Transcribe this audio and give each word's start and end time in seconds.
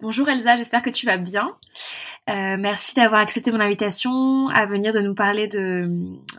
Bonjour 0.00 0.28
Elsa, 0.28 0.56
j'espère 0.56 0.82
que 0.82 0.90
tu 0.90 1.06
vas 1.06 1.18
bien. 1.18 1.56
Euh, 2.28 2.56
merci 2.58 2.96
d'avoir 2.96 3.20
accepté 3.20 3.52
mon 3.52 3.60
invitation 3.60 4.48
à 4.48 4.66
venir 4.66 4.92
de 4.92 4.98
nous 4.98 5.14
parler 5.14 5.46
de, 5.46 5.84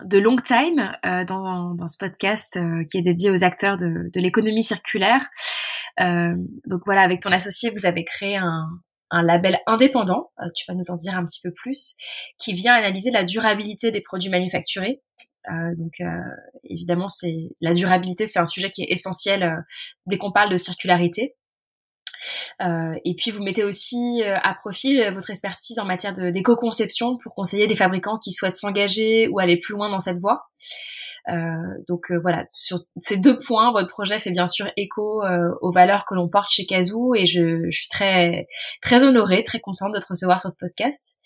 de 0.04 0.18
Long 0.18 0.36
Time 0.36 0.92
euh, 1.05 1.24
dans, 1.24 1.73
dans, 1.73 1.88
ce 1.88 1.97
podcast 1.97 2.57
euh, 2.57 2.83
qui 2.83 2.97
est 2.97 3.02
dédié 3.02 3.29
aux 3.31 3.46
acteurs 3.46 3.78
de, 3.78 4.10
de 4.13 4.20
l'économie 4.20 4.63
circulaire. 4.63 5.26
donc 5.97 6.81
voilà, 6.86 7.02
avec 7.02 7.21
ton 7.21 7.31
associé, 7.31 7.70
vous 7.70 7.86
avez 7.86 8.04
créé 8.04 8.36
un, 8.36 8.68
un 9.10 9.23
label 9.23 9.58
indépendant, 9.68 10.32
tu 10.54 10.66
vas 10.68 10.74
nous 10.74 10.92
en 10.92 10.98
dire 10.98 11.16
un 11.16 11.26
petit 11.26 11.40
peu 11.42 11.54
plus, 11.54 11.96
qui 12.38 12.54
vient 12.54 12.74
analyser 12.74 13.10
la 13.10 13.24
durabilité 13.24 13.92
des 13.92 14.02
produits 14.02 14.30
manufacturés. 14.30 15.02
donc 15.78 16.02
évidemment, 16.66 17.08
c'est 17.08 17.52
la 17.62 17.72
durabilité, 17.72 18.28
c'est 18.28 18.40
un 18.40 18.46
sujet 18.46 18.70
qui 18.70 18.82
est 18.82 18.92
essentiel 18.92 19.64
dès 20.08 20.18
qu'on 20.18 20.34
parle 20.34 20.52
de 20.52 20.58
circularité. 20.58 21.36
Euh, 22.62 22.96
et 23.04 23.16
puis 23.16 23.32
vous 23.32 23.44
mettez 23.44 23.64
aussi 23.64 24.22
euh, 24.23 24.38
à 24.41 24.54
profit 24.54 25.02
euh, 25.02 25.12
votre 25.12 25.30
expertise 25.30 25.80
en 25.80 25.86
matière 25.86 26.13
d'éco-conception 26.13 27.18
pour 27.18 27.34
conseiller 27.36 27.68
des 27.68 27.76
fabricants 27.76 28.18
qui 28.18 28.32
souhaitent 28.32 28.55
s'engager 28.55 29.27
ou 29.27 29.40
aller 29.40 29.58
plus 29.58 29.73
loin 29.73 29.90
dans 29.90 29.99
cette 29.99 30.20
voie. 30.20 30.44
donc 31.88 32.12
voilà, 32.22 32.46
sur 32.52 32.77
ces 33.02 33.18
deux 33.18 33.40
points, 33.40 33.72
votre 33.72 33.88
projet 33.88 34.20
fait 34.20 34.32
bien 34.32 34.48
sûr 34.48 34.68
écho 34.77 35.23
aux 35.62 35.72
valeurs 35.72 36.05
que 36.05 36.13
l'on 36.13 36.30
porte 36.30 36.52
chez 36.52 36.68
Kazoo 36.68 37.16
et 37.16 37.26
je, 37.26 37.66
je, 37.70 37.76
suis 37.76 37.90
très 37.90 38.48
très 38.82 39.04
honorée, 39.04 39.41
très 39.44 39.60
contente 39.60 39.94
de 39.94 39.99
te 39.99 40.05
recevoir 40.07 40.40
sur 40.40 40.52
ce 40.52 40.57
podcast. 40.60 41.18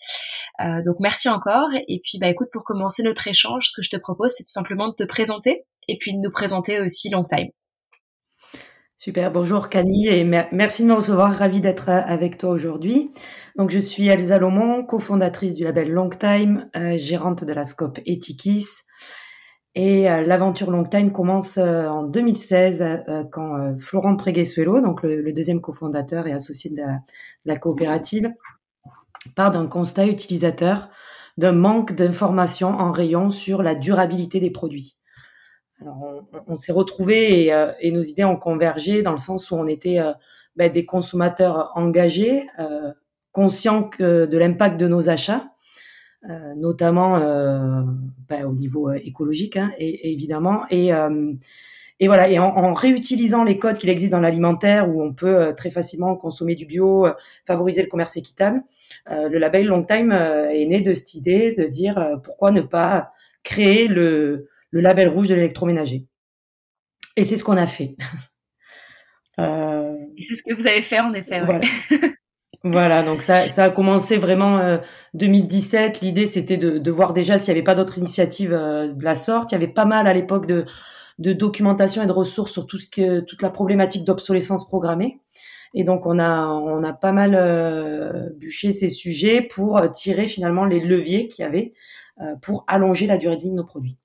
donc 0.58 0.96
merci 1.00 1.28
encore. 1.28 1.68
Et 1.86 2.00
puis 2.02 2.18
bah 2.18 2.28
écoute, 2.28 2.48
pour 2.50 2.64
commencer 2.64 3.02
notre 3.02 3.28
échange, 3.28 3.68
ce 3.68 3.72
que 3.76 3.82
je 3.82 3.90
te 3.90 4.00
propose, 4.00 4.32
c'est 4.32 4.44
tout 4.44 4.52
simplement 4.52 4.88
de 4.88 4.94
te 4.94 5.04
présenter 5.04 5.66
et 5.86 5.98
puis 5.98 6.14
de 6.14 6.18
nous 6.18 6.30
présenter 6.30 6.80
aussi 6.80 7.10
Long 7.10 7.24
Time. 7.24 7.50
Super, 9.02 9.32
bonjour 9.32 9.70
Camille 9.70 10.08
et 10.08 10.24
merci 10.24 10.82
de 10.82 10.88
me 10.88 10.92
recevoir, 10.92 11.32
ravie 11.32 11.62
d'être 11.62 11.88
euh, 11.88 12.02
avec 12.04 12.36
toi 12.36 12.50
aujourd'hui. 12.50 13.14
Donc 13.56 13.70
je 13.70 13.78
suis 13.78 14.08
Elsa 14.08 14.36
Lomont, 14.36 14.84
cofondatrice 14.84 15.54
du 15.54 15.64
label 15.64 15.90
Long 15.90 16.10
Time, 16.10 16.68
euh, 16.76 16.98
gérante 16.98 17.42
de 17.42 17.54
la 17.54 17.64
Scope 17.64 17.98
Etikis. 18.04 18.66
Et 19.74 20.10
euh, 20.10 20.20
l'aventure 20.20 20.70
Long 20.70 20.84
Time 20.84 21.12
commence 21.12 21.56
en 21.56 22.02
2016 22.02 23.04
quand 23.32 23.78
Florent 23.78 24.16
Preguesuelo, 24.16 24.82
donc 24.82 25.02
le, 25.02 25.32
deuxième 25.32 25.62
cofondateur 25.62 26.26
et 26.26 26.32
associé 26.32 26.68
de 26.68 26.82
la 27.46 27.56
coopérative, 27.56 28.30
part 29.34 29.50
d'un 29.50 29.66
constat 29.66 30.08
utilisateur 30.08 30.90
d'un 31.38 31.52
manque 31.52 31.94
d'informations 31.94 32.78
en 32.78 32.92
rayon 32.92 33.30
sur 33.30 33.62
la 33.62 33.74
durabilité 33.74 34.40
des 34.40 34.50
produits. 34.50 34.99
On, 36.46 36.56
s'est 36.56 36.72
retrouvés 36.72 37.52
euh, 37.52 37.72
et, 37.80 37.90
nos 37.90 38.02
idées 38.02 38.24
ont 38.24 38.36
convergé 38.36 39.02
dans 39.02 39.12
le 39.12 39.18
sens 39.18 39.50
où 39.50 39.54
on 39.54 39.66
était 39.66 39.98
euh, 39.98 40.12
ben, 40.56 40.70
des 40.70 40.84
consommateurs 40.84 41.72
engagés, 41.74 42.46
euh, 42.58 42.92
conscients 43.32 43.88
de 43.98 44.36
l'impact 44.36 44.78
de 44.78 44.88
nos 44.88 45.08
achats, 45.08 45.46
notamment 46.56 47.20
ben, 48.28 48.44
au 48.44 48.52
niveau 48.52 48.92
écologique, 48.92 49.56
hein, 49.56 49.70
évidemment. 49.78 50.64
Et, 50.68 50.90
voilà, 52.06 52.28
et 52.28 52.40
en, 52.40 52.72
réutilisant 52.74 53.44
les 53.44 53.56
codes 53.56 53.78
qu'il 53.78 53.88
existe 53.88 54.10
dans 54.10 54.20
l'alimentaire, 54.20 54.88
où 54.88 55.00
on 55.00 55.14
peut 55.14 55.54
très 55.56 55.70
facilement 55.70 56.16
consommer 56.16 56.56
du 56.56 56.66
bio, 56.66 57.06
favoriser 57.46 57.82
le 57.82 57.88
commerce 57.88 58.16
équitable, 58.16 58.64
le 59.08 59.38
label 59.38 59.66
Long 59.66 59.84
Time 59.84 60.10
est 60.10 60.66
né 60.66 60.80
de 60.80 60.92
cette 60.92 61.14
idée 61.14 61.54
de 61.54 61.66
dire 61.66 62.18
pourquoi 62.24 62.50
ne 62.50 62.62
pas 62.62 63.12
créer 63.44 63.86
le 63.86 64.48
le 64.70 64.80
label 64.80 65.08
rouge 65.08 65.28
de 65.28 65.34
l'électroménager. 65.34 66.06
Et 67.16 67.24
c'est 67.24 67.36
ce 67.36 67.44
qu'on 67.44 67.56
a 67.56 67.66
fait. 67.66 67.96
euh... 69.38 69.94
Et 70.16 70.22
c'est 70.22 70.36
ce 70.36 70.42
que 70.42 70.54
vous 70.54 70.66
avez 70.66 70.82
fait 70.82 71.00
en 71.00 71.12
effet. 71.12 71.42
Voilà. 71.44 71.60
voilà. 72.64 73.02
donc 73.02 73.22
ça, 73.22 73.48
ça 73.48 73.64
a 73.64 73.70
commencé 73.70 74.16
vraiment 74.16 74.58
euh, 74.58 74.78
2017. 75.14 76.00
L'idée 76.00 76.26
c'était 76.26 76.56
de, 76.56 76.78
de, 76.78 76.90
voir 76.90 77.12
déjà 77.12 77.38
s'il 77.38 77.52
n'y 77.52 77.58
avait 77.58 77.64
pas 77.64 77.74
d'autres 77.74 77.98
initiatives 77.98 78.52
euh, 78.52 78.88
de 78.88 79.04
la 79.04 79.14
sorte. 79.14 79.52
Il 79.52 79.54
y 79.54 79.56
avait 79.56 79.68
pas 79.68 79.84
mal 79.84 80.06
à 80.06 80.14
l'époque 80.14 80.46
de, 80.46 80.66
de 81.18 81.32
documentation 81.32 82.02
et 82.02 82.06
de 82.06 82.12
ressources 82.12 82.52
sur 82.52 82.66
tout 82.66 82.78
ce 82.78 82.88
que, 82.88 83.20
toute 83.20 83.42
la 83.42 83.50
problématique 83.50 84.04
d'obsolescence 84.04 84.66
programmée. 84.66 85.20
Et 85.74 85.84
donc 85.84 86.06
on 86.06 86.18
a 86.18 86.46
on 86.46 86.82
a 86.82 86.92
pas 86.92 87.12
mal 87.12 87.34
euh, 87.34 88.28
bûché 88.36 88.72
ces 88.72 88.88
sujets 88.88 89.42
pour 89.42 89.80
tirer 89.92 90.26
finalement 90.26 90.64
les 90.64 90.80
leviers 90.80 91.28
qu'il 91.28 91.44
y 91.44 91.46
avait 91.46 91.74
euh, 92.20 92.34
pour 92.42 92.64
allonger 92.66 93.06
la 93.06 93.16
durée 93.16 93.36
de 93.36 93.42
vie 93.42 93.50
de 93.50 93.54
nos 93.54 93.64
produits. 93.64 93.96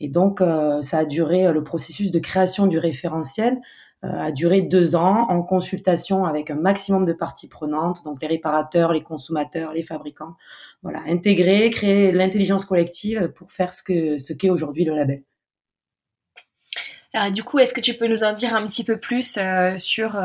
Et 0.00 0.08
donc, 0.08 0.40
euh, 0.40 0.82
ça 0.82 0.98
a 0.98 1.04
duré, 1.04 1.46
euh, 1.46 1.52
le 1.52 1.62
processus 1.62 2.10
de 2.10 2.18
création 2.18 2.66
du 2.66 2.78
référentiel 2.78 3.58
euh, 4.04 4.08
a 4.08 4.32
duré 4.32 4.60
deux 4.60 4.96
ans 4.96 5.26
en 5.28 5.42
consultation 5.42 6.24
avec 6.24 6.50
un 6.50 6.56
maximum 6.56 7.04
de 7.04 7.12
parties 7.12 7.48
prenantes, 7.48 8.04
donc 8.04 8.20
les 8.20 8.28
réparateurs, 8.28 8.92
les 8.92 9.02
consommateurs, 9.02 9.72
les 9.72 9.82
fabricants. 9.82 10.34
Voilà, 10.82 11.00
intégrer, 11.06 11.70
créer 11.70 12.12
l'intelligence 12.12 12.64
collective 12.64 13.32
pour 13.34 13.52
faire 13.52 13.72
ce 13.72 13.82
ce 14.18 14.32
qu'est 14.32 14.50
aujourd'hui 14.50 14.84
le 14.84 14.94
label. 14.94 15.22
Alors, 17.14 17.30
du 17.30 17.44
coup, 17.44 17.60
est-ce 17.60 17.72
que 17.72 17.80
tu 17.80 17.94
peux 17.94 18.08
nous 18.08 18.24
en 18.24 18.32
dire 18.32 18.54
un 18.54 18.66
petit 18.66 18.84
peu 18.84 18.98
plus 18.98 19.38
sur 19.76 20.20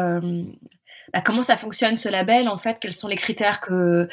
bah, 1.13 1.21
comment 1.21 1.43
ça 1.43 1.57
fonctionne 1.57 1.97
ce 1.97 2.09
label 2.09 2.47
en 2.47 2.57
fait, 2.57 2.77
quels 2.79 2.93
sont 2.93 3.07
les 3.07 3.15
critères 3.15 3.61
que, 3.61 4.07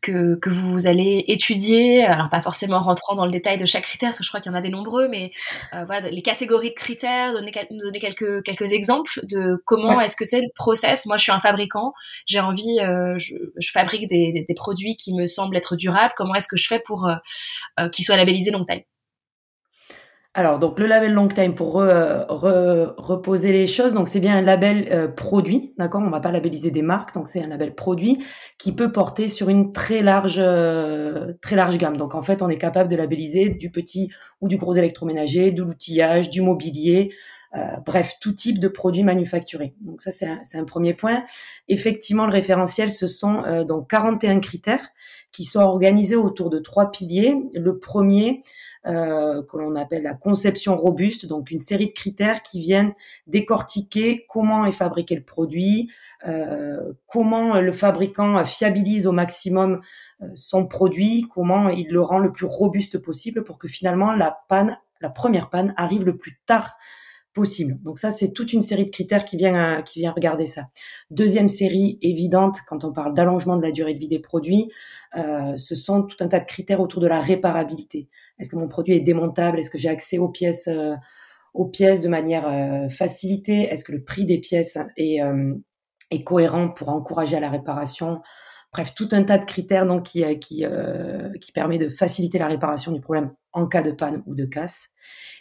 que, 0.00 0.36
que 0.36 0.50
vous 0.50 0.86
allez 0.86 1.24
étudier, 1.28 2.04
alors 2.04 2.28
pas 2.30 2.40
forcément 2.40 2.80
rentrant 2.80 3.14
dans 3.14 3.26
le 3.26 3.30
détail 3.30 3.56
de 3.56 3.66
chaque 3.66 3.84
critère, 3.84 4.08
parce 4.08 4.18
que 4.18 4.24
je 4.24 4.28
crois 4.28 4.40
qu'il 4.40 4.50
y 4.50 4.54
en 4.54 4.58
a 4.58 4.62
des 4.62 4.70
nombreux, 4.70 5.08
mais 5.08 5.32
euh, 5.74 5.84
voilà, 5.84 6.10
les 6.10 6.22
catégories 6.22 6.70
de 6.70 6.74
critères, 6.74 7.32
donner, 7.32 7.52
nous 7.70 7.80
donner 7.80 7.98
quelques, 7.98 8.42
quelques 8.42 8.72
exemples 8.72 9.20
de 9.24 9.62
comment 9.66 10.00
est-ce 10.00 10.16
que 10.16 10.24
c'est 10.24 10.40
le 10.40 10.48
process. 10.54 11.06
Moi, 11.06 11.16
je 11.18 11.24
suis 11.24 11.32
un 11.32 11.40
fabricant, 11.40 11.92
j'ai 12.26 12.40
envie, 12.40 12.80
euh, 12.80 13.18
je, 13.18 13.34
je, 13.58 13.70
fabrique 13.70 14.08
des, 14.08 14.44
des, 14.48 14.54
produits 14.54 14.96
qui 14.96 15.14
me 15.14 15.26
semblent 15.26 15.56
être 15.56 15.76
durables, 15.76 16.12
comment 16.16 16.34
est-ce 16.34 16.48
que 16.48 16.56
je 16.56 16.66
fais 16.66 16.80
pour 16.80 17.06
euh, 17.08 17.88
qu'ils 17.90 18.04
soient 18.04 18.16
labellisés 18.16 18.50
long 18.50 18.64
time 18.64 18.82
alors, 20.32 20.60
donc 20.60 20.78
le 20.78 20.86
label 20.86 21.12
Long 21.12 21.26
Time 21.26 21.56
pour 21.56 21.72
reposer 21.74 23.50
les 23.50 23.66
choses, 23.66 23.94
donc 23.94 24.08
c'est 24.08 24.20
bien 24.20 24.36
un 24.36 24.42
label 24.42 24.86
euh, 24.92 25.08
produit, 25.08 25.74
d'accord? 25.76 26.02
On 26.04 26.10
va 26.10 26.20
pas 26.20 26.30
labelliser 26.30 26.70
des 26.70 26.82
marques, 26.82 27.12
donc 27.14 27.26
c'est 27.26 27.42
un 27.42 27.48
label 27.48 27.74
produit 27.74 28.24
qui 28.56 28.70
peut 28.70 28.92
porter 28.92 29.28
sur 29.28 29.48
une 29.48 29.72
très 29.72 30.02
large, 30.02 30.38
euh, 30.38 31.32
très 31.42 31.56
large 31.56 31.78
gamme. 31.78 31.96
Donc 31.96 32.14
en 32.14 32.22
fait, 32.22 32.42
on 32.42 32.48
est 32.48 32.58
capable 32.58 32.88
de 32.88 32.94
labelliser 32.94 33.48
du 33.48 33.72
petit 33.72 34.10
ou 34.40 34.46
du 34.46 34.56
gros 34.56 34.74
électroménager, 34.74 35.50
de 35.50 35.64
l'outillage, 35.64 36.30
du 36.30 36.42
mobilier, 36.42 37.10
euh, 37.56 37.58
bref, 37.84 38.14
tout 38.20 38.32
type 38.32 38.60
de 38.60 38.68
produits 38.68 39.02
manufacturés. 39.02 39.74
Donc 39.80 40.00
ça, 40.00 40.12
c'est 40.12 40.28
un, 40.28 40.40
un, 40.54 40.64
premier 40.64 40.94
point. 40.94 41.24
Effectivement, 41.66 42.26
le 42.26 42.32
référentiel, 42.32 42.92
ce 42.92 43.08
sont 43.08 43.42
donc 43.66 43.90
41 43.90 44.38
critères 44.38 44.90
qui 45.32 45.44
sont 45.44 45.60
organisés 45.60 46.14
autour 46.14 46.50
de 46.50 46.60
trois 46.60 46.92
piliers. 46.92 47.34
Le 47.52 47.78
premier, 47.78 48.42
euh, 48.42 48.69
que 48.84 49.56
l'on 49.58 49.76
appelle 49.76 50.02
la 50.02 50.14
conception 50.14 50.76
robuste, 50.76 51.26
donc 51.26 51.50
une 51.50 51.60
série 51.60 51.88
de 51.88 51.92
critères 51.92 52.42
qui 52.42 52.60
viennent 52.60 52.94
décortiquer 53.26 54.24
comment 54.28 54.64
est 54.64 54.72
fabriqué 54.72 55.14
le 55.14 55.22
produit, 55.22 55.90
euh, 56.26 56.92
comment 57.06 57.60
le 57.60 57.72
fabricant 57.72 58.44
fiabilise 58.44 59.06
au 59.06 59.12
maximum 59.12 59.80
euh, 60.20 60.26
son 60.34 60.66
produit, 60.66 61.26
comment 61.32 61.70
il 61.70 61.88
le 61.88 62.02
rend 62.02 62.18
le 62.18 62.30
plus 62.30 62.44
robuste 62.44 62.98
possible 62.98 63.42
pour 63.42 63.58
que 63.58 63.68
finalement 63.68 64.12
la 64.12 64.38
panne, 64.48 64.78
la 65.00 65.08
première 65.08 65.48
panne 65.48 65.72
arrive 65.78 66.04
le 66.04 66.18
plus 66.18 66.38
tard 66.44 66.76
possible. 67.32 67.78
Donc 67.82 67.98
ça, 67.98 68.10
c'est 68.10 68.32
toute 68.32 68.52
une 68.52 68.60
série 68.60 68.86
de 68.86 68.90
critères 68.90 69.24
qui 69.24 69.36
vient, 69.36 69.82
qui 69.82 70.00
vient 70.00 70.10
regarder 70.12 70.46
ça. 70.46 70.66
Deuxième 71.10 71.48
série 71.48 71.98
évidente, 72.02 72.58
quand 72.66 72.84
on 72.84 72.92
parle 72.92 73.14
d'allongement 73.14 73.56
de 73.56 73.62
la 73.62 73.70
durée 73.70 73.94
de 73.94 74.00
vie 74.00 74.08
des 74.08 74.18
produits, 74.18 74.68
euh, 75.16 75.56
ce 75.56 75.74
sont 75.74 76.02
tout 76.02 76.16
un 76.20 76.28
tas 76.28 76.40
de 76.40 76.44
critères 76.44 76.80
autour 76.80 77.00
de 77.00 77.06
la 77.06 77.20
réparabilité. 77.20 78.08
Est-ce 78.40 78.50
que 78.50 78.56
mon 78.56 78.68
produit 78.68 78.94
est 78.94 79.00
démontable? 79.00 79.58
Est-ce 79.58 79.70
que 79.70 79.78
j'ai 79.78 79.88
accès 79.88 80.18
aux 80.18 80.28
pièces, 80.28 80.68
euh, 80.68 80.94
aux 81.54 81.66
pièces 81.66 82.00
de 82.00 82.08
manière 82.08 82.48
euh, 82.48 82.88
facilitée? 82.88 83.62
Est-ce 83.62 83.84
que 83.84 83.92
le 83.92 84.02
prix 84.02 84.26
des 84.26 84.38
pièces 84.38 84.78
est, 84.96 85.22
euh, 85.22 85.54
est 86.10 86.24
cohérent 86.24 86.68
pour 86.68 86.88
encourager 86.88 87.36
à 87.36 87.40
la 87.40 87.50
réparation? 87.50 88.20
Bref, 88.72 88.94
tout 88.94 89.08
un 89.12 89.24
tas 89.24 89.38
de 89.38 89.44
critères 89.44 89.84
donc 89.84 90.04
qui 90.04 90.22
qui 90.38 90.64
qui 91.40 91.52
permet 91.52 91.76
de 91.76 91.88
faciliter 91.88 92.38
la 92.38 92.46
réparation 92.46 92.92
du 92.92 93.00
problème 93.00 93.32
en 93.52 93.66
cas 93.66 93.82
de 93.82 93.90
panne 93.90 94.22
ou 94.26 94.36
de 94.36 94.44
casse. 94.44 94.90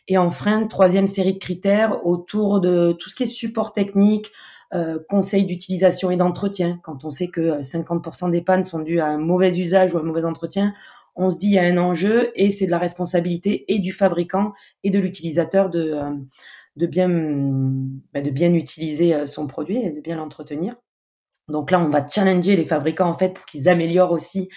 Et 0.07 0.18
enfin, 0.18 0.65
troisième 0.65 1.06
série 1.06 1.33
de 1.33 1.38
critères 1.38 2.03
autour 2.07 2.59
de 2.59 2.94
tout 2.94 3.07
ce 3.07 3.15
qui 3.15 3.24
est 3.24 3.27
support 3.27 3.71
technique, 3.71 4.31
euh, 4.71 5.00
conseils 5.09 5.45
d'utilisation 5.45 6.12
et 6.12 6.15
d'entretien. 6.15 6.79
Quand 6.83 7.03
on 7.03 7.09
sait 7.09 7.29
que 7.29 7.59
50% 7.62 8.29
des 8.29 8.41
pannes 8.41 8.63
sont 8.63 8.77
dues 8.77 9.00
à 9.00 9.07
un 9.07 9.18
mauvais 9.18 9.57
usage 9.57 9.95
ou 9.95 9.97
un 9.97 10.03
mauvais 10.03 10.25
entretien, 10.25 10.75
on 11.19 11.30
se 11.30 11.38
dit 11.38 11.48
il 11.48 11.54
y 11.54 11.60
a 11.60 11.63
un 11.63 11.77
enjeu 11.77 12.31
et 12.36 12.50
c'est 12.50 12.66
de 12.66 12.71
la 12.71 12.80
responsabilité 12.80 13.66
et 13.68 13.80
du 13.80 13.92
fabricant 13.92 14.54
et 14.83 14.89
de 14.89 15.00
l'utilisateur 15.00 15.69
de, 15.69 15.92
euh, 15.92 16.12
de, 16.77 16.88
bien, 16.88 17.10
bah, 18.13 18.21
de 18.21 18.30
bien 18.30 18.54
utiliser 18.54 19.13
euh, 19.13 19.25
son 19.25 19.45
produit 19.45 19.77
et 19.77 19.92
de 19.92 20.00
bien 20.00 20.16
l'entretenir. 20.16 20.75
Donc 21.50 21.71
là, 21.71 21.81
on 21.81 21.89
va 21.89 22.06
challenger 22.06 22.56
les 22.56 22.66
fabricants 22.66 23.10
en 23.10 23.16
fait 23.16 23.33
pour 23.33 23.44
qu'ils 23.45 23.68
améliorent 23.68 24.12
aussi 24.12 24.50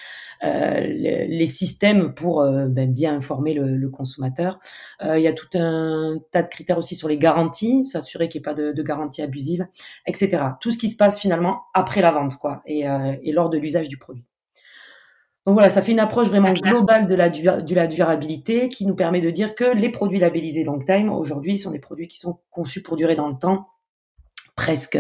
euh, 0.45 0.79
les, 0.81 1.47
systèmes 1.47 2.13
pour 2.13 2.45
ben, 2.45 2.93
bien 2.93 3.17
informer 3.17 3.55
le, 3.55 3.89
consommateur. 3.89 4.59
Il 5.03 5.21
y 5.21 5.27
a 5.27 5.33
tout 5.33 5.49
un 5.55 6.19
tas 6.33 6.43
de 6.43 6.49
critères 6.49 6.77
aussi 6.77 6.95
sur 6.95 7.09
les 7.09 7.17
garanties, 7.17 7.87
s'assurer 7.87 8.29
qu'il 8.29 8.41
n'y 8.41 8.43
ait 8.43 8.51
pas 8.51 8.55
de, 8.55 8.73
de 8.73 8.83
garantie 8.83 9.23
abusive, 9.23 9.67
etc. 10.07 10.45
Tout 10.61 10.71
ce 10.71 10.77
qui 10.77 10.91
se 10.91 10.97
passe 10.99 11.19
finalement 11.19 11.63
après 11.73 12.03
la 12.03 12.11
vente, 12.11 12.37
quoi, 12.37 12.61
et 12.67 12.85
lors 13.33 13.49
de 13.49 13.57
l'usage 13.57 13.89
du 13.89 13.97
produit. 13.97 14.27
Donc 15.47 15.55
voilà, 15.55 15.69
ça 15.69 15.83
fait 15.83 15.93
une 15.93 16.01
approche 16.01 16.29
vraiment 16.29 16.53
globale 16.53 17.07
de 17.07 17.15
la, 17.17 17.29
de 17.29 17.75
la 17.75 17.87
durabilité 17.87 18.69
qui 18.69 18.87
nous 18.87 18.95
permet 18.95 19.21
de 19.21 19.31
dire 19.31 19.55
que 19.55 19.65
les 19.65 19.89
produits 19.89 20.21
labellisés 20.21 20.63
long 20.63 20.79
time 20.79 21.11
aujourd'hui 21.11 21.59
sont 21.59 21.73
des 21.73 21.81
produits 21.81 22.07
qui 22.07 22.19
sont 22.19 22.39
conçus 22.51 22.83
pour 22.83 22.97
durer 22.97 23.17
dans 23.17 23.27
le 23.27 23.35
temps, 23.35 23.69
presque 24.55 24.99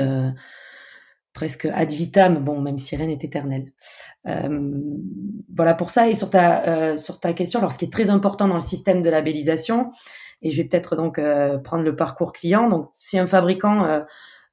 presque 1.32 1.64
ad 1.64 1.90
vitam, 1.90 2.44
bon, 2.44 2.60
même 2.60 2.78
si 2.78 2.94
rien 2.96 3.06
n'est 3.06 3.14
éternel. 3.14 3.72
Euh, 4.26 4.70
voilà 5.54 5.74
pour 5.74 5.90
ça. 5.90 6.08
Et 6.08 6.14
sur 6.14 6.30
ta, 6.30 6.66
euh, 6.66 6.96
sur 6.98 7.20
ta 7.20 7.32
question, 7.32 7.58
alors 7.58 7.72
ce 7.72 7.78
qui 7.78 7.86
est 7.86 7.92
très 7.92 8.10
important 8.10 8.48
dans 8.48 8.56
le 8.56 8.60
système 8.60 9.02
de 9.02 9.10
labellisation, 9.10 9.88
et 10.42 10.50
je 10.50 10.60
vais 10.60 10.68
peut-être 10.68 10.96
donc 10.96 11.18
euh, 11.18 11.58
prendre 11.58 11.84
le 11.84 11.96
parcours 11.96 12.32
client. 12.32 12.68
Donc, 12.68 12.88
si 12.92 13.18
un 13.18 13.26
fabricant 13.26 14.02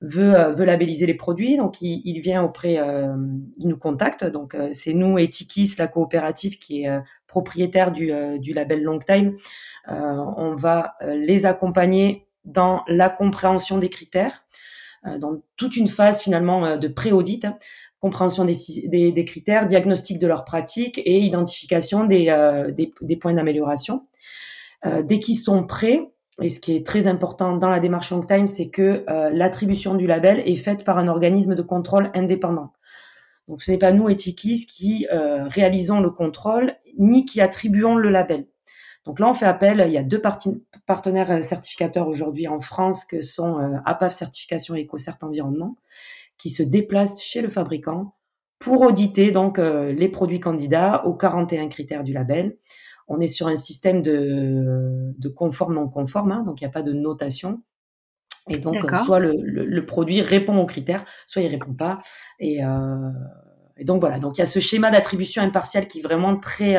veut, 0.02 0.52
veut 0.52 0.66
labelliser 0.66 1.06
les 1.06 1.14
produits, 1.14 1.58
donc 1.58 1.82
il, 1.82 2.02
il 2.06 2.22
vient 2.22 2.44
auprès, 2.44 2.80
il 3.58 3.68
nous 3.68 3.78
contacte. 3.78 4.26
Donc, 4.26 4.56
c'est 4.72 4.94
nous, 4.94 5.18
Etikis, 5.18 5.76
la 5.78 5.88
coopérative 5.88 6.58
qui 6.58 6.84
est 6.84 7.00
propriétaire 7.28 7.92
du, 7.92 8.12
du 8.40 8.54
label 8.54 8.82
Long 8.82 9.00
Time. 9.00 9.36
on 9.88 10.56
va 10.56 10.96
les 11.06 11.46
accompagner 11.46 12.28
dans 12.46 12.84
la 12.88 13.10
compréhension 13.10 13.78
des 13.78 13.90
critères. 13.90 14.44
Euh, 15.06 15.18
dans 15.18 15.42
toute 15.56 15.78
une 15.78 15.88
phase 15.88 16.22
finalement 16.22 16.66
euh, 16.66 16.78
de 16.78 16.88
pré-audit, 16.88 17.46
hein, 17.46 17.58
compréhension 18.00 18.44
des, 18.44 18.56
des, 18.86 19.12
des, 19.12 19.26
critères, 19.26 19.66
diagnostic 19.66 20.20
de 20.20 20.28
leurs 20.28 20.44
pratiques 20.44 21.00
et 21.06 21.20
identification 21.20 22.04
des, 22.04 22.30
euh, 22.30 22.72
des, 22.72 22.92
des 23.02 23.16
points 23.16 23.34
d'amélioration. 23.34 24.08
dès 25.04 25.20
qu'ils 25.20 25.38
sont 25.38 25.66
prêts, 25.66 26.10
et 26.42 26.50
ce 26.50 26.60
qui 26.60 26.76
est 26.76 26.86
très 26.86 27.08
important 27.08 27.58
dans 27.58 27.70
la 27.70 27.80
démarche 27.80 28.12
Long 28.12 28.24
Time, 28.24 28.48
c'est 28.48 28.70
que 28.70 29.06
l'attribution 29.34 29.96
du 29.96 30.08
label 30.08 30.42
est 30.46 30.56
faite 30.56 30.84
par 30.84 30.98
un 30.98 31.08
organisme 31.08 31.56
de 31.56 31.62
contrôle 31.62 32.12
indépendant. 32.14 32.74
Donc 33.48 33.62
ce 33.62 33.72
n'est 33.72 33.78
pas 33.78 33.92
nous, 33.92 34.10
Etikis, 34.10 34.66
qui 34.66 35.08
réalisons 35.12 36.00
le 36.00 36.10
contrôle, 36.12 36.76
ni 36.98 37.26
qui 37.26 37.42
attribuons 37.42 37.96
le 37.96 38.10
label. 38.10 38.46
Donc 39.06 39.20
là, 39.20 39.28
on 39.28 39.34
fait 39.34 39.46
appel. 39.46 39.84
Il 39.88 39.94
y 39.94 39.98
a 39.98 40.04
deux 40.04 40.22
partenaires 40.86 41.32
euh, 41.32 41.42
certificateurs 41.42 42.08
aujourd'hui 42.08 42.48
en 42.48 42.60
France 42.60 43.06
que 43.06 43.22
sont 43.22 43.60
euh, 43.60 43.78
APAF 43.86 44.14
Certification 44.14 44.76
et 44.76 44.84
EcoCert 44.84 45.18
Environnement, 45.22 45.78
qui 46.38 46.50
se 46.50 46.64
déplacent 46.64 47.24
chez 47.24 47.42
le 47.42 47.50
fabricant 47.50 48.16
pour 48.60 48.82
auditer 48.82 49.32
donc 49.32 49.58
euh, 49.58 49.94
les 49.94 50.10
produits 50.10 50.40
candidats 50.40 51.06
aux 51.06 51.14
41 51.14 51.70
critères 51.70 52.04
du 52.04 52.14
label. 52.14 52.58
On 53.10 53.20
est 53.20 53.28
sur 53.28 53.48
un 53.48 53.56
système 53.56 54.02
de, 54.02 55.14
de 55.18 55.30
conforme 55.30 55.74
non 55.74 55.90
conforme, 55.90 56.32
hein, 56.32 56.44
donc 56.44 56.62
il 56.62 56.64
n'y 56.64 56.70
a 56.70 56.72
pas 56.72 56.84
de 56.84 56.94
notation. 56.94 57.62
Et 58.48 58.58
donc, 58.58 58.78
soit 59.06 59.20
le, 59.20 59.86
produit 59.86 60.22
répond 60.22 60.58
aux 60.58 60.66
critères, 60.66 61.06
soit 61.28 61.42
il 61.44 61.50
répond 61.50 61.74
pas. 61.74 62.00
Et, 62.40 62.62
et 63.78 63.84
donc 63.84 64.00
voilà. 64.00 64.18
Donc 64.18 64.38
il 64.38 64.40
y 64.40 64.42
a 64.42 64.48
ce 64.48 64.60
schéma 64.60 64.90
d'attribution 64.90 65.44
impartiale 65.44 65.88
qui 65.88 66.00
est 66.00 66.02
vraiment 66.02 66.36
très 66.36 66.78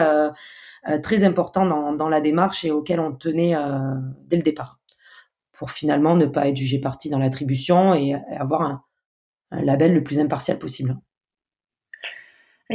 euh, 0.88 0.98
très 0.98 1.24
important 1.24 1.66
dans, 1.66 1.92
dans, 1.92 2.08
la 2.08 2.22
démarche 2.22 2.64
et 2.64 2.70
auquel 2.70 3.00
on 3.00 3.12
tenait 3.12 3.54
euh, 3.54 3.94
dès 4.24 4.36
le 4.36 4.42
départ, 4.42 4.80
pour 5.52 5.72
finalement 5.72 6.16
ne 6.16 6.24
pas 6.24 6.48
être 6.48 6.56
jugé 6.56 6.78
parti 6.78 7.10
dans 7.10 7.18
l'attribution 7.18 7.92
et 7.92 8.14
avoir 8.14 8.62
un, 8.62 8.82
un 9.50 9.62
label 9.62 9.92
le 9.92 10.02
plus 10.02 10.20
impartial 10.20 10.58
possible. 10.58 10.96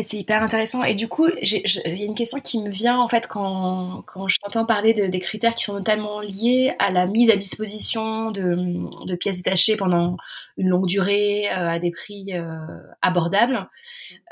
C'est 0.02 0.18
hyper 0.18 0.44
intéressant. 0.44 0.84
Et 0.84 0.94
du 0.94 1.08
coup, 1.08 1.28
il 1.42 1.62
y 1.86 2.02
a 2.02 2.06
une 2.06 2.16
question 2.16 2.42
qui 2.42 2.62
me 2.62 2.70
vient 2.70 3.00
en 3.00 3.08
fait 3.08 3.28
quand, 3.28 4.04
quand 4.06 4.28
je 4.28 4.38
t'entends 4.40 4.66
parler 4.66 4.94
de, 4.94 5.06
des 5.06 5.20
critères 5.22 5.56
qui 5.56 5.64
sont 5.64 5.74
notamment 5.74 6.20
liés 6.20 6.76
à 6.80 6.92
la 6.92 7.06
mise 7.06 7.30
à 7.30 7.38
disposition 7.38 8.32
de, 8.32 8.58
de 9.06 9.16
pièces 9.16 9.38
détachées 9.38 9.78
pendant 9.78 10.18
une 10.58 10.68
longue 10.68 10.88
durée 10.88 11.48
euh, 11.50 11.70
à 11.70 11.80
des 11.80 11.92
prix 11.92 12.34
euh, 12.34 12.58
abordables. 13.02 13.70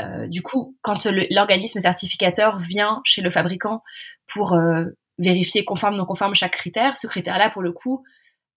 Euh, 0.01 0.27
du 0.27 0.41
coup, 0.41 0.75
quand 0.81 1.07
l'organisme 1.29 1.79
certificateur 1.79 2.59
vient 2.59 2.99
chez 3.05 3.21
le 3.21 3.29
fabricant 3.29 3.83
pour 4.27 4.53
euh, 4.53 4.85
vérifier 5.17 5.63
conforme 5.63 5.95
non 5.95 6.05
conforme 6.05 6.35
chaque 6.35 6.53
critère, 6.53 6.97
ce 6.97 7.07
critère-là, 7.07 7.49
pour 7.49 7.61
le 7.61 7.71
coup, 7.71 8.03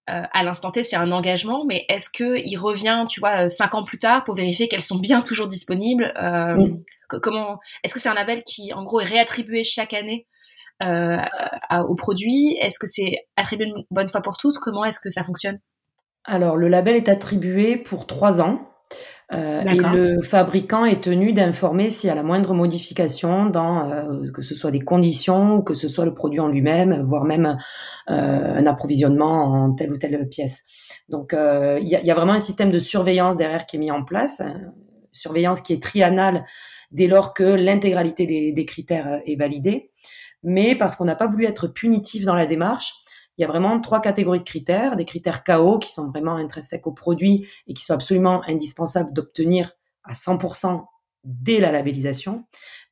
euh, 0.09 0.23
à 0.33 0.45
l'instant 0.45 0.71
T, 0.71 0.83
c'est 0.83 0.97
un 0.97 1.11
engagement, 1.11 1.65
mais 1.65 1.85
est-ce 1.89 2.11
que 2.11 2.39
il 2.39 2.57
revient, 2.57 3.05
tu 3.09 3.19
vois, 3.19 3.49
cinq 3.49 3.75
ans 3.75 3.83
plus 3.83 3.99
tard 3.99 4.23
pour 4.23 4.37
vérifier 4.37 4.69
qu'elles 4.69 4.85
sont 4.85 4.99
bien 4.99 5.21
toujours 5.21 5.49
disponibles 5.49 6.13
euh, 6.17 6.69
Comment 7.09 7.59
Est-ce 7.83 7.95
que 7.95 8.01
c'est 8.01 8.09
un 8.09 8.15
label 8.15 8.43
qui, 8.43 8.73
en 8.73 8.85
gros, 8.85 9.01
est 9.01 9.05
réattribué 9.05 9.65
chaque 9.65 9.95
année 9.95 10.27
euh, 10.83 11.19
au 11.89 11.95
produit? 11.95 12.57
Est-ce 12.61 12.79
que 12.79 12.87
c'est 12.87 13.27
attribué 13.37 13.67
une 13.67 13.85
bonne 13.91 14.09
fois 14.09 14.23
pour 14.23 14.37
toutes? 14.37 14.57
Comment 14.59 14.85
est-ce 14.85 15.01
que 15.01 15.11
ça 15.11 15.25
fonctionne? 15.25 15.59
Alors, 16.25 16.57
le 16.57 16.69
label 16.69 16.97
est 16.97 17.09
attribué 17.09 17.77
pour 17.77 18.07
trois 18.07 18.41
ans. 18.41 18.61
Euh, 19.33 19.63
et 19.63 19.79
le 19.79 20.23
fabricant 20.23 20.85
est 20.85 21.03
tenu 21.03 21.33
d'informer 21.33 21.91
s'il 21.91 22.07
y 22.07 22.11
a 22.13 22.15
la 22.15 22.23
moindre 22.23 22.55
modification 22.55 23.47
dans 23.47 23.91
euh, 23.91 24.31
que 24.33 24.41
ce 24.41 24.55
soit 24.55 24.71
des 24.71 24.79
conditions 24.81 25.57
ou 25.57 25.63
que 25.63 25.75
ce 25.75 25.89
soit 25.89 26.05
le 26.05 26.15
produit 26.15 26.39
en 26.39 26.47
lui-même, 26.47 27.03
voire 27.03 27.25
même 27.25 27.59
euh, 28.09 28.55
un 28.55 28.67
approvisionnement 28.67 29.65
en 29.65 29.75
telle 29.75 29.93
ou 29.93 29.99
telle 29.99 30.29
pièce. 30.29 30.65
Donc 31.09 31.33
il 31.33 31.89
y 31.89 31.97
a, 31.97 32.01
y, 32.03 32.11
a, 32.11 32.15
vraiment 32.15 32.35
un 32.35 32.39
système 32.39 32.71
de 32.71 32.79
surveillance 32.79 33.37
derrière 33.37 33.67
qui 33.67 33.77
est 33.77 33.81
mis 33.81 33.91
en 33.91 34.05
place, 34.05 34.43
surveillance 35.11 35.61
qui 35.61 35.73
est 35.73 35.83
triennale 35.83 36.45
dès 36.97 37.07
lors 37.07 37.35
que 37.35 37.45
l'intégralité 37.45 38.53
des, 38.53 38.67
critères 38.67 39.21
est 39.27 39.37
validée. 39.37 39.91
Mais 40.43 40.75
parce 40.75 40.97
qu'on 40.97 41.05
n'a 41.05 41.15
pas 41.15 41.27
voulu 41.27 41.45
être 41.45 41.69
punitif 41.69 42.25
dans 42.25 42.35
la 42.35 42.47
démarche, 42.47 42.95
il 43.37 43.43
y 43.43 43.45
a 43.45 43.49
vraiment 43.49 43.81
trois 43.81 44.01
catégories 44.01 44.39
de 44.39 44.45
critères, 44.45 44.97
des 44.97 45.05
critères 45.05 45.45
KO 45.45 45.79
qui 45.79 45.93
sont 45.93 46.09
vraiment 46.09 46.37
intrinsèques 46.37 46.87
au 46.87 46.93
produit 46.93 47.47
et 47.67 47.75
qui 47.75 47.85
sont 47.85 47.93
absolument 47.93 48.43
indispensables 48.49 49.13
d'obtenir 49.13 49.73
à 50.05 50.15
100% 50.15 50.87
dès 51.25 51.61
la 51.61 51.71
labellisation. 51.71 52.45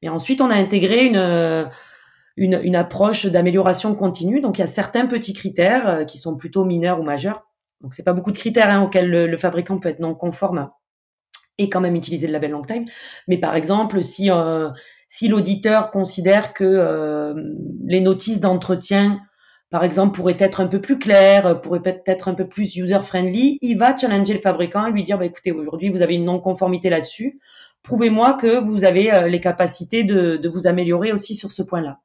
Mais 0.03 0.11
ensuite, 0.11 0.43
on 0.43 0.51
a 0.51 0.55
intégré 0.55 1.07
une, 1.07 1.71
une, 2.37 2.61
une 2.63 2.77
approche 2.77 3.27
d'amélioration 3.27 3.95
continue. 3.95 4.41
Donc, 4.41 4.59
il 4.59 4.61
y 4.61 4.65
a 4.65 4.69
certains 4.69 5.07
petits 5.07 5.33
critères 5.33 5.89
euh, 5.89 6.05
qui 6.05 6.19
sont 6.19 6.37
plutôt 6.37 6.65
mineurs 6.65 7.01
ou 7.01 7.05
majeurs. 7.05 7.47
Donc, 7.81 7.95
c'est 7.95 8.03
pas 8.03 8.13
beaucoup 8.13 8.33
de 8.33 8.39
critères 8.39 8.71
hein, 8.71 8.83
auxquels 8.83 9.09
le, 9.09 9.37
fabricant 9.37 9.79
peut 9.79 9.89
être 9.89 10.01
non 10.01 10.15
conforme 10.15 10.71
et 11.59 11.69
quand 11.69 11.81
même 11.81 11.97
utiliser 11.97 12.27
le 12.27 12.33
label 12.33 12.53
long 12.53 12.63
time. 12.63 12.85
Mais 13.29 13.39
par 13.39 13.57
exemple, 13.57 14.03
si 14.03 14.31
euh, 14.31 14.71
si 15.09 15.29
l'auditeur 15.29 15.91
considère 15.91 16.53
que 16.53 16.65
euh, 16.65 17.35
les 17.87 18.01
notices 18.01 18.41
d'entretien 18.41 19.21
par 19.75 19.83
exemple, 19.83 20.15
pourrait 20.15 20.37
être 20.39 20.61
un 20.61 20.69
peu 20.69 20.81
plus 20.81 21.01
clair, 21.01 21.61
pourrait 21.61 21.83
peut-être 21.83 22.29
un 22.29 22.35
peu 22.35 22.47
plus 22.47 22.77
user-friendly, 22.77 23.59
il 23.61 23.77
va 23.77 23.97
challenger 23.97 24.33
le 24.33 24.39
fabricant 24.39 24.87
et 24.87 24.93
lui 24.93 25.03
dire, 25.03 25.19
bah, 25.19 25.25
écoutez, 25.25 25.51
aujourd'hui, 25.51 25.89
vous 25.89 26.01
avez 26.01 26.15
une 26.15 26.27
non-conformité 26.27 26.91
là-dessus. 26.91 27.41
Prouvez-moi 27.83 28.35
que 28.35 28.61
vous 28.61 28.85
avez 28.85 29.13
euh, 29.13 29.27
les 29.27 29.41
capacités 29.41 30.05
de, 30.05 30.37
de 30.37 30.49
vous 30.49 30.69
améliorer 30.69 31.11
aussi 31.11 31.35
sur 31.35 31.51
ce 31.51 31.61
point-là. 31.65 31.99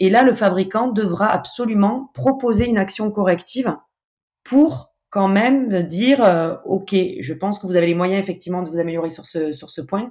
Et 0.00 0.08
là, 0.08 0.22
le 0.22 0.32
fabricant 0.32 0.88
devra 0.88 1.28
absolument 1.28 2.10
proposer 2.14 2.66
une 2.66 2.78
action 2.78 3.10
corrective 3.10 3.76
pour 4.42 4.93
quand 5.14 5.28
même 5.28 5.84
dire, 5.84 6.24
euh, 6.24 6.56
OK, 6.64 6.92
je 6.92 7.34
pense 7.34 7.60
que 7.60 7.68
vous 7.68 7.76
avez 7.76 7.86
les 7.86 7.94
moyens 7.94 8.20
effectivement 8.20 8.62
de 8.62 8.68
vous 8.68 8.80
améliorer 8.80 9.10
sur 9.10 9.24
ce, 9.24 9.80
point. 9.80 10.10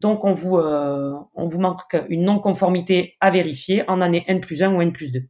Donc, 0.00 0.24
on 0.24 0.32
vous, 0.32 0.56
euh, 0.56 1.14
on 1.36 1.46
vous 1.46 1.60
marque 1.60 1.96
une 2.08 2.24
non-conformité 2.24 3.14
à 3.20 3.30
vérifier 3.30 3.88
en 3.88 4.00
année 4.00 4.24
N 4.26 4.40
plus 4.40 4.64
1 4.64 4.74
ou 4.74 4.82
N 4.82 4.92
plus 4.92 5.12
2. 5.12 5.20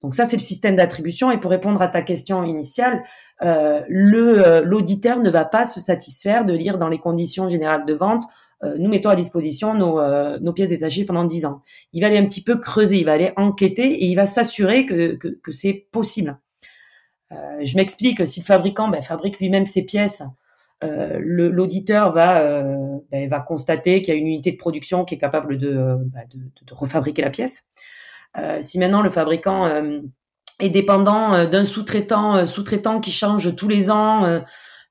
Donc 0.00 0.14
ça, 0.14 0.24
c'est 0.24 0.36
le 0.36 0.42
système 0.42 0.76
d'attribution. 0.76 1.30
Et 1.30 1.36
pour 1.36 1.50
répondre 1.50 1.82
à 1.82 1.88
ta 1.88 2.00
question 2.00 2.42
initiale, 2.42 3.02
euh, 3.42 3.82
le 3.86 4.46
euh, 4.46 4.62
l'auditeur 4.64 5.18
ne 5.18 5.28
va 5.28 5.44
pas 5.44 5.66
se 5.66 5.78
satisfaire 5.78 6.46
de 6.46 6.54
lire 6.54 6.78
dans 6.78 6.88
les 6.88 7.00
conditions 7.00 7.50
générales 7.50 7.84
de 7.84 7.92
vente. 7.92 8.24
Nous 8.78 8.90
mettons 8.90 9.08
à 9.08 9.16
disposition 9.16 9.72
nos, 9.72 10.02
nos 10.38 10.52
pièces 10.52 10.68
détachées 10.68 11.06
pendant 11.06 11.24
10 11.24 11.46
ans. 11.46 11.62
Il 11.94 12.02
va 12.02 12.08
aller 12.08 12.18
un 12.18 12.26
petit 12.26 12.44
peu 12.44 12.58
creuser, 12.58 12.98
il 12.98 13.06
va 13.06 13.12
aller 13.12 13.32
enquêter 13.36 13.90
et 13.90 14.04
il 14.04 14.14
va 14.16 14.26
s'assurer 14.26 14.84
que, 14.84 15.14
que 15.14 15.50
c'est 15.50 15.88
possible. 15.90 16.38
Je 17.30 17.76
m'explique, 17.76 18.26
si 18.26 18.40
le 18.40 18.44
fabricant 18.44 18.88
ben, 18.88 19.02
fabrique 19.02 19.38
lui-même 19.38 19.66
ses 19.66 19.84
pièces, 19.84 20.22
l'auditeur 20.82 22.12
va, 22.12 22.62
ben, 23.10 23.28
va 23.28 23.40
constater 23.40 24.02
qu'il 24.02 24.14
y 24.14 24.16
a 24.16 24.20
une 24.20 24.26
unité 24.26 24.52
de 24.52 24.56
production 24.56 25.04
qui 25.04 25.14
est 25.14 25.18
capable 25.18 25.58
de, 25.58 25.96
ben, 26.12 26.22
de, 26.32 26.38
de 26.38 26.74
refabriquer 26.74 27.22
la 27.22 27.30
pièce. 27.30 27.66
Euh, 28.38 28.58
si 28.60 28.78
maintenant 28.78 29.02
le 29.02 29.10
fabricant 29.10 29.66
euh, 29.66 30.00
est 30.60 30.70
dépendant 30.70 31.34
euh, 31.34 31.46
d'un 31.46 31.64
sous-traitant, 31.64 32.46
sous-traitant 32.46 33.00
qui 33.00 33.10
change 33.10 33.56
tous 33.56 33.68
les 33.68 33.90
ans, 33.90 34.40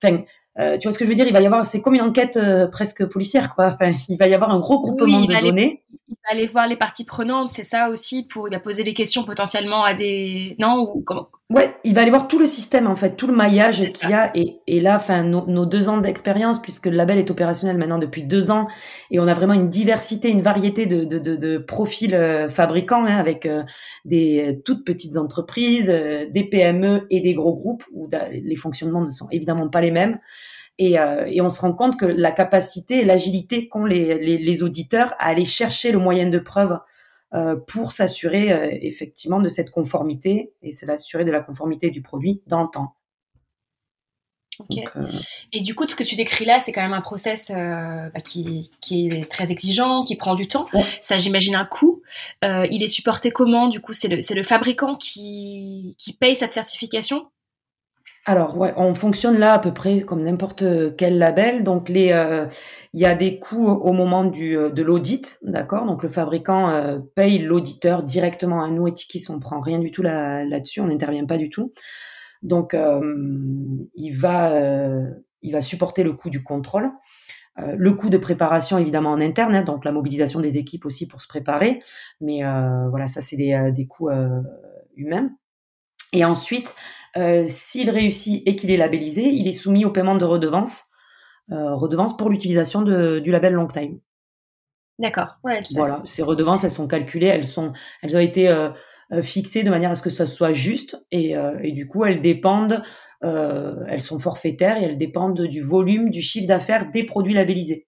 enfin, 0.04 0.24
tu 0.58 0.88
vois 0.88 0.92
ce 0.92 1.00
que 1.00 1.06
je 1.06 1.10
veux 1.10 1.16
dire? 1.16 1.26
Il 1.26 1.34
va 1.34 1.42
y 1.42 1.46
avoir, 1.46 1.66
c'est 1.66 1.82
comme 1.82 1.96
une 1.96 2.02
enquête 2.02 2.38
presque 2.72 3.06
policière, 3.06 3.56
quoi. 3.56 3.78
Enfin, 3.80 3.94
il 4.10 4.18
va 4.18 4.28
y 4.28 4.34
avoir 4.34 4.52
un 4.52 4.60
gros 4.60 4.80
groupement 4.82 5.26
de 5.26 5.42
données. 5.42 5.84
Il 6.10 6.16
va 6.26 6.32
aller 6.32 6.48
voir 6.48 6.68
les 6.68 6.76
parties 6.76 7.06
prenantes, 7.06 7.50
c'est 7.50 7.64
ça 7.64 7.90
aussi, 7.90 8.28
pour 8.28 8.48
il 8.48 8.52
va 8.52 8.60
poser 8.60 8.84
des 8.84 8.94
questions 8.94 9.24
potentiellement 9.24 9.84
à 9.84 9.94
des 9.94 10.56
non 10.60 10.80
ou 10.94 11.02
comment? 11.02 11.30
Ouais, 11.52 11.76
il 11.84 11.96
va 11.96 12.02
aller 12.02 12.12
voir 12.12 12.28
tout 12.28 12.38
le 12.38 12.46
système 12.46 12.86
en 12.86 12.96
fait, 12.96 13.16
tout 13.16 13.26
le 13.26 13.34
maillage 13.34 13.82
qu'il 13.88 14.10
y 14.10 14.14
a 14.14 14.30
et, 14.36 14.60
et 14.68 14.80
là, 14.80 14.96
enfin 14.96 15.24
nos, 15.24 15.66
deux 15.66 15.90
ans 15.90 15.98
d'expérience 15.98 16.62
puisque 16.62 16.86
le 16.86 16.96
label 16.96 17.18
est 17.18 17.32
opérationnel 17.32 17.76
maintenant 17.76 17.98
depuis 17.98 18.24
deux 18.24 18.52
ans 18.52 18.68
et 19.10 19.20
on 19.20 19.28
a 19.28 19.34
vraiment 19.34 19.56
une 19.56 19.70
diversité, 19.70 20.30
une 20.30 20.44
variété 20.44 20.86
de, 20.86 21.06
de, 21.06 21.18
de, 21.18 21.36
de 21.36 21.58
profils 21.58 22.14
euh, 22.14 22.50
fabricants 22.50 23.04
hein, 23.04 23.18
avec 23.18 23.48
euh, 23.48 23.64
des 24.06 24.62
toutes 24.64 24.86
petites 24.86 25.18
entreprises, 25.18 25.90
euh, 25.90 26.28
des 26.30 26.44
PME 26.44 27.08
et 27.10 27.20
des 27.22 27.34
gros 27.34 27.56
groupes 27.56 27.84
où 27.94 28.08
les 28.32 28.56
fonctionnements 28.56 29.02
ne 29.02 29.10
sont 29.10 29.28
évidemment 29.32 29.70
pas 29.70 29.82
les 29.82 29.92
mêmes. 29.92 30.20
Et, 30.82 30.94
et, 30.94 31.42
on 31.42 31.50
se 31.50 31.60
rend 31.60 31.74
compte 31.74 32.00
que 32.00 32.06
la 32.06 32.32
capacité 32.32 33.02
et 33.02 33.06
l'agilité 33.06 33.68
qu'ont 33.68 33.84
les, 33.84 34.18
les, 34.18 34.38
les, 34.38 34.64
auditeurs 34.64 35.14
à 35.20 35.28
aller 35.28 35.44
chercher 35.44 35.92
le 35.92 36.00
moyen 36.00 36.30
de 36.30 36.40
preuve 36.40 36.80
euh, 37.36 37.56
pour 37.56 37.92
s'assurer 37.92 38.52
euh, 38.52 38.76
effectivement 38.82 39.40
de 39.40 39.50
cette 39.50 39.70
conformité 39.70 40.52
et 40.64 40.72
c'est 40.72 40.88
l'assurer 40.88 41.26
de 41.26 41.32
la 41.32 41.42
conformité 41.42 41.92
du 41.92 42.02
produit 42.02 42.42
dans 42.48 42.64
le 42.64 42.70
temps. 42.74 42.96
Ok. 44.58 44.80
Euh, 44.96 45.12
et 45.54 45.60
du 45.62 45.76
coup, 45.76 45.88
ce 45.88 45.96
que 45.96 46.02
tu 46.04 46.16
décris 46.16 46.46
là, 46.46 46.60
c'est 46.60 46.72
quand 46.72 46.82
même 46.82 46.94
un 46.94 47.02
process 47.02 47.52
bah, 47.52 48.22
qui, 48.22 48.72
qui, 48.82 49.10
est 49.10 49.30
très 49.30 49.52
exigeant, 49.52 50.04
qui 50.04 50.16
prend 50.16 50.34
du 50.34 50.48
temps. 50.48 50.66
Ça, 51.02 51.20
j'imagine, 51.20 51.54
un 51.54 51.66
coût. 51.66 52.02
il 52.42 52.82
est 52.82 52.88
supporté 52.88 53.30
comment 53.30 53.68
Du 53.68 53.80
coup, 53.80 53.94
c'est 53.94 54.08
le, 54.08 54.18
le, 54.18 54.44
fabricant 54.44 54.96
qui, 54.96 55.96
qui 56.00 56.14
paye 56.14 56.36
cette 56.36 56.54
certification? 56.54 57.28
Alors, 58.30 58.56
ouais, 58.60 58.76
on 58.78 58.94
fonctionne 58.94 59.40
là 59.40 59.54
à 59.54 59.60
peu 59.60 59.74
près 59.74 60.02
comme 60.02 60.22
n'importe 60.22 60.64
quel 60.98 61.18
label. 61.18 61.64
Donc, 61.64 61.90
euh, 61.90 62.48
il 62.94 63.00
y 63.00 63.06
a 63.08 63.16
des 63.16 63.40
coûts 63.40 63.66
au 63.66 63.92
moment 63.92 64.24
euh, 64.24 64.70
de 64.70 64.84
l'audit, 64.84 65.40
d'accord? 65.42 65.88
Donc, 65.88 66.04
le 66.04 66.10
fabricant 66.10 66.70
euh, 66.70 67.00
paye 67.16 67.40
l'auditeur 67.40 68.04
directement 68.04 68.64
à 68.64 68.70
nous, 68.70 68.88
Etikis. 68.88 69.26
On 69.30 69.40
prend 69.40 69.62
rien 69.62 69.80
du 69.80 69.90
tout 69.90 70.04
là, 70.04 70.46
là-dessus, 70.46 70.80
on 70.80 70.86
n'intervient 70.86 71.26
pas 71.26 71.38
du 71.38 71.50
tout. 71.50 71.74
Donc, 72.44 72.78
il 73.96 74.12
va, 74.12 74.54
il 75.42 75.52
va 75.52 75.62
supporter 75.62 76.04
le 76.04 76.14
coût 76.14 76.30
du 76.30 76.44
contrôle. 76.44 76.92
le 77.58 77.94
coût 77.94 78.10
de 78.10 78.18
préparation 78.18 78.78
évidemment 78.78 79.12
en 79.12 79.20
interne, 79.20 79.56
hein, 79.56 79.64
donc 79.64 79.84
la 79.86 79.92
mobilisation 79.92 80.40
des 80.40 80.58
équipes 80.60 80.86
aussi 80.86 81.08
pour 81.08 81.22
se 81.22 81.28
préparer, 81.28 81.82
mais 82.22 82.44
voilà, 82.92 83.08
ça 83.08 83.20
c'est 83.20 83.36
des, 83.36 83.72
des 83.76 83.88
coûts 83.88 84.10
humains. 84.96 85.32
Et 86.14 86.26
ensuite, 86.26 86.76
euh, 87.18 87.46
s'il 87.48 87.90
réussit 87.90 88.44
et 88.48 88.56
qu'il 88.56 88.72
est 88.72 88.78
labellisé, 88.78 89.24
il 89.24 89.48
est 89.48 89.54
soumis 89.54 89.86
au 89.86 89.92
paiement 89.92 90.16
de 90.16 90.26
redevances, 90.26 90.86
euh, 91.52 91.74
redevances 91.76 92.16
pour 92.16 92.30
l'utilisation 92.30 92.82
du 92.82 93.32
label 93.32 93.54
Long 93.54 93.68
Time. 93.68 94.00
D'accord. 95.00 95.38
Ouais, 95.44 95.64
voilà, 95.76 96.02
ces 96.04 96.24
redevances, 96.24 96.64
elles 96.66 96.72
sont 96.72 96.88
calculées, 96.88 97.28
elles 97.28 97.48
sont, 97.48 97.72
elles 98.02 98.18
ont 98.18 98.22
été 98.22 98.50
euh, 98.50 98.70
fixées 99.22 99.64
de 99.64 99.70
manière 99.70 99.92
à 99.92 99.96
ce 99.96 100.02
que 100.02 100.10
ça 100.10 100.26
soit 100.26 100.52
juste 100.52 101.04
et, 101.12 101.36
et 101.64 101.72
du 101.72 101.88
coup, 101.88 102.06
elles 102.06 102.22
dépendent, 102.22 102.84
elles 103.22 104.02
sont 104.02 104.20
forfaitaires 104.20 104.78
et 104.78 104.84
elles 104.84 104.98
dépendent 105.00 105.42
du 105.42 105.64
volume 105.64 106.12
du 106.12 106.22
chiffre 106.22 106.48
d'affaires 106.48 106.92
des 106.92 107.06
produits 107.06 107.34
labellisés. 107.34 107.88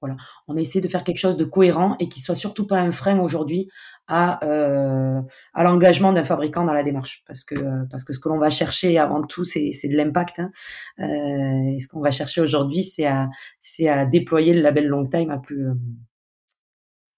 Voilà, 0.00 0.16
on 0.46 0.56
a 0.56 0.60
essayé 0.60 0.80
de 0.80 0.88
faire 0.88 1.04
quelque 1.04 1.18
chose 1.18 1.36
de 1.36 1.44
cohérent 1.44 1.96
et 1.98 2.08
qui 2.08 2.20
soit 2.20 2.34
surtout 2.34 2.66
pas 2.66 2.76
un 2.76 2.92
frein 2.92 3.18
aujourd'hui 3.18 3.68
à, 4.08 4.44
euh, 4.44 5.20
à 5.54 5.64
l'engagement 5.64 6.12
d'un 6.12 6.22
fabricant 6.22 6.64
dans 6.64 6.74
la 6.74 6.82
démarche, 6.82 7.24
parce 7.26 7.44
que 7.44 7.54
parce 7.90 8.04
que 8.04 8.12
ce 8.12 8.20
que 8.20 8.28
l'on 8.28 8.38
va 8.38 8.50
chercher 8.50 8.98
avant 8.98 9.22
tout, 9.22 9.44
c'est 9.44 9.70
de 9.88 9.96
l'impact. 9.96 10.38
Hein. 10.38 10.50
Euh, 11.00 11.74
et 11.74 11.80
ce 11.80 11.88
qu'on 11.88 12.00
va 12.00 12.10
chercher 12.10 12.40
aujourd'hui, 12.40 12.84
c'est 12.84 13.06
à 13.06 13.28
à 13.88 14.06
déployer 14.06 14.52
le 14.54 14.60
label 14.62 14.86
long 14.86 15.04
time 15.04 15.30
à 15.30 15.38
plus 15.38 15.68
euh, 15.68 15.74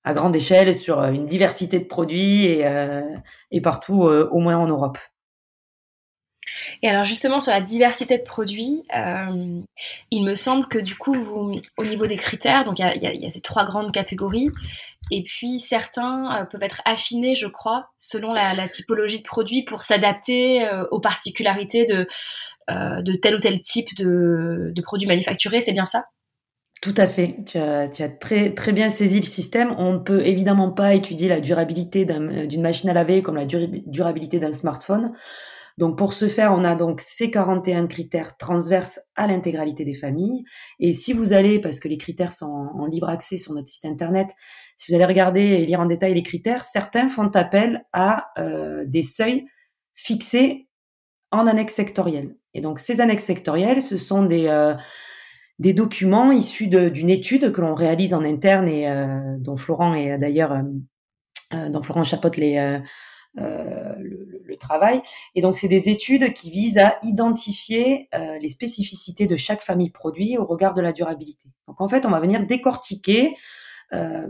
à 0.04 0.14
grande 0.14 0.34
échelle 0.34 0.74
sur 0.74 1.02
une 1.02 1.26
diversité 1.26 1.78
de 1.78 1.84
produits 1.84 2.46
et, 2.46 2.66
euh, 2.66 3.02
et 3.50 3.60
partout, 3.60 4.06
euh, 4.06 4.28
au 4.32 4.38
moins 4.38 4.56
en 4.56 4.66
Europe. 4.66 4.98
Et 6.82 6.88
alors 6.88 7.04
justement 7.04 7.40
sur 7.40 7.52
la 7.52 7.60
diversité 7.60 8.18
de 8.18 8.22
produits, 8.22 8.82
euh, 8.96 9.60
il 10.10 10.24
me 10.24 10.34
semble 10.34 10.66
que 10.68 10.78
du 10.78 10.96
coup, 10.96 11.14
vous, 11.14 11.54
au 11.76 11.84
niveau 11.84 12.06
des 12.06 12.16
critères, 12.16 12.64
donc 12.64 12.78
il 12.78 12.84
y 13.02 13.26
a, 13.26 13.30
ces 13.30 13.40
trois 13.40 13.64
grandes 13.64 13.92
catégories, 13.92 14.50
et 15.10 15.22
puis 15.22 15.60
certains 15.60 16.40
euh, 16.40 16.44
peuvent 16.44 16.62
être 16.62 16.82
affinés, 16.84 17.34
je 17.34 17.46
crois, 17.46 17.88
selon 17.96 18.32
la, 18.32 18.68
typologie 18.68 19.18
de 19.18 19.24
produit 19.24 19.62
pour 19.62 19.82
s'adapter 19.82 20.66
euh, 20.66 20.84
aux 20.90 21.00
particularités 21.00 21.86
de, 21.86 22.06
de 22.68 23.12
tel 23.16 23.36
ou 23.36 23.38
tel 23.38 23.60
type 23.60 23.94
de, 23.96 24.72
de 24.74 24.82
produits 24.82 25.08
manufacturés. 25.08 25.60
C'est 25.60 25.72
bien 25.72 25.86
ça? 25.86 26.04
Tout 26.80 26.94
à 26.96 27.06
fait. 27.06 27.36
Tu 27.44 27.58
as, 27.58 27.88
tu 27.88 28.02
as, 28.02 28.08
très, 28.08 28.54
très 28.54 28.72
bien 28.72 28.88
saisi 28.88 29.18
le 29.18 29.26
système. 29.26 29.74
On 29.78 29.94
ne 29.94 29.98
peut 29.98 30.24
évidemment 30.24 30.70
pas 30.70 30.94
étudier 30.94 31.28
la 31.28 31.40
durabilité 31.40 32.04
d'une 32.04 32.62
machine 32.62 32.88
à 32.88 32.92
laver 32.92 33.22
comme 33.22 33.36
la 33.36 33.46
durabilité 33.46 34.38
d'un 34.38 34.52
smartphone. 34.52 35.12
Donc 35.78 35.96
pour 35.96 36.12
ce 36.12 36.26
faire, 36.28 36.52
on 36.52 36.64
a 36.64 36.74
donc 36.74 37.00
ces 37.00 37.30
41 37.30 37.86
critères 37.86 38.36
transverses 38.36 39.00
à 39.14 39.28
l'intégralité 39.28 39.84
des 39.84 39.94
familles. 39.94 40.42
Et 40.80 40.92
si 40.92 41.12
vous 41.12 41.32
allez, 41.32 41.60
parce 41.60 41.78
que 41.78 41.86
les 41.86 41.98
critères 41.98 42.32
sont 42.32 42.46
en, 42.46 42.86
libre 42.86 43.08
accès 43.08 43.38
sur 43.38 43.54
notre 43.54 43.68
site 43.68 43.84
internet, 43.84 44.30
si 44.76 44.90
vous 44.90 44.96
allez 44.96 45.04
regarder 45.04 45.40
et 45.40 45.64
lire 45.64 45.78
en 45.78 45.86
détail 45.86 46.14
les 46.14 46.24
critères, 46.24 46.64
certains 46.64 47.06
font 47.06 47.28
appel 47.28 47.86
à 47.92 48.26
euh, 48.38 48.82
des 48.88 49.02
seuils 49.02 49.46
fixés 49.94 50.68
en 51.30 51.46
annexe 51.46 51.74
sectorielle. 51.74 52.34
Et 52.54 52.60
donc 52.60 52.80
ces 52.80 53.00
annexes 53.00 53.24
sectorielles, 53.24 53.80
ce 53.80 53.96
sont 53.96 54.24
des 54.24 54.48
euh, 54.48 54.74
des 55.60 55.74
documents 55.74 56.32
issus 56.32 56.66
d'une 56.66 57.10
étude 57.10 57.52
que 57.52 57.60
l'on 57.60 57.74
réalise 57.74 58.14
en 58.14 58.24
interne 58.24 58.66
et 58.66 58.88
euh, 58.88 59.36
dont 59.38 59.56
Florent 59.56 59.94
est 59.94 60.18
d'ailleurs 60.18 60.56
dont 61.52 61.82
Florent 61.82 62.02
chapote 62.04 62.36
les 62.36 62.58
euh, 62.58 62.78
le, 63.38 64.40
le, 64.44 64.56
travail. 64.56 65.00
Et 65.34 65.40
donc, 65.40 65.56
c'est 65.56 65.68
des 65.68 65.88
études 65.88 66.32
qui 66.32 66.50
visent 66.50 66.78
à 66.78 66.94
identifier 67.02 68.08
euh, 68.14 68.38
les 68.40 68.48
spécificités 68.48 69.26
de 69.26 69.36
chaque 69.36 69.62
famille 69.62 69.90
produit 69.90 70.36
au 70.36 70.44
regard 70.44 70.74
de 70.74 70.80
la 70.80 70.92
durabilité. 70.92 71.48
Donc, 71.66 71.80
en 71.80 71.88
fait, 71.88 72.06
on 72.06 72.10
va 72.10 72.20
venir 72.20 72.44
décortiquer 72.46 73.36
euh, 73.94 74.26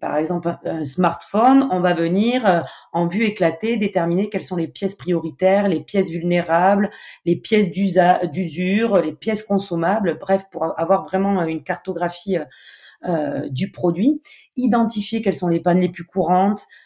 par 0.00 0.16
exemple, 0.16 0.56
un 0.64 0.84
smartphone, 0.84 1.66
on 1.72 1.80
va 1.80 1.92
venir 1.92 2.46
euh, 2.46 2.60
en 2.92 3.06
vue 3.06 3.24
éclatée 3.24 3.76
déterminer 3.76 4.28
quelles 4.28 4.44
sont 4.44 4.56
les 4.56 4.68
pièces 4.68 4.94
prioritaires, 4.94 5.68
les 5.68 5.80
pièces 5.80 6.08
vulnérables, 6.08 6.90
les 7.24 7.36
pièces 7.36 7.70
d'usure, 7.72 8.98
les 8.98 9.12
pièces 9.12 9.42
consommables, 9.42 10.18
bref, 10.20 10.44
pour 10.50 10.78
avoir 10.78 11.04
vraiment 11.04 11.42
une 11.42 11.64
cartographie 11.64 12.38
euh, 13.04 13.48
du 13.48 13.72
produit, 13.72 14.22
identifier 14.54 15.22
quelles 15.22 15.34
sont 15.34 15.48
les 15.48 15.58
pannes 15.58 15.80
les 15.80 15.88
plus 15.88 16.04
courantes, 16.04 16.62
euh, 16.62 16.81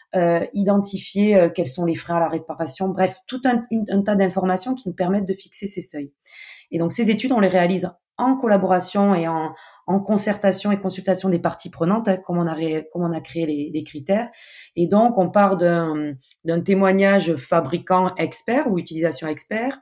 identifier 0.53 1.35
euh, 1.35 1.49
quels 1.49 1.67
sont 1.67 1.85
les 1.85 1.95
freins 1.95 2.17
à 2.17 2.19
la 2.19 2.29
réparation, 2.29 2.89
bref, 2.89 3.19
tout 3.27 3.41
un, 3.45 4.01
tas 4.01 4.15
d'informations 4.15 4.73
qui 4.73 4.87
nous 4.87 4.95
permettent 4.95 5.27
de 5.27 5.33
fixer 5.33 5.67
ces 5.67 5.81
seuils. 5.81 6.11
Et 6.71 6.79
donc 6.79 6.91
ces 6.91 7.11
études, 7.11 7.31
on 7.31 7.39
les 7.39 7.47
réalise 7.47 7.91
en 8.17 8.35
collaboration 8.35 9.13
et 9.13 9.27
en, 9.27 9.53
concertation 10.05 10.71
et 10.73 10.79
consultation 10.79 11.29
des 11.29 11.39
parties 11.39 11.69
prenantes, 11.69 12.09
hein, 12.09 12.17
comme, 12.17 12.39
on 12.39 12.47
a 12.47 12.81
comme 12.91 13.03
on 13.03 13.13
a 13.13 13.21
créé 13.21 13.45
les, 13.45 13.83
critères. 13.85 14.27
Et 14.75 14.85
donc, 14.85 15.17
on 15.17 15.29
part 15.29 15.55
d'un 15.55 16.15
témoignage 16.65 17.37
fabricant 17.37 18.13
expert 18.15 18.69
ou 18.69 18.79
utilisation 18.79 19.29
expert 19.29 19.79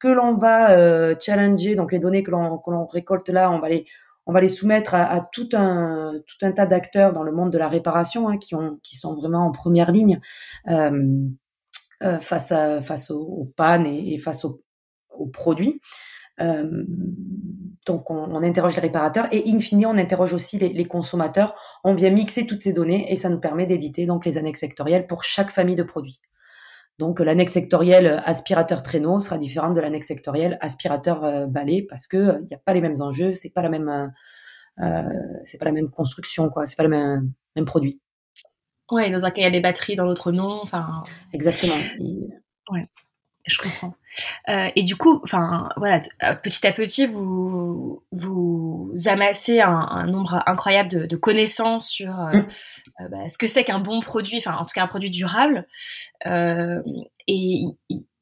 que 0.00 0.08
l'on 0.08 0.36
va 0.36 0.72
euh, 0.72 1.14
challenger. 1.20 1.76
Donc, 1.76 1.92
les 1.92 2.00
données 2.00 2.24
que 2.24 2.32
l'on 2.32 2.86
récolte 2.86 3.28
là, 3.28 3.48
on 3.52 3.60
va 3.60 3.68
les 3.68 3.86
on 4.26 4.32
va 4.32 4.40
les 4.40 4.48
soumettre 4.48 4.94
à, 4.94 5.28
tout 5.32 5.48
un 5.52 6.22
tas 6.54 6.66
d'acteurs 6.66 7.12
dans 7.12 7.22
le 7.22 7.32
monde 7.32 7.52
de 7.52 7.58
la 7.58 7.68
réparation 7.68 8.28
hein, 8.28 8.38
qui 8.38 8.54
ont 8.54 8.78
qui 8.82 8.96
sont 8.96 9.14
vraiment 9.14 9.46
en 9.46 9.50
première 9.50 9.90
ligne 9.90 10.20
euh, 10.68 11.28
euh, 12.02 12.18
face 12.20 12.52
à 12.52 12.80
face 12.80 13.10
aux, 13.10 13.52
pannes 13.56 13.86
et, 13.86 14.16
face 14.18 14.44
aux, 14.44 14.62
produits. 15.32 15.80
Euh, 16.40 16.84
donc 17.86 18.10
on, 18.10 18.42
interroge 18.42 18.74
les 18.74 18.82
réparateurs 18.82 19.28
et 19.30 19.44
in 19.46 19.60
fine 19.60 19.86
on 19.86 19.96
interroge 19.96 20.32
aussi 20.32 20.58
les, 20.58 20.70
les, 20.70 20.86
consommateurs. 20.86 21.54
On 21.84 21.94
vient 21.94 22.10
mixer 22.10 22.46
toutes 22.46 22.62
ces 22.62 22.72
données 22.72 23.12
et 23.12 23.16
ça 23.16 23.28
nous 23.28 23.38
permet 23.38 23.66
d'éditer 23.66 24.06
donc 24.06 24.24
les 24.24 24.38
annexes 24.38 24.60
sectorielles 24.60 25.06
pour 25.06 25.22
chaque 25.22 25.50
famille 25.50 25.76
de 25.76 25.84
produits. 25.84 26.20
Donc 26.98 27.18
l'annexe 27.20 27.52
sectorielle 27.52 28.22
aspirateur 28.24 28.82
traîneau 28.82 29.18
sera 29.18 29.36
différente 29.36 29.74
de 29.74 29.80
l'annexe 29.80 30.06
sectorielle 30.06 30.58
aspirateur 30.60 31.24
euh, 31.24 31.46
balai 31.46 31.82
parce 31.82 32.06
que 32.06 32.38
il 32.40 32.46
n'y 32.46 32.54
a 32.54 32.60
pas 32.64 32.72
les 32.72 32.80
mêmes 32.80 33.00
enjeux, 33.00 33.32
c'est 33.32 33.50
pas 33.50 33.62
la 33.62 33.68
même 33.68 33.88
euh, 33.88 34.06
euh, 34.84 35.02
c'est 35.44 35.58
pas 35.58 35.64
la 35.64 35.72
même 35.72 35.90
construction 35.90 36.48
quoi, 36.48 36.66
c'est 36.66 36.76
pas 36.76 36.84
le 36.84 36.88
même, 36.88 37.32
même 37.56 37.64
produit. 37.64 38.00
Ouais, 38.90 39.10
dans 39.10 39.24
un 39.24 39.30
cas 39.30 39.40
il 39.40 39.44
y 39.44 39.46
a 39.46 39.50
des 39.50 39.60
batteries, 39.60 39.96
dans 39.96 40.04
l'autre 40.04 40.30
non, 40.30 40.60
enfin. 40.62 41.02
Exactement. 41.32 41.74
Ouais. 42.70 42.88
Je 43.46 43.58
comprends. 43.58 43.94
Euh, 44.48 44.68
et 44.74 44.82
du 44.82 44.96
coup, 44.96 45.20
enfin 45.22 45.68
voilà, 45.76 46.00
euh, 46.22 46.34
petit 46.34 46.66
à 46.66 46.72
petit, 46.72 47.06
vous 47.06 48.02
vous 48.10 48.92
amassez 49.06 49.60
un, 49.60 49.70
un 49.70 50.06
nombre 50.06 50.42
incroyable 50.46 50.88
de, 50.88 51.06
de 51.06 51.16
connaissances 51.16 51.88
sur 51.88 52.18
euh, 52.18 52.32
mm. 52.32 52.48
Euh 53.00 53.08
bah, 53.08 53.28
ce 53.28 53.38
que 53.38 53.46
c'est 53.46 53.64
qu'un 53.64 53.80
bon 53.80 54.00
produit, 54.00 54.38
enfin 54.38 54.56
en 54.56 54.64
tout 54.64 54.72
cas 54.74 54.82
un 54.82 54.88
produit 54.88 55.10
durable. 55.10 55.66
Euh, 56.26 56.82
et 57.26 57.64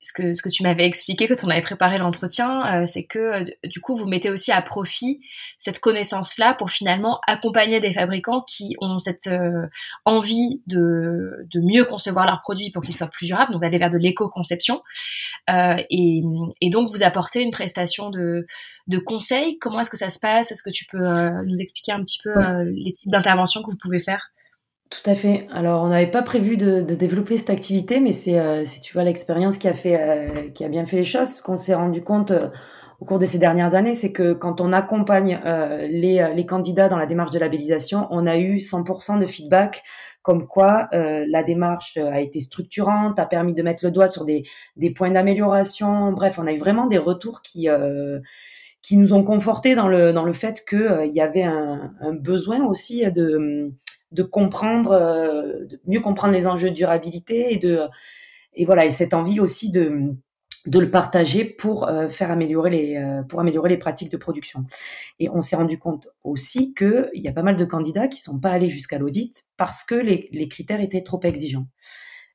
ce 0.03 0.13
que, 0.13 0.35
ce 0.35 0.43
que 0.43 0.49
tu 0.49 0.65
m'avais 0.65 0.85
expliqué 0.85 1.29
quand 1.29 1.45
on 1.45 1.49
avait 1.49 1.63
préparé 1.63 1.97
l'entretien, 1.97 2.83
euh, 2.83 2.87
c'est 2.87 3.05
que 3.05 3.19
euh, 3.19 3.45
du 3.65 3.81
coup, 3.81 3.97
vous 3.97 4.07
mettez 4.07 4.31
aussi 4.31 4.51
à 4.51 4.61
profit 4.61 5.21
cette 5.59 5.79
connaissance-là 5.79 6.55
pour 6.55 6.71
finalement 6.71 7.21
accompagner 7.29 7.81
des 7.81 7.95
fabricants 7.95 8.43
qui 8.43 8.75
ont 8.81 8.99
cette 8.99 9.29
euh, 9.29 9.67
envie 10.05 10.61
de, 10.67 11.47
de 11.53 11.61
mieux 11.61 11.85
concevoir 11.85 12.27
leurs 12.27 12.43
produits 12.43 12.71
pour 12.71 12.83
qu'ils 12.83 12.97
soient 12.97 13.07
plus 13.07 13.27
durables, 13.27 13.53
donc 13.53 13.63
d'aller 13.63 13.79
vers 13.79 13.91
de 13.91 13.99
l'éco-conception. 13.99 14.83
Et, 15.49 16.23
et, 16.61 16.71
donc, 16.71 16.91
vous 16.91 17.03
apportez 17.03 17.43
une 17.43 17.51
prestation 17.51 18.11
de, 18.11 18.47
de 18.89 18.99
conseil. 18.99 19.59
Comment 19.59 19.81
est-ce 19.81 19.91
que 19.91 19.97
ça 19.97 20.11
se 20.11 20.19
passe? 20.19 20.51
Est-ce 20.51 20.63
que 20.63 20.71
tu 20.71 20.87
peux 20.87 21.07
nous 21.45 21.61
expliquer 21.61 21.93
un 21.93 22.03
petit 22.03 22.19
peu 22.23 22.33
les 22.65 22.93
types 22.93 23.11
d'interventions 23.11 23.63
que 23.63 23.71
vous 23.71 23.77
pouvez 23.77 24.01
faire? 24.01 24.33
Tout 24.93 25.11
à 25.11 25.15
fait. 25.15 25.47
Alors, 25.51 25.83
on 25.83 25.89
n'avait 25.89 26.11
pas 26.11 26.21
prévu 26.23 26.59
de, 26.59 26.83
développer 26.83 27.39
cette 27.39 27.49
activité, 27.49 27.99
mais 27.99 28.13
c'est, 28.13 28.39
euh, 28.39 28.63
tu 28.83 28.93
vois, 28.93 29.05
l'expérience 29.05 29.57
qui 29.57 29.67
a 29.67 29.73
fait, 29.73 29.99
euh, 29.99 30.51
qui 30.51 30.65
a 30.65 30.69
bien 30.69 30.85
fait 30.85 30.99
les 30.99 31.05
choses. 31.05 31.29
Ce 31.29 31.43
qu'on 31.43 31.57
s'est 31.57 31.75
rendu 31.75 32.05
compte 32.05 32.31
euh, 32.31 32.49
au 33.01 33.07
cours 33.07 33.19
de 33.19 33.25
ces 33.25 33.39
dernières 33.39 33.75
années, 33.75 33.95
c'est 33.95 34.13
que 34.13 34.35
quand 34.35 34.61
on 34.61 34.71
accompagne 34.71 35.41
les, 35.91 36.31
les, 36.37 36.47
candidats 36.47 36.89
dans 36.89 36.99
la 36.99 37.07
démarche 37.07 37.33
de 37.33 37.39
labellisation, 37.39 38.07
on 38.11 38.27
a 38.27 38.37
eu 38.37 38.59
100% 38.59 39.19
de 39.19 39.27
feedback 39.27 39.83
comme 40.23 40.47
quoi 40.47 40.89
la 40.93 41.43
démarche 41.43 41.97
a 41.97 42.21
été 42.21 42.39
structurante, 42.39 43.19
a 43.19 43.27
permis 43.27 43.55
de 43.55 43.63
mettre 43.63 43.85
le 43.85 43.91
doigt 43.91 44.07
sur 44.07 44.25
des, 44.25 44.45
des 44.77 44.93
points 44.93 45.11
d'amélioration. 45.11 46.13
Bref, 46.13 46.39
on 46.39 46.47
a 46.47 46.53
eu 46.53 46.59
vraiment 46.59 46.87
des 46.87 46.99
retours 46.99 47.43
qui 47.43 47.67
qui 48.83 48.97
nous 48.97 49.15
ont 49.15 49.25
confortés 49.25 49.75
dans 49.75 49.89
le 49.89 50.13
dans 50.13 50.25
le 50.25 50.33
fait 50.33 50.63
que 50.65 51.05
il 51.05 51.13
y 51.13 51.21
avait 51.21 51.43
un, 51.43 51.93
un 52.01 52.13
besoin 52.13 52.65
aussi 52.65 53.11
de 53.11 53.73
de 54.13 54.23
comprendre, 54.23 54.93
euh, 54.93 55.65
de 55.65 55.81
mieux 55.87 56.01
comprendre 56.01 56.35
les 56.35 56.47
enjeux 56.47 56.71
de 56.71 56.75
durabilité 56.75 57.53
et 57.53 57.59
de 57.59 57.81
et 58.55 58.65
voilà 58.65 58.85
et 58.85 58.91
cette 58.91 59.15
envie 59.15 59.41
aussi 59.41 59.71
de 59.71 60.15
de 60.67 60.79
le 60.79 60.93
partager 60.93 61.45
pour 61.45 61.89
euh, 61.89 62.09
faire 62.09 62.31
améliorer 62.31 62.71
les 62.71 62.97
euh, 62.97 63.23
pour 63.23 63.41
améliorer 63.41 63.71
les 63.71 63.79
pratiques 63.79 64.11
de 64.11 64.17
production. 64.17 64.65
Et 65.19 65.29
on 65.31 65.41
s'est 65.41 65.57
rendu 65.57 65.79
compte 65.79 66.09
aussi 66.23 66.75
que 66.75 67.11
il 67.15 67.23
y 67.23 67.29
a 67.29 67.33
pas 67.33 67.43
mal 67.43 67.57
de 67.57 67.65
candidats 67.65 68.09
qui 68.09 68.21
sont 68.21 68.39
pas 68.39 68.51
allés 68.51 68.69
jusqu'à 68.69 68.99
l'audit 68.99 69.45
parce 69.57 69.83
que 69.83 69.95
les, 69.95 70.29
les 70.33 70.49
critères 70.49 70.81
étaient 70.81 71.03
trop 71.03 71.21
exigeants 71.23 71.67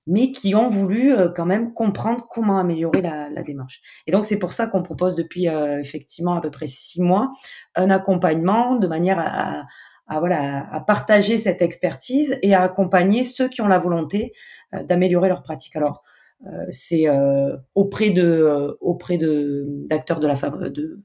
mais 0.09 0.31
qui 0.31 0.55
ont 0.55 0.69
voulu 0.69 1.13
quand 1.35 1.45
même 1.45 1.73
comprendre 1.73 2.27
comment 2.29 2.59
améliorer 2.59 3.01
la, 3.01 3.29
la 3.29 3.43
démarche. 3.43 3.81
Et 4.07 4.11
donc 4.13 4.25
c'est 4.25 4.39
pour 4.39 4.53
ça 4.53 4.65
qu'on 4.65 4.81
propose 4.81 5.15
depuis 5.15 5.47
effectivement 5.47 6.35
à 6.35 6.39
peu 6.39 6.49
près 6.49 6.67
six 6.67 7.01
mois 7.01 7.29
un 7.75 7.89
accompagnement 7.89 8.77
de 8.77 8.87
manière 8.87 9.19
à, 9.19 9.25
à 9.25 9.65
voilà 10.07 10.67
à 10.71 10.79
partager 10.79 11.37
cette 11.37 11.61
expertise 11.61 12.37
et 12.41 12.53
à 12.53 12.63
accompagner 12.63 13.23
ceux 13.23 13.49
qui 13.49 13.61
ont 13.61 13.67
la 13.67 13.79
volonté 13.79 14.33
euh, 14.73 14.83
d'améliorer 14.83 15.29
leur 15.29 15.43
pratique. 15.43 15.75
Alors 15.75 16.03
euh, 16.45 16.65
c'est 16.69 17.07
euh, 17.07 17.57
auprès 17.75 18.11
de 18.11 18.77
auprès 18.79 19.17
de 19.17 19.65
d'acteurs 19.87 20.19
de 20.19 20.27
la 20.27 20.35
de 20.69 20.99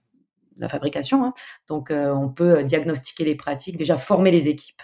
la 0.59 0.69
fabrication. 0.69 1.25
Hein. 1.25 1.35
Donc 1.69 1.91
on 1.91 2.29
peut 2.29 2.63
diagnostiquer 2.63 3.25
les 3.25 3.35
pratiques, 3.35 3.77
déjà 3.77 3.97
former 3.97 4.31
les 4.31 4.49
équipes. 4.49 4.83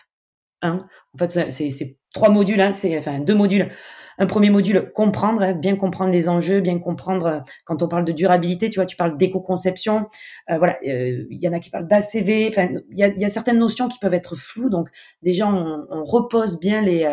Hein. 0.63 0.79
En 1.15 1.19
fait, 1.19 1.51
c'est 1.51 1.99
trois 2.13 2.31
modules, 2.31 2.61
hein, 2.61 2.73
c'est 2.73 2.99
enfin 2.99 3.21
deux 3.21 3.35
modules 3.35 3.71
un 4.19 4.27
premier 4.27 4.51
module, 4.51 4.91
comprendre, 4.93 5.43
hein, 5.43 5.53
bien 5.53 5.77
comprendre 5.77 6.13
les 6.13 6.29
enjeux, 6.29 6.61
bien 6.61 6.79
comprendre 6.79 7.27
euh, 7.27 7.41
quand 7.65 7.83
on 7.83 7.89
parle 7.89 8.05
de 8.05 8.13
durabilité, 8.13 8.69
tu 8.69 8.77
vois, 8.77 8.87
tu 8.87 8.97
parles 8.97 9.17
d'éco-conception, 9.17 10.07
euh, 10.51 10.59
voilà, 10.59 10.77
euh, 10.87 11.25
il 11.31 11.41
y 11.41 11.49
en 11.49 11.53
a 11.53 11.61
qui 11.61 11.71
parlent 11.71 11.87
d'ACV, 11.87 12.49
enfin, 12.49 12.69
il 12.91 12.99
y 12.99 13.25
a, 13.25 13.29
certaines 13.29 13.59
notions 13.59 13.89
qui 13.89 13.99
peuvent 13.99 14.15
être 14.15 14.37
floues, 14.37 14.71
donc 14.71 14.89
déjà 15.23 15.47
on, 15.47 15.87
on 15.91 16.05
repose 16.05 16.59
bien 16.59 16.83
les 16.83 17.07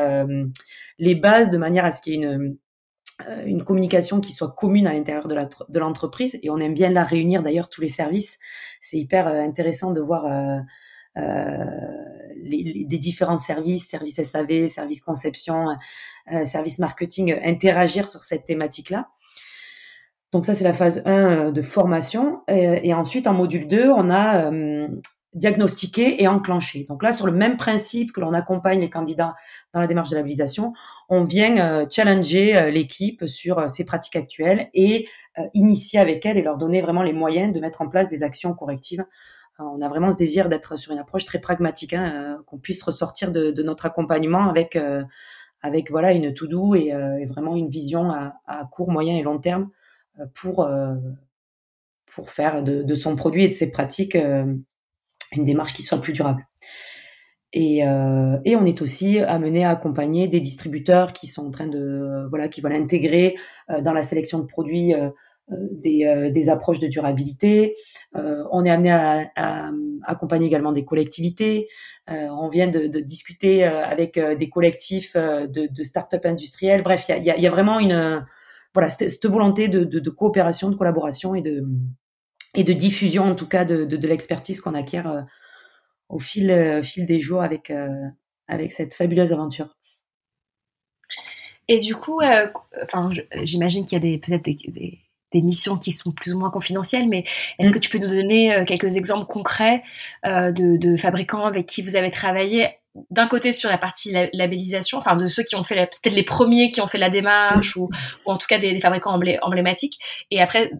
les 0.97 1.15
bases 1.15 1.51
de 1.51 1.57
manière 1.57 1.85
à 1.85 1.91
ce 1.91 2.01
qu'il 2.01 2.13
y 2.13 2.15
ait 2.15 2.27
une 2.27 2.57
une 3.45 3.63
communication 3.63 4.19
qui 4.19 4.33
soit 4.33 4.51
commune 4.51 4.87
à 4.87 4.93
l'intérieur 4.93 5.27
de 5.27 5.79
l'entreprise 5.79 6.37
et 6.41 6.49
on 6.49 6.57
aime 6.57 6.73
bien 6.73 6.89
la 6.89 7.05
réunir 7.05 7.43
d'ailleurs 7.43 7.69
tous 7.69 7.81
les 7.81 7.87
services. 7.87 8.39
C'est 8.81 8.97
hyper 8.97 9.27
intéressant 9.27 9.91
de 9.91 10.01
voir 10.01 10.25
les, 12.45 12.85
des 12.85 12.97
différents 12.97 13.37
services, 13.37 13.87
services 13.87 14.21
SAV, 14.21 14.67
services 14.67 15.01
conception, 15.01 15.75
euh, 16.31 16.43
services 16.43 16.79
marketing, 16.79 17.35
interagir 17.43 18.07
sur 18.07 18.23
cette 18.23 18.45
thématique-là. 18.45 19.09
Donc 20.31 20.45
ça, 20.45 20.53
c'est 20.53 20.63
la 20.63 20.73
phase 20.73 21.01
1 21.05 21.11
euh, 21.11 21.51
de 21.51 21.61
formation. 21.61 22.41
Et, 22.47 22.93
ensuite, 22.93 23.27
en 23.27 23.33
module 23.33 23.67
2, 23.67 23.89
on 23.89 24.09
a 24.09 24.51
diagnostiqué 25.33 26.23
et 26.23 26.29
enclenché. 26.29 26.85
Donc 26.87 27.03
là, 27.03 27.11
sur 27.11 27.25
le 27.25 27.33
même 27.33 27.57
principe 27.57 28.13
que 28.13 28.21
l'on 28.21 28.33
accompagne 28.33 28.79
les 28.79 28.89
candidats 28.89 29.35
dans 29.73 29.81
la 29.81 29.87
démarche 29.87 30.09
de 30.09 30.15
labellisation, 30.15 30.71
on 31.09 31.25
vient 31.25 31.85
challenger 31.89 32.71
l'équipe 32.71 33.27
sur 33.27 33.69
ses 33.69 33.83
pratiques 33.83 34.15
actuelles 34.15 34.69
et 34.73 35.09
initier 35.53 35.99
avec 35.99 36.25
elle 36.25 36.37
et 36.37 36.41
leur 36.41 36.57
donner 36.57 36.81
vraiment 36.81 37.03
les 37.03 37.11
moyens 37.11 37.53
de 37.53 37.59
mettre 37.59 37.81
en 37.81 37.89
place 37.89 38.07
des 38.07 38.23
actions 38.23 38.53
correctives 38.53 39.03
on 39.59 39.81
a 39.81 39.87
vraiment 39.87 40.11
ce 40.11 40.17
désir 40.17 40.49
d'être 40.49 40.77
sur 40.77 40.91
une 40.91 40.99
approche 40.99 41.25
très 41.25 41.39
pragmatique, 41.39 41.93
hein, 41.93 42.13
euh, 42.13 42.43
qu'on 42.45 42.57
puisse 42.57 42.83
ressortir 42.83 43.31
de, 43.31 43.63
notre 43.63 43.85
accompagnement 43.85 44.49
avec 44.49 44.75
euh, 44.75 45.03
avec 45.61 45.89
voilà 45.89 46.11
une 46.11 46.33
to 46.33 46.47
do 46.47 46.75
et, 46.75 46.93
euh, 46.93 47.25
vraiment 47.27 47.55
une 47.55 47.69
vision 47.69 48.11
à, 48.11 48.69
court, 48.71 48.91
moyen 48.91 49.15
et 49.15 49.23
long 49.23 49.39
terme 49.39 49.69
pour 50.33 50.67
pour 52.05 52.29
faire 52.29 52.63
de, 52.63 52.95
son 52.95 53.15
produit 53.15 53.45
et 53.45 53.47
de 53.47 53.53
ses 53.53 53.71
pratiques 53.71 54.15
une 54.15 55.43
démarche 55.43 55.73
qui 55.73 55.83
soit 55.83 55.99
plus 55.99 56.13
durable. 56.13 56.45
Et, 57.51 57.79
et, 57.79 58.55
on 58.55 58.65
est 58.65 58.81
aussi 58.81 59.19
amené 59.19 59.65
à 59.65 59.71
accompagner 59.71 60.27
des 60.27 60.39
distributeurs 60.39 61.13
qui 61.13 61.27
sont 61.27 61.47
en 61.47 61.51
train 61.51 61.67
de 61.67 62.27
voilà 62.29 62.47
qui 62.47 62.61
veulent 62.61 62.73
intégrer 62.73 63.35
dans 63.81 63.93
la 63.93 64.01
sélection 64.01 64.39
de 64.39 64.45
produits 64.45 64.93
euh, 64.93 65.09
des, 65.49 66.05
euh, 66.05 66.29
des, 66.31 66.49
approches 66.49 66.79
de 66.79 66.87
durabilité. 66.87 67.73
Euh, 68.15 68.43
on 68.51 68.65
est 68.65 68.69
amené 68.69 68.91
à, 68.91 69.29
à, 69.35 69.71
accompagner 70.03 70.47
également 70.47 70.71
des 70.71 70.85
collectivités. 70.85 71.67
on 72.07 72.47
vient 72.47 72.67
de, 72.67 72.87
de 72.87 72.99
discuter 72.99 73.63
avec 73.63 74.19
des 74.19 74.49
collectifs 74.49 75.15
de, 75.15 75.67
de 75.67 75.83
start-up 75.83 76.25
industriels. 76.25 76.83
Bref, 76.83 77.05
il 77.09 77.23
y 77.23 77.31
a, 77.31 77.37
y 77.37 77.47
a, 77.47 77.49
vraiment 77.49 77.79
une 77.79 78.25
voilà 78.73 78.89
cette, 78.89 79.25
volonté 79.25 79.67
de, 79.67 79.83
de, 79.83 80.09
coopération, 80.09 80.69
de 80.69 80.75
collaboration 80.75 81.33
et 81.33 81.41
de 81.41 81.65
et 82.53 82.63
de 82.63 82.73
diffusion 82.73 83.23
en 83.23 83.35
tout 83.35 83.47
cas 83.47 83.65
de, 83.65 83.85
de, 83.85 84.07
l'expertise 84.07 84.61
qu'on 84.61 84.75
acquiert 84.75 85.25
au 86.09 86.19
fil, 86.19 86.51
au 86.51 86.83
fil 86.83 87.05
des 87.05 87.19
jours 87.19 87.41
avec, 87.41 87.71
avec 88.47 88.71
cette 88.71 88.93
fabuleuse 88.93 89.33
aventure. 89.33 89.75
Et 91.67 91.79
du 91.79 91.95
coup, 91.95 92.19
euh, 92.21 92.47
enfin, 92.83 93.09
j'imagine 93.43 93.85
qu'il 93.85 94.03
y 94.03 94.15
a 94.15 94.17
peut-être 94.19 94.43
des, 94.43 94.55
des, 94.67 94.99
des 95.35 95.41
missions 95.41 95.77
qui 95.77 95.91
sont 95.91 96.13
plus 96.13 96.33
ou 96.33 96.39
moins 96.39 96.49
confidentielles, 96.49 97.09
mais 97.09 97.25
est-ce 97.59 97.69
mm. 97.69 97.73
que 97.73 97.79
tu 97.79 97.89
peux 97.89 97.97
nous 97.97 98.07
donner 98.07 98.55
euh, 98.55 98.63
quelques 98.63 98.95
exemples 98.95 99.25
concrets 99.25 99.83
euh, 100.25 100.51
de, 100.51 100.95
fabricants 100.95 101.45
avec 101.45 101.65
qui 101.65 101.81
vous 101.81 101.97
avez 101.97 102.09
travaillé 102.09 102.69
d'un 103.09 103.27
côté 103.27 103.51
sur 103.51 103.69
la 103.69 103.77
partie 103.77 104.15
labellisation, 104.31 104.97
enfin 104.97 105.17
de 105.17 105.27
ceux 105.27 105.43
qui 105.43 105.57
ont 105.57 105.63
fait 105.63 105.75
peut-être 105.75 106.15
les 106.15 106.23
premiers 106.23 106.69
qui 106.69 106.79
ont 106.79 106.87
fait 106.87 106.97
la 106.97 107.09
démarche 107.09 107.75
ou, 107.75 107.89
en 108.25 108.37
tout 108.37 108.47
cas 108.47 108.57
des, 108.57 108.79
fabricants 108.79 109.19
emblématiques, 109.41 109.99
et 110.31 110.41
après 110.41 110.71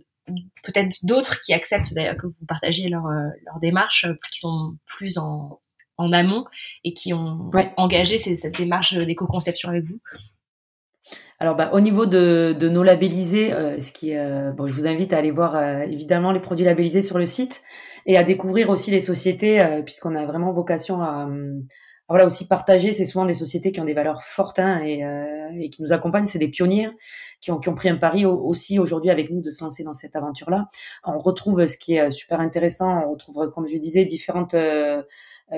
peut-être 0.63 1.03
d'autres 1.03 1.41
qui 1.41 1.53
acceptent 1.53 1.93
d'ailleurs 1.93 2.15
que 2.15 2.27
vous 2.27 2.45
partagiez 2.47 2.87
leur, 2.87 3.05
euh, 3.07 3.27
leur 3.45 3.59
démarche, 3.59 4.07
qui 4.31 4.39
sont 4.39 4.77
plus 4.85 5.17
en, 5.17 5.59
amont 5.97 6.45
et 6.83 6.93
qui 6.93 7.13
ont 7.13 7.51
engagé 7.77 8.17
cette 8.17 8.57
démarche 8.57 8.93
d'éco-conception 8.97 9.69
avec 9.69 9.83
vous? 9.83 10.01
Alors, 11.39 11.55
bah, 11.55 11.69
au 11.73 11.81
niveau 11.81 12.05
de, 12.05 12.55
de 12.57 12.69
nos 12.69 12.81
labellisés, 12.81 13.51
euh, 13.51 13.79
ce 13.79 13.91
qui, 13.91 14.15
euh, 14.15 14.51
bon, 14.51 14.65
je 14.67 14.73
vous 14.73 14.87
invite 14.87 15.11
à 15.11 15.17
aller 15.17 15.31
voir 15.31 15.55
euh, 15.55 15.81
évidemment 15.81 16.31
les 16.31 16.39
produits 16.39 16.65
labellisés 16.65 17.01
sur 17.01 17.17
le 17.17 17.25
site 17.25 17.61
et 18.05 18.17
à 18.17 18.23
découvrir 18.23 18.69
aussi 18.69 18.89
les 18.91 19.01
sociétés, 19.01 19.81
puisqu'on 19.83 20.15
a 20.15 20.25
vraiment 20.25 20.51
vocation 20.51 21.01
à, 21.01 21.27
voilà 22.07 22.27
aussi 22.27 22.47
partager. 22.47 22.91
C'est 22.91 23.03
souvent 23.03 23.25
des 23.25 23.33
sociétés 23.33 23.71
qui 23.71 23.81
ont 23.81 23.85
des 23.85 23.95
valeurs 23.95 24.21
fortes 24.21 24.59
hein, 24.59 24.79
et, 24.83 25.01
et, 25.59 25.71
qui 25.71 25.81
nous 25.81 25.91
accompagnent. 25.91 26.27
C'est 26.27 26.37
des 26.37 26.47
pionniers 26.47 26.89
qui 27.41 27.51
ont, 27.51 27.57
qui 27.57 27.67
ont 27.67 27.73
pris 27.73 27.89
un 27.89 27.95
pari 27.95 28.27
aussi 28.27 28.77
aujourd'hui 28.77 29.09
avec 29.09 29.31
nous 29.31 29.41
de 29.41 29.49
se 29.49 29.63
lancer 29.63 29.83
dans 29.83 29.93
cette 29.93 30.15
aventure-là. 30.15 30.67
On 31.03 31.17
retrouve 31.17 31.65
ce 31.65 31.77
qui 31.77 31.95
est 31.95 32.11
super 32.11 32.41
intéressant. 32.41 33.07
On 33.07 33.13
retrouve, 33.13 33.49
comme 33.49 33.65
je 33.65 33.77
disais, 33.77 34.05
différentes 34.05 34.53
euh, 34.53 35.01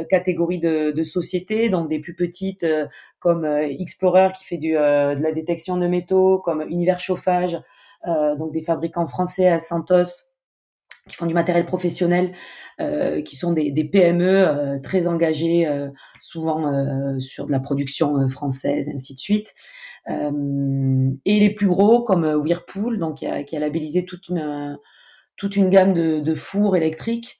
catégories 0.09 0.59
de, 0.59 0.91
de, 0.91 1.03
sociétés, 1.03 1.69
donc 1.69 1.89
des 1.89 1.99
plus 1.99 2.15
petites 2.15 2.63
euh, 2.63 2.87
comme 3.19 3.45
euh, 3.45 3.67
Explorer 3.79 4.29
qui 4.37 4.43
fait 4.43 4.57
du, 4.57 4.73
de 4.73 5.21
la 5.21 5.31
détection 5.31 5.77
de 5.77 5.87
métaux, 5.87 6.39
comme 6.39 6.61
Univers 6.61 6.99
Chauffage, 6.99 7.59
donc 8.05 8.53
des 8.53 8.61
fabricants 8.61 9.05
français 9.05 9.49
à 9.49 9.59
Santos 9.59 10.29
qui 11.09 11.15
font 11.15 11.25
du 11.25 11.33
matériel 11.33 11.65
professionnel, 11.65 12.33
euh, 12.79 13.21
qui 13.21 13.35
sont 13.35 13.51
des, 13.51 13.71
des 13.71 13.83
PME 13.85 14.79
très 14.83 15.07
engagés, 15.07 15.67
souvent 16.19 17.19
sur 17.19 17.47
de 17.47 17.51
la 17.51 17.59
production 17.59 18.27
française, 18.27 18.89
ainsi 18.93 19.13
de 19.13 19.19
suite. 19.19 19.53
et 20.07 21.39
les 21.39 21.53
plus 21.53 21.67
gros 21.67 22.03
comme 22.03 22.23
Whirlpool, 22.23 22.97
donc 22.97 23.17
qui 23.17 23.25
a, 23.25 23.43
qui 23.43 23.57
a 23.57 23.59
labellisé 23.59 24.05
toute 24.05 24.29
une 24.29 24.77
toute 25.35 25.55
une 25.55 25.69
gamme 25.69 25.93
de, 25.93 26.19
de 26.19 26.35
fours 26.35 26.75
électriques 26.75 27.37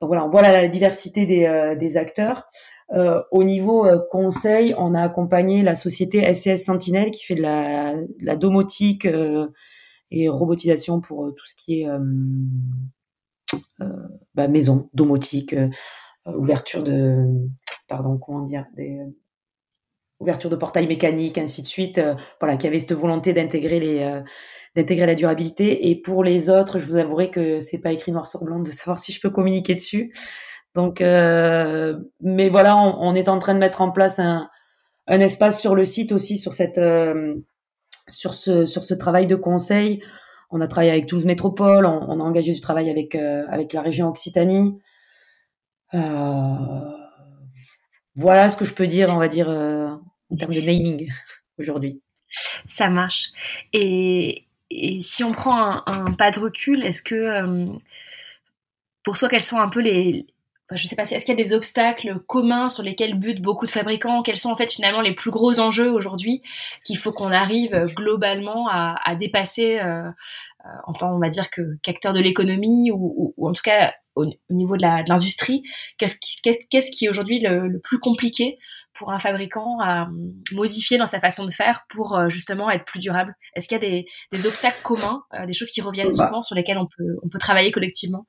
donc 0.00 0.08
voilà, 0.08 0.26
voilà 0.26 0.52
la 0.52 0.68
diversité 0.68 1.26
des, 1.26 1.44
euh, 1.46 1.98
acteurs. 2.00 2.46
Euh, 2.92 3.22
au 3.30 3.44
niveau 3.44 3.86
euh, 3.86 3.98
conseil, 4.10 4.74
on 4.78 4.94
a 4.94 5.02
accompagné 5.02 5.62
la 5.62 5.74
société 5.74 6.32
SCS 6.32 6.64
Sentinel 6.64 7.10
qui 7.10 7.24
fait 7.24 7.34
de 7.34 7.42
la, 7.42 7.94
la 8.20 8.36
domotique 8.36 9.08
et 10.10 10.28
robotisation 10.28 11.00
pour 11.00 11.32
tout 11.34 11.46
ce 11.46 11.54
qui 11.56 11.82
est 11.82 11.88
bah, 14.34 14.48
maison, 14.48 14.88
domotique, 14.92 15.54
ouverture 16.26 16.84
de, 16.84 17.24
pardon, 17.88 18.18
comment 18.18 18.42
dire, 18.42 18.66
des 18.76 19.00
ouverture 20.20 20.50
de 20.50 20.56
portails 20.56 20.86
mécaniques, 20.86 21.38
ainsi 21.38 21.62
de 21.62 21.66
suite. 21.66 22.00
voilà, 22.40 22.56
qui 22.56 22.66
avait 22.66 22.78
cette 22.78 22.92
volonté 22.92 23.32
d'intégrer 23.32 23.80
les 23.80 24.22
d'intégrer 24.76 25.06
la 25.06 25.14
durabilité. 25.14 25.88
Et 25.88 25.96
pour 25.96 26.22
les 26.22 26.50
autres, 26.50 26.78
je 26.78 26.86
vous 26.86 26.96
avouerai 26.96 27.30
que 27.30 27.58
c'est 27.60 27.78
pas 27.78 27.92
écrit 27.92 28.12
noir 28.12 28.26
sur 28.26 28.44
blanc 28.44 28.60
de 28.60 28.70
savoir 28.70 28.98
si 28.98 29.10
je 29.10 29.20
peux 29.20 29.30
communiquer 29.30 29.74
dessus. 29.74 30.12
Donc, 30.74 31.00
euh, 31.00 31.98
mais 32.20 32.50
voilà, 32.50 32.76
on, 32.76 33.14
est 33.14 33.30
en 33.30 33.38
train 33.38 33.54
de 33.54 33.58
mettre 33.58 33.80
en 33.80 33.90
place 33.90 34.18
un, 34.18 34.50
un 35.06 35.20
espace 35.20 35.58
sur 35.58 35.74
le 35.74 35.86
site 35.86 36.12
aussi 36.12 36.36
sur 36.36 36.52
cette 36.52 36.76
euh, 36.76 37.34
sur 38.08 38.34
ce 38.34 38.66
sur 38.66 38.84
ce 38.84 38.92
travail 38.92 39.26
de 39.26 39.36
conseil. 39.36 40.02
On 40.50 40.60
a 40.60 40.68
travaillé 40.68 40.92
avec 40.92 41.06
Toulouse 41.06 41.24
Métropole, 41.24 41.86
on, 41.86 42.20
a 42.20 42.22
engagé 42.22 42.52
du 42.52 42.60
travail 42.60 42.90
avec 42.90 43.14
euh, 43.14 43.44
avec 43.48 43.72
la 43.72 43.80
région 43.80 44.08
Occitanie. 44.08 44.78
Voilà 48.16 48.48
ce 48.48 48.56
que 48.56 48.64
je 48.64 48.74
peux 48.74 48.86
dire, 48.86 49.08
on 49.10 49.18
va 49.18 49.28
dire 49.28 49.48
en 49.48 50.36
termes 50.36 50.54
de 50.54 50.60
naming 50.60 51.10
aujourd'hui. 51.58 52.00
Ça 52.66 52.90
marche. 52.90 53.28
Et, 53.72 54.46
et 54.70 55.00
si 55.00 55.22
on 55.22 55.32
prend 55.32 55.86
un, 55.86 56.12
pas 56.12 56.30
de 56.30 56.40
recul, 56.40 56.84
est-ce 56.84 57.02
que 57.02 57.68
pour 59.04 59.16
toi, 59.16 59.28
quels 59.28 59.40
sont 59.40 59.60
un 59.60 59.68
peu 59.68 59.80
les, 59.80 60.26
je 60.72 60.76
je 60.76 60.86
sais 60.88 60.96
pas, 60.96 61.04
est-ce 61.04 61.24
qu'il 61.24 61.38
y 61.38 61.40
a 61.40 61.44
des 61.44 61.52
obstacles 61.52 62.18
communs 62.26 62.68
sur 62.68 62.82
lesquels 62.82 63.14
butent 63.18 63.40
beaucoup 63.40 63.66
de 63.66 63.70
fabricants? 63.70 64.22
Quels 64.22 64.36
sont 64.36 64.50
en 64.50 64.56
fait 64.56 64.70
finalement 64.70 65.00
les 65.00 65.14
plus 65.14 65.30
gros 65.30 65.60
enjeux 65.60 65.90
aujourd'hui 65.90 66.42
qu'il 66.84 66.98
faut 66.98 67.12
qu'on 67.12 67.30
arrive 67.30 67.84
globalement 67.94 68.68
à, 68.68 69.14
dépasser 69.14 69.78
euh, 69.78 70.02
euh, 70.64 70.68
en 70.86 70.92
tant, 70.92 71.14
on 71.14 71.20
va 71.20 71.28
dire, 71.28 71.50
que 71.50 71.76
qu'acteur 71.82 72.12
de 72.12 72.20
l'économie 72.20 72.90
ou, 72.90 73.32
en 73.40 73.52
tout 73.52 73.62
cas 73.62 73.94
au, 74.16 74.26
niveau 74.50 74.76
de 74.76 74.82
l'industrie 74.82 75.62
Qu'est-ce 75.98 76.18
qui, 76.18 76.40
qu'est-ce 76.70 76.90
qui 76.90 77.04
est 77.04 77.08
aujourd'hui 77.08 77.40
le, 77.40 77.80
plus 77.84 77.98
compliqué 77.98 78.58
pour 78.94 79.12
un 79.12 79.18
fabricant 79.18 79.78
à 79.80 80.08
modifier 80.52 80.98
dans 80.98 81.06
sa 81.06 81.20
façon 81.20 81.44
de 81.44 81.50
faire 81.50 81.84
pour 81.88 82.16
euh, 82.16 82.28
justement 82.28 82.70
être 82.70 82.84
plus 82.84 83.00
durable? 83.00 83.34
Est-ce 83.54 83.68
qu'il 83.68 83.80
y 83.80 83.86
a 83.86 84.04
des, 84.32 84.46
obstacles 84.46 84.82
communs, 84.82 85.22
des 85.46 85.52
choses 85.52 85.70
qui 85.70 85.80
reviennent 85.80 86.08
bah. 86.16 86.26
souvent 86.26 86.42
sur 86.42 86.56
lesquelles 86.56 86.78
on 86.78 86.86
peut, 86.86 87.16
on 87.22 87.28
peut 87.28 87.38
travailler 87.38 87.70
collectivement? 87.72 88.24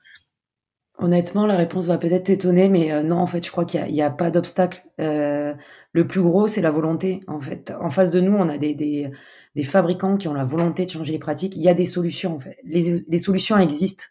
Honnêtement, 1.00 1.46
la 1.46 1.56
réponse 1.56 1.86
va 1.86 2.00
peut-être 2.00 2.24
t'étonner, 2.24 2.70
mais 2.70 2.92
euh, 2.92 3.04
non, 3.04 3.18
en 3.18 3.28
fait, 3.28 3.46
je 3.46 3.52
crois 3.52 3.66
qu'il 3.66 3.84
n'y 3.86 4.02
a, 4.02 4.10
pas 4.10 4.32
d'obstacle. 4.32 4.84
Euh, 5.00 5.54
le 5.92 6.08
plus 6.08 6.22
gros, 6.22 6.48
c'est 6.48 6.62
la 6.62 6.72
volonté, 6.72 7.22
en 7.28 7.40
fait. 7.40 7.72
En 7.80 7.90
face 7.92 8.10
de 8.10 8.20
nous, 8.20 8.34
on 8.34 8.50
a 8.50 8.58
des, 8.58 8.74
des, 8.74 9.64
fabricants 9.64 10.18
qui 10.18 10.28
ont 10.28 10.34
la 10.34 10.44
volonté 10.44 10.86
de 10.86 10.90
changer 10.90 11.12
les 11.12 11.20
pratiques. 11.20 11.56
Il 11.56 11.62
y 11.62 11.70
a 11.70 11.76
des 11.76 11.86
solutions, 11.86 12.36
en 12.36 12.40
fait. 12.40 12.58
Les, 12.64 13.18
solutions 13.20 13.60
existent. 13.60 14.06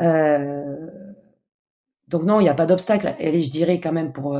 Euh, 0.00 0.76
donc 2.08 2.24
non, 2.24 2.40
il 2.40 2.44
n'y 2.44 2.48
a 2.48 2.54
pas 2.54 2.66
d'obstacle. 2.66 3.14
Et 3.18 3.42
je 3.42 3.50
dirais 3.50 3.80
quand 3.80 3.92
même 3.92 4.12
pour 4.12 4.38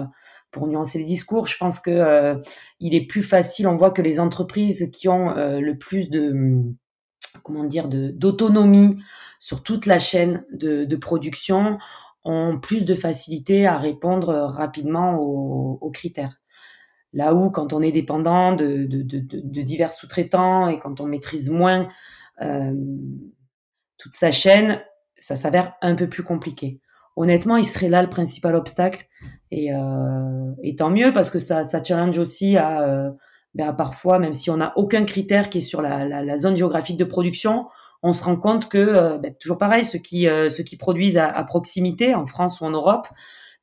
pour 0.50 0.66
nuancer 0.66 0.98
le 0.98 1.04
discours, 1.04 1.46
je 1.46 1.58
pense 1.58 1.78
que 1.78 2.40
il 2.80 2.94
est 2.94 3.06
plus 3.06 3.22
facile. 3.22 3.68
On 3.68 3.76
voit 3.76 3.90
que 3.90 4.00
les 4.00 4.18
entreprises 4.18 4.90
qui 4.92 5.08
ont 5.08 5.34
le 5.34 5.74
plus 5.76 6.08
de 6.08 6.62
comment 7.42 7.64
dire 7.64 7.88
de 7.88 8.10
d'autonomie 8.10 8.98
sur 9.40 9.62
toute 9.62 9.86
la 9.86 9.98
chaîne 9.98 10.44
de, 10.52 10.96
production 10.96 11.78
ont 12.24 12.58
plus 12.60 12.84
de 12.84 12.94
facilité 12.94 13.66
à 13.66 13.78
répondre 13.78 14.34
rapidement 14.34 15.16
aux, 15.18 15.90
critères. 15.90 16.40
Là 17.12 17.34
où, 17.34 17.50
quand 17.50 17.72
on 17.72 17.80
est 17.80 17.92
dépendant 17.92 18.52
de, 18.52 18.84
divers 19.62 19.92
sous-traitants 19.92 20.68
et 20.68 20.78
quand 20.78 21.00
on 21.00 21.06
maîtrise 21.06 21.50
moins 21.50 21.88
euh, 22.42 22.74
toute 23.96 24.14
sa 24.14 24.30
chaîne, 24.30 24.80
ça 25.18 25.36
s'avère 25.36 25.74
un 25.82 25.94
peu 25.94 26.08
plus 26.08 26.22
compliqué. 26.22 26.80
Honnêtement, 27.16 27.56
il 27.56 27.64
serait 27.64 27.88
là 27.88 28.02
le 28.02 28.08
principal 28.08 28.54
obstacle. 28.54 29.06
Et, 29.50 29.72
euh, 29.74 30.52
tant 30.76 30.90
mieux 30.90 31.12
parce 31.12 31.30
que 31.30 31.38
ça, 31.38 31.62
challenge 31.82 32.18
aussi 32.18 32.56
euh, 32.56 33.10
ben, 33.54 33.68
à, 33.68 33.72
parfois, 33.72 34.18
même 34.18 34.34
si 34.34 34.50
on 34.50 34.58
n'a 34.58 34.72
aucun 34.76 35.04
critère 35.04 35.50
qui 35.50 35.58
est 35.58 35.62
sur 35.62 35.82
la, 35.82 36.38
zone 36.38 36.54
géographique 36.54 36.96
de 36.96 37.04
production, 37.04 37.66
on 38.02 38.12
se 38.12 38.22
rend 38.22 38.36
compte 38.36 38.68
que, 38.68 38.78
euh, 38.78 39.18
ben, 39.18 39.34
toujours 39.34 39.58
pareil, 39.58 39.84
ceux 39.84 39.98
qui, 39.98 40.28
euh, 40.28 40.48
ceux 40.50 40.62
qui 40.62 40.76
produisent 40.76 41.18
à, 41.18 41.42
proximité, 41.44 42.14
en 42.14 42.26
France 42.26 42.60
ou 42.60 42.64
en 42.64 42.70
Europe, 42.70 43.08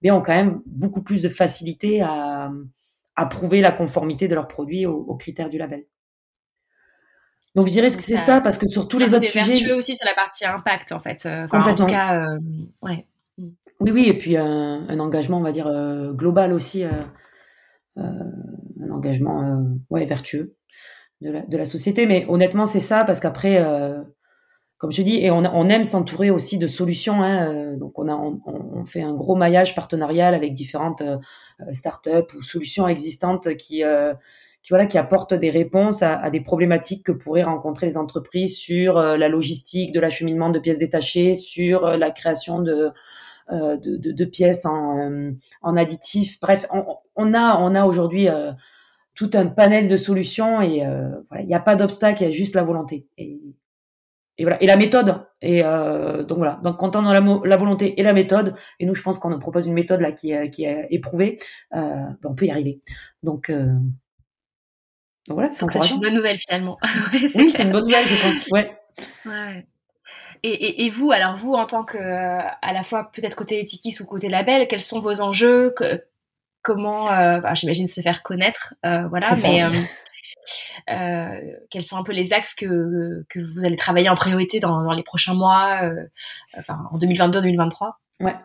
ben, 0.01 0.11
ont 0.11 0.21
quand 0.21 0.35
même 0.35 0.61
beaucoup 0.65 1.01
plus 1.01 1.21
de 1.21 1.29
facilité 1.29 2.01
à, 2.01 2.51
à 3.15 3.25
prouver 3.25 3.61
la 3.61 3.71
conformité 3.71 4.27
de 4.27 4.35
leurs 4.35 4.47
produits 4.47 4.85
aux, 4.85 5.15
critères 5.15 5.49
du 5.49 5.57
label. 5.57 5.85
Donc 7.55 7.67
je 7.67 7.71
dirais 7.71 7.87
que 7.87 8.01
c'est 8.01 8.17
ça, 8.17 8.41
parce 8.41 8.57
que 8.57 8.67
sur 8.67 8.87
tous 8.87 8.99
les 8.99 9.13
autres 9.13 9.25
sujets. 9.25 9.53
vertueux 9.53 9.75
aussi 9.75 9.95
sur 9.95 10.07
la 10.07 10.13
partie 10.13 10.45
impact, 10.45 10.91
en 10.91 10.99
fait. 10.99 11.25
Euh, 11.25 11.47
en 11.51 11.75
tout 11.75 11.85
cas, 11.85 12.27
ouais. 12.81 13.07
Mm. 13.37 13.47
Oui, 13.81 13.91
oui, 13.91 14.03
et 14.07 14.17
puis 14.17 14.37
un, 14.37 14.87
un 14.87 14.99
engagement, 14.99 15.37
on 15.37 15.43
va 15.43 15.51
dire, 15.51 15.69
global 16.13 16.53
aussi, 16.53 16.83
un 16.83 17.11
engagement 18.91 19.63
ouais, 19.89 20.05
vertueux 20.05 20.55
de 21.21 21.31
la, 21.31 21.41
de 21.41 21.57
la 21.57 21.65
société. 21.65 22.05
Mais 22.05 22.25
honnêtement, 22.29 22.65
c'est 22.65 22.79
ça, 22.79 23.03
parce 23.03 23.19
qu'après, 23.19 23.59
comme 24.77 24.91
je 24.91 25.01
dis, 25.01 25.17
et 25.17 25.31
on, 25.31 25.37
on 25.37 25.69
aime 25.69 25.85
s'entourer 25.85 26.29
aussi 26.29 26.57
de 26.57 26.67
solutions. 26.67 27.23
Hein, 27.23 27.49
euh, 27.49 27.77
donc 27.77 27.97
on 27.97 28.07
a, 28.07 28.13
on, 28.13 28.35
on, 28.45 28.85
fait 28.85 29.01
un 29.01 29.13
gros 29.13 29.35
maillage 29.35 29.73
partenarial 29.73 30.33
avec 30.33 30.53
différentes 30.53 31.01
euh, 31.01 31.17
startups 31.71 32.35
ou 32.37 32.43
solutions 32.43 32.87
existantes 32.87 33.55
qui, 33.55 33.83
euh, 33.83 34.13
qui 34.65 34.69
voilà, 34.69 34.87
qui 34.87 34.97
apportent 34.97 35.35
des 35.35 35.51
réponses 35.51 36.01
à, 36.01 36.15
à, 36.15 36.31
des 36.31 36.41
problématiques 36.41 37.05
que 37.05 37.11
pourraient 37.11 37.43
rencontrer 37.43 37.85
les 37.85 37.97
entreprises 37.97 38.57
sur 38.57 38.97
euh, 38.97 39.15
la 39.15 39.29
logistique, 39.29 39.91
de 39.91 39.99
l'acheminement 39.99 40.49
de 40.49 40.57
pièces 40.57 40.79
détachées, 40.79 41.35
sur 41.35 41.85
la 41.85 42.09
création 42.11 42.59
de 42.59 42.91
de, 43.51 43.97
de, 43.97 44.11
de, 44.11 44.25
pièces 44.25 44.65
en, 44.65 45.33
en 45.61 45.77
additifs. 45.77 46.39
Bref, 46.39 46.65
on, 46.73 46.83
on 47.15 47.35
a, 47.35 47.59
on 47.61 47.75
a 47.75 47.85
aujourd'hui 47.85 48.27
tout 49.13 49.29
un 49.35 49.45
panel 49.45 49.87
de 49.87 49.97
solutions 49.97 50.61
et 50.61 50.79
voilà, 51.29 51.43
il 51.43 51.45
n'y 51.45 51.53
a 51.53 51.59
pas 51.59 51.75
d'obstacle, 51.75 52.23
il 52.23 52.25
y 52.25 52.27
a 52.27 52.31
juste 52.31 52.55
la 52.55 52.63
volonté. 52.63 53.05
Et 53.19 53.39
et 54.37 54.43
voilà. 54.43 54.61
Et 54.61 54.67
la 54.67 54.75
méthode. 54.75 55.25
Et 55.41 55.63
euh, 55.63 56.23
donc 56.23 56.39
voilà. 56.39 56.59
Donc 56.63 56.77
quand 56.77 56.95
on 56.95 57.05
a 57.05 57.13
la, 57.13 57.55
volonté 57.55 57.99
et 57.99 58.03
la 58.03 58.13
méthode. 58.13 58.55
Et 58.79 58.85
nous 58.85 58.95
je 58.95 59.01
pense 59.01 59.17
qu'on 59.17 59.29
nous 59.29 59.39
propose 59.39 59.67
une 59.67 59.73
méthode 59.73 60.01
là 60.01 60.11
qui 60.11 60.31
est, 60.31 60.49
qui 60.49 60.65
est 60.65 60.87
éprouvée. 60.89 61.39
Euh, 61.73 61.77
ben, 62.21 62.29
on 62.29 62.35
peut 62.35 62.45
y 62.45 62.51
arriver. 62.51 62.81
Donc, 63.23 63.49
euh, 63.49 63.73
donc 65.27 65.37
voilà 65.37 65.51
c'est 65.51 65.89
une 65.91 65.99
bonne 65.99 66.15
nouvelle 66.15 66.37
finalement. 66.37 66.77
Oui 67.13 67.29
c'est 67.29 67.63
une 67.63 67.71
bonne 67.71 67.85
nouvelle 67.85 68.07
je 68.07 68.21
pense 68.21 68.47
ouais, 68.51 68.77
ouais. 69.25 69.67
Et, 70.43 70.49
et, 70.49 70.85
et, 70.85 70.89
vous, 70.91 71.11
alors 71.11 71.35
vous, 71.35 71.53
en 71.53 71.65
tant 71.65 71.83
que, 71.83 71.97
à 71.97 72.71
la 72.71 72.83
fois 72.83 73.09
peut-être 73.11 73.35
côté 73.35 73.59
étiquis 73.59 73.95
ou 73.99 74.05
côté 74.05 74.29
label, 74.29 74.67
quels 74.67 74.81
sont 74.81 74.99
vos 74.99 75.19
enjeux? 75.19 75.73
Que, 75.75 76.03
Comment, 76.65 77.11
euh, 77.11 77.41
bah, 77.41 77.53
j'imagine 77.53 77.85
se 77.85 78.01
faire 78.01 78.23
connaître, 78.23 78.73
euh, 78.87 79.07
voilà, 79.07 79.27
mais 79.43 79.63
euh, 80.89 81.51
quels 81.69 81.83
sont 81.83 81.95
un 81.95 82.03
peu 82.03 82.11
les 82.11 82.33
axes 82.33 82.55
que, 82.55 83.23
que 83.29 83.39
vous 83.39 83.63
allez 83.63 83.75
travailler 83.75 84.09
en 84.09 84.15
priorité 84.15 84.59
dans, 84.59 84.81
dans 84.81 84.93
les 84.93 85.03
prochains 85.03 85.35
mois, 85.35 85.81
euh, 85.83 86.07
enfin 86.57 86.87
en 86.91 86.97
2022-2023 86.97 87.93
Ouais. 88.21 88.35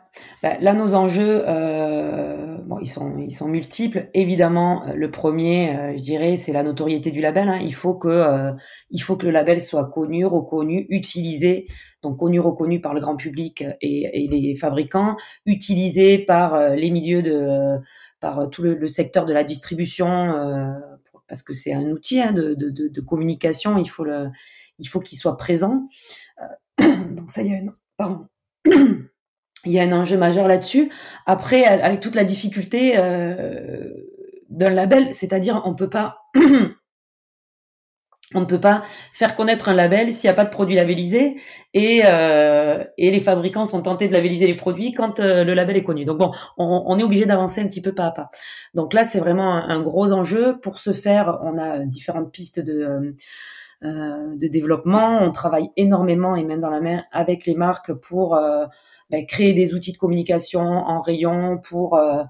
Bah, 0.43 0.59
là, 0.61 0.75
nos 0.75 0.95
enjeux, 0.95 1.45
euh, 1.47 2.59
bon, 2.65 2.79
ils 2.81 2.89
sont, 2.89 3.17
ils 3.19 3.31
sont 3.31 3.47
multiples. 3.47 4.11
Évidemment, 4.15 4.85
euh, 4.89 4.95
le 4.95 5.11
premier, 5.13 5.77
euh, 5.77 5.93
je 5.97 6.03
dirais, 6.03 6.35
c'est 6.35 6.53
la 6.53 6.65
notoriété 6.65 7.13
du 7.13 7.21
label. 7.21 7.49
Hein. 7.49 7.61
Il 7.63 7.75
faut 7.75 7.95
que, 7.95 8.51
il 8.91 8.99
faut 8.99 9.17
que 9.17 9.27
le 9.27 9.31
label 9.31 9.61
soit 9.61 9.89
connu, 9.89 10.27
reconnu, 10.27 10.87
utilisé, 10.91 11.69
donc 12.03 12.19
connu, 12.19 12.41
reconnu 12.41 12.81
par 12.81 12.95
le 12.95 13.01
grand 13.01 13.15
public 13.15 13.65
et, 13.81 14.29
les 14.29 14.57
fabricants, 14.57 15.17
utilisé 15.47 16.19
par 16.19 16.71
les 16.71 16.91
milieux 16.91 17.23
de, 17.23 17.79
par 18.19 18.51
tout 18.51 18.63
le, 18.63 18.89
secteur 18.89 19.25
de 19.25 19.33
la 19.33 19.45
distribution, 19.45 20.35
parce 21.29 21.43
que 21.45 21.55
c'est 21.55 21.73
un 21.73 21.91
outil 21.91 22.21
hein, 22.21 22.33
de, 22.33 23.01
communication. 23.03 23.79
Il 23.79 23.89
faut 23.89 24.07
il 24.79 24.89
faut 24.89 25.01
qu'il 25.01 25.19
soit 25.19 25.37
présent. 25.37 25.87
donc 26.81 27.31
ça, 27.31 27.43
y 27.43 27.53
a 27.53 27.59
une, 27.59 27.73
pardon. 27.97 28.27
il 29.65 29.73
y 29.73 29.81
a 29.81 29.83
un 29.83 29.93
enjeu 29.93 30.17
majeur 30.17 30.49
là-dessus. 30.49 30.91
Après, 31.27 31.65
avec 31.65 32.01
toute 32.01 32.15
la 32.15 32.25
difficulté 32.25 32.95
euh, 32.97 33.89
d'un 34.49 34.71
label, 34.71 35.13
c'est-à-dire 35.15 35.63
on 35.65 35.75
peut 35.75 35.91
pas, 35.91 36.19
on 38.35 38.41
ne 38.41 38.45
peut 38.45 38.61
pas 38.61 38.83
faire 39.13 39.37
connaître 39.37 39.69
un 39.69 39.75
label 39.75 40.13
s'il 40.13 40.29
n'y 40.29 40.33
a 40.33 40.37
pas 40.37 40.45
de 40.45 40.51
produit 40.51 40.77
labellisé 40.77 41.41
et, 41.75 42.03
euh, 42.05 42.85
et 42.97 43.11
les 43.11 43.21
fabricants 43.21 43.65
sont 43.65 43.83
tentés 43.83 44.09
de 44.09 44.15
labelliser 44.15 44.47
les 44.47 44.55
produits 44.55 44.93
quand 44.93 45.21
euh, 45.21 45.45
le 45.45 45.55
label 45.55 45.77
est 45.77 45.85
connu. 45.85 46.05
Donc 46.05 46.19
bon, 46.19 46.33
on, 46.57 46.97
est 46.99 47.03
obligé 47.03 47.27
d'avancer 47.27 47.61
un 47.61 47.67
petit 47.67 47.83
peu 47.83 47.93
pas 47.93 48.07
à 48.07 48.11
pas. 48.13 48.31
Donc 48.75 48.95
là, 48.95 49.05
c'est 49.05 49.21
vraiment 49.21 49.55
un, 49.55 49.81
gros 49.83 50.13
enjeu. 50.13 50.59
Pour 50.61 50.79
ce 50.79 50.93
faire, 50.93 51.39
on 51.43 51.59
a 51.59 51.81
différentes 51.81 52.33
pistes 52.33 52.61
de 52.61 52.73
euh, 52.73 53.13
euh 53.85 54.37
de 54.37 54.47
développement. 54.47 55.19
On 55.23 55.33
travaille 55.33 55.71
énormément 55.77 56.37
et 56.37 56.45
main 56.45 56.59
dans 56.59 56.71
la 56.71 56.81
main 56.81 57.03
avec 57.13 57.47
les 57.47 57.55
marques 57.55 57.93
pour 57.93 58.39
ben, 59.11 59.27
créer 59.27 59.55
des 59.55 59.75
outils 59.75 59.93
de 59.93 59.99
communication 59.99 60.61
en 60.61 61.01
rayon 61.01 61.59
pour 61.59 61.97
euh, 61.97 62.23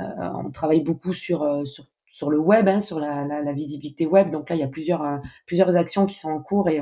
euh, 0.00 0.04
on 0.44 0.50
travaille 0.50 0.82
beaucoup 0.82 1.12
sur, 1.12 1.42
euh, 1.42 1.64
sur 1.64 1.84
sur 2.08 2.30
le 2.30 2.38
web, 2.38 2.68
hein, 2.68 2.80
sur 2.80 3.00
la, 3.00 3.24
la, 3.24 3.42
la, 3.42 3.52
visibilité 3.52 4.06
web. 4.06 4.30
Donc 4.30 4.48
là, 4.48 4.56
il 4.56 4.60
y 4.60 4.64
a 4.64 4.68
plusieurs 4.68 5.20
plusieurs 5.46 5.76
actions 5.76 6.06
qui 6.06 6.14
sont 6.14 6.30
en 6.30 6.40
cours 6.40 6.68
et 6.68 6.80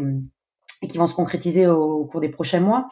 et 0.83 0.87
qui 0.87 0.99
vont 0.99 1.07
se 1.07 1.15
concrétiser 1.15 1.67
au, 1.67 2.05
cours 2.05 2.21
des 2.21 2.29
prochains 2.29 2.61
mois. 2.61 2.87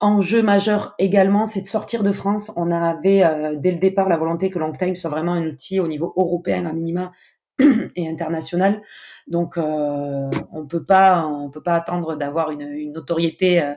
Enjeu 0.00 0.42
majeur 0.42 0.94
également, 0.98 1.46
c'est 1.46 1.60
de 1.60 1.66
sortir 1.66 2.02
de 2.02 2.12
France. 2.12 2.50
On 2.56 2.70
avait 2.70 3.22
dès 3.56 3.72
le 3.72 3.78
départ 3.78 4.08
la 4.08 4.16
volonté 4.16 4.50
que 4.50 4.58
Longtime 4.58 4.96
soit 4.96 5.10
vraiment 5.10 5.32
un 5.34 5.46
outil 5.46 5.78
au 5.78 5.88
niveau 5.88 6.14
européen 6.16 6.66
à 6.66 6.72
minima 6.72 7.12
et 7.96 8.08
international. 8.08 8.82
Donc, 9.26 9.58
euh, 9.58 10.30
on 10.52 10.66
peut 10.66 10.84
pas, 10.84 11.26
on 11.26 11.50
peut 11.50 11.62
pas 11.62 11.74
attendre 11.74 12.16
d'avoir 12.16 12.50
une, 12.50 12.62
une, 12.62 12.92
notoriété 12.92 13.74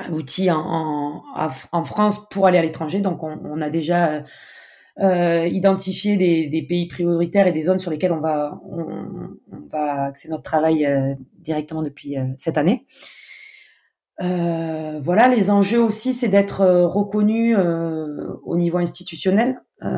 euh, 0.00 0.12
outil 0.12 0.50
en, 0.50 1.22
France 1.84 2.20
pour 2.30 2.46
aller 2.46 2.58
à 2.58 2.62
l'étranger. 2.62 3.00
Donc, 3.00 3.22
on, 3.22 3.60
a 3.60 3.70
déjà 3.70 4.24
euh, 5.00 5.46
identifié 5.46 6.16
des, 6.16 6.66
pays 6.68 6.86
prioritaires 6.86 7.46
et 7.46 7.52
des 7.52 7.62
zones 7.62 7.78
sur 7.78 7.90
lesquelles 7.90 8.12
on 8.12 8.20
va, 8.20 8.60
on, 8.64 9.38
notre 10.28 10.42
travail 10.42 10.86
euh, 10.86 11.14
directement 11.38 11.82
depuis 11.82 12.18
euh, 12.18 12.24
cette 12.36 12.58
année. 12.58 12.86
Euh, 14.22 14.98
voilà, 15.00 15.28
les 15.28 15.50
enjeux 15.50 15.82
aussi, 15.82 16.12
c'est 16.12 16.28
d'être 16.28 16.64
reconnu 16.64 17.56
au 17.56 18.56
niveau 18.56 18.78
institutionnel. 18.78 19.60
Euh, 19.84 19.88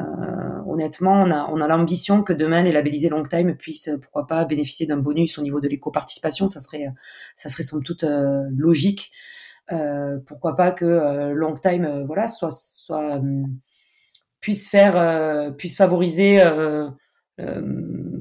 honnêtement, 0.66 1.12
on 1.12 1.30
a, 1.30 1.48
on 1.50 1.60
a 1.60 1.68
l'ambition 1.68 2.22
que 2.22 2.32
demain 2.32 2.62
les 2.62 2.72
labellisés 2.72 3.08
long 3.08 3.22
time 3.22 3.54
puissent, 3.54 3.90
pourquoi 4.00 4.26
pas, 4.26 4.44
bénéficier 4.44 4.86
d'un 4.86 4.96
bonus 4.96 5.38
au 5.38 5.42
niveau 5.42 5.60
de 5.60 5.68
l'éco-participation. 5.68 6.48
Ça 6.48 6.60
serait, 6.60 6.86
ça 7.34 7.48
serait 7.48 7.64
somme 7.64 7.82
toute 7.82 8.04
euh, 8.04 8.44
logique. 8.56 9.12
Euh, 9.72 10.18
pourquoi 10.26 10.56
pas 10.56 10.70
que 10.70 10.84
euh, 10.84 11.32
long 11.32 11.54
time, 11.54 11.84
euh, 11.84 12.04
voilà, 12.04 12.28
soit, 12.28 12.50
soit 12.50 13.20
puisse 14.40 14.68
faire, 14.68 15.54
puisse 15.56 15.76
favoriser 15.76 16.38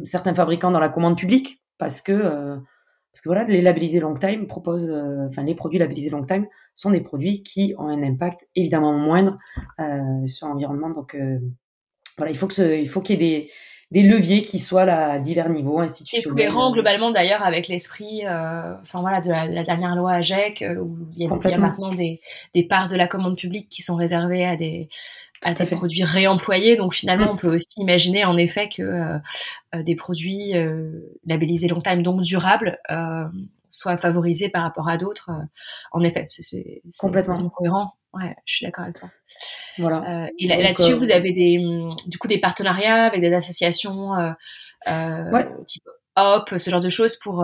certains 0.06 0.34
fabricants 0.34 0.72
dans 0.72 0.80
la 0.80 0.90
commande 0.90 1.18
publique, 1.18 1.62
parce 1.78 2.02
que 2.02 2.14
parce 3.12 3.22
que 3.22 3.30
voilà, 3.30 3.44
les 3.44 3.62
labellisés 3.62 4.00
long 4.00 4.14
time 4.14 4.48
proposent, 4.48 4.90
enfin 5.28 5.44
les 5.44 5.54
produits 5.54 5.80
labellisés 5.80 6.10
long 6.10 6.26
time 6.26 6.48
sont 6.76 6.92
des 6.92 7.02
produits 7.02 7.44
qui 7.44 7.76
ont 7.78 7.90
un 7.90 8.02
impact 8.02 8.48
évidemment 8.56 8.94
moindre 8.94 9.38
sur 10.28 10.48
l'environnement. 10.48 10.92
Donc 10.92 11.18
voilà, 12.18 12.32
il 12.32 12.38
faut 12.38 12.48
que 12.48 12.80
il 12.80 12.88
faut 12.88 13.02
qu'il 13.02 13.22
y 13.22 13.26
ait 13.26 13.42
des, 13.42 13.52
des 13.94 14.02
leviers 14.02 14.42
qui 14.42 14.58
soient 14.58 14.86
là, 14.86 15.12
à 15.12 15.20
divers 15.20 15.50
niveaux 15.50 15.80
institutionnels. 15.80 16.28
Et 16.28 16.48
cohérent 16.48 16.72
globalement 16.74 17.12
d'ailleurs 17.12 17.44
avec 17.44 17.68
l'esprit, 17.68 18.26
euh, 18.26 18.74
enfin 18.82 19.02
voilà, 19.02 19.22
de 19.22 19.30
la, 19.30 19.64
dernière 19.64 19.96
loi 19.96 20.14
AGEC 20.14 20.64
euh, 20.64 20.78
où 20.78 20.98
il 21.16 21.22
y, 21.22 21.28
a, 21.28 21.40
il 21.44 21.50
y 21.52 21.54
a 21.54 21.58
maintenant 21.60 21.92
des, 21.92 22.20
des, 22.56 22.64
parts 22.64 22.88
de 22.88 22.96
la 22.96 23.08
commande 23.08 23.38
publique 23.38 23.70
qui 23.70 23.84
sont 23.84 23.96
réservées 23.96 24.46
à 24.46 24.56
des 24.56 24.90
à 25.44 25.54
des 25.54 25.66
produits 25.66 26.04
réemployés. 26.04 26.76
Donc 26.76 26.96
finalement, 26.96 27.28
mm. 27.28 27.36
on 27.36 27.36
peut 27.36 27.54
aussi 27.54 27.82
imaginer 27.82 28.26
en 28.26 28.36
effet 28.36 28.68
que 28.68 28.82
euh, 28.82 29.84
des 29.84 29.96
produits 29.96 30.58
euh, 30.58 30.90
labellisés 31.28 31.68
long 31.68 31.82
time, 31.82 32.02
donc 32.02 32.22
durables, 32.22 32.80
soient 33.70 33.98
favorisés 33.98 34.50
par 34.50 34.64
rapport 34.64 34.90
à 34.90 34.98
d'autres. 34.98 35.30
en 35.92 36.02
effet, 36.02 36.26
c'est 36.32 36.82
complètement 37.00 37.48
cohérent. 37.50 37.94
Ouais, 38.14 38.36
je 38.46 38.56
suis 38.56 38.66
d'accord 38.66 38.86
avec 38.86 38.96
toi. 38.96 39.10
Voilà. 39.78 40.26
Euh, 40.26 40.28
et 40.40 40.48
là-dessus, 40.48 40.94
euh, 40.94 40.98
vous 40.98 41.12
avez 41.12 41.34
des, 41.34 41.60
hum, 41.60 41.96
du 42.08 42.18
coup, 42.18 42.28
des 42.28 42.40
partenariats 42.40 43.06
avec 43.06 43.22
des 43.22 43.34
associations 43.34 44.14
euh, 44.16 45.32
ouais. 45.32 45.48
type 45.68 45.84
Hop, 46.16 46.54
ce 46.56 46.70
genre 46.70 46.80
de 46.80 46.90
choses 46.90 47.18
pour 47.18 47.44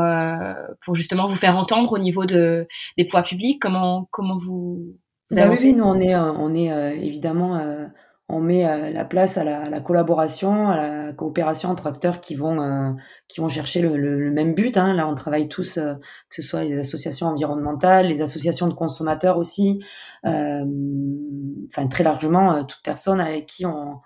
pour 0.86 0.94
justement 0.94 1.26
vous 1.26 1.34
faire 1.34 1.58
entendre 1.58 1.92
au 1.92 1.98
niveau 1.98 2.28
de 2.28 2.68
des 3.00 3.06
pouvoirs 3.06 3.24
publics? 3.24 3.60
Comment 3.60 4.08
comment 4.12 4.38
vous, 4.38 4.94
vous 5.32 5.36
bah 5.36 5.50
oui, 5.50 5.74
nous 5.74 5.84
on 5.84 6.00
est 6.00 6.15
on 6.15 6.54
est 6.54 6.70
évidemment 7.04 7.60
on 8.30 8.39
met 8.39 8.65
euh, 8.65 8.92
la 8.92 9.06
place 9.06 9.38
à 9.38 9.44
la, 9.44 9.63
à 9.63 9.70
la, 9.70 9.82
collaboration, 9.82 10.70
à 10.70 11.06
la 11.08 11.13
coopération 11.13 11.70
entre 11.70 11.88
acteurs 11.88 12.22
qui 12.22 12.36
vont 12.36 12.62
euh, 12.62 12.92
qui 13.28 13.42
vont 13.42 13.50
chercher 13.50 13.82
le, 13.82 13.98
le, 13.98 14.32
même 14.32 14.54
but. 14.54 14.78
Hein. 14.78 14.94
Là, 14.94 15.08
on 15.08 15.15
travaille 15.15 15.50
tous, 15.50 15.78
euh, 15.78 15.96
que 16.30 16.36
ce 16.36 16.44
soit 16.44 16.63
les 16.63 16.78
associations 16.78 17.28
environnementales, 17.28 18.08
les 18.08 18.22
associations 18.22 18.68
de 18.68 18.74
consommateurs 18.74 19.38
aussi, 19.38 19.84
enfin 20.24 21.88
très 21.89 22.04
largement 22.04 22.63
toute 22.65 22.82
personne 22.84 23.20
avec 23.20 23.48
qui 23.48 23.65
on 23.65 24.00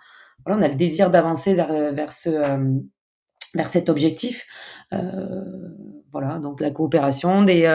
voilà, 0.45 0.59
on 0.59 0.63
a 0.63 0.67
le 0.67 0.75
désir 0.75 1.09
d'avancer 1.09 1.53
vers 1.53 1.93
vers 1.93 2.11
ce 2.11 2.29
vers 3.55 3.67
cet 3.67 3.89
objectif. 3.89 4.45
voilà, 6.11 6.39
donc 6.39 6.61
la 6.61 6.71
coopération, 6.71 7.43
des 7.43 7.67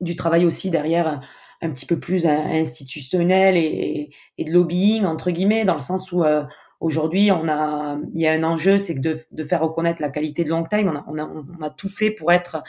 du 0.00 0.14
travail 0.14 0.44
aussi 0.44 0.70
derrière 0.70 1.20
un 1.62 1.70
petit 1.70 1.86
peu 1.86 1.98
plus 1.98 2.26
institutionnel 2.26 3.56
et, 3.56 4.10
de 4.38 4.50
lobbying 4.50 5.04
entre 5.04 5.30
guillemets 5.30 5.64
dans 5.64 5.74
le 5.74 5.80
sens 5.80 6.12
où 6.12 6.24
euh, 6.24 6.44
aujourd'hui 6.80 7.30
on 7.32 7.48
a 7.48 7.98
il 8.14 8.20
y 8.20 8.26
a 8.26 8.32
un 8.32 8.42
enjeu 8.42 8.78
c'est 8.78 8.94
de, 8.94 9.16
de, 9.30 9.44
faire 9.44 9.62
reconnaître 9.62 10.02
la 10.02 10.10
qualité 10.10 10.44
de 10.44 10.50
long 10.50 10.64
time. 10.64 10.88
On 10.88 10.96
a, 10.96 11.04
on 11.08 11.18
a, 11.18 11.44
on 11.60 11.64
a 11.64 11.70
tout 11.70 11.88
fait 11.88 12.10
pour 12.10 12.32
être 12.32 12.62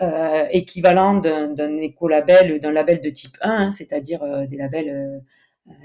euh, 0.00 0.46
équivalent 0.50 1.16
d'un 1.16 1.76
écolabel 1.76 2.58
d'un 2.60 2.72
label 2.72 3.02
de 3.02 3.10
type 3.10 3.36
1 3.42 3.50
hein, 3.50 3.70
c'est-à-dire 3.70 4.22
euh, 4.22 4.46
des 4.46 4.56
labels 4.56 4.88
euh, 4.88 5.18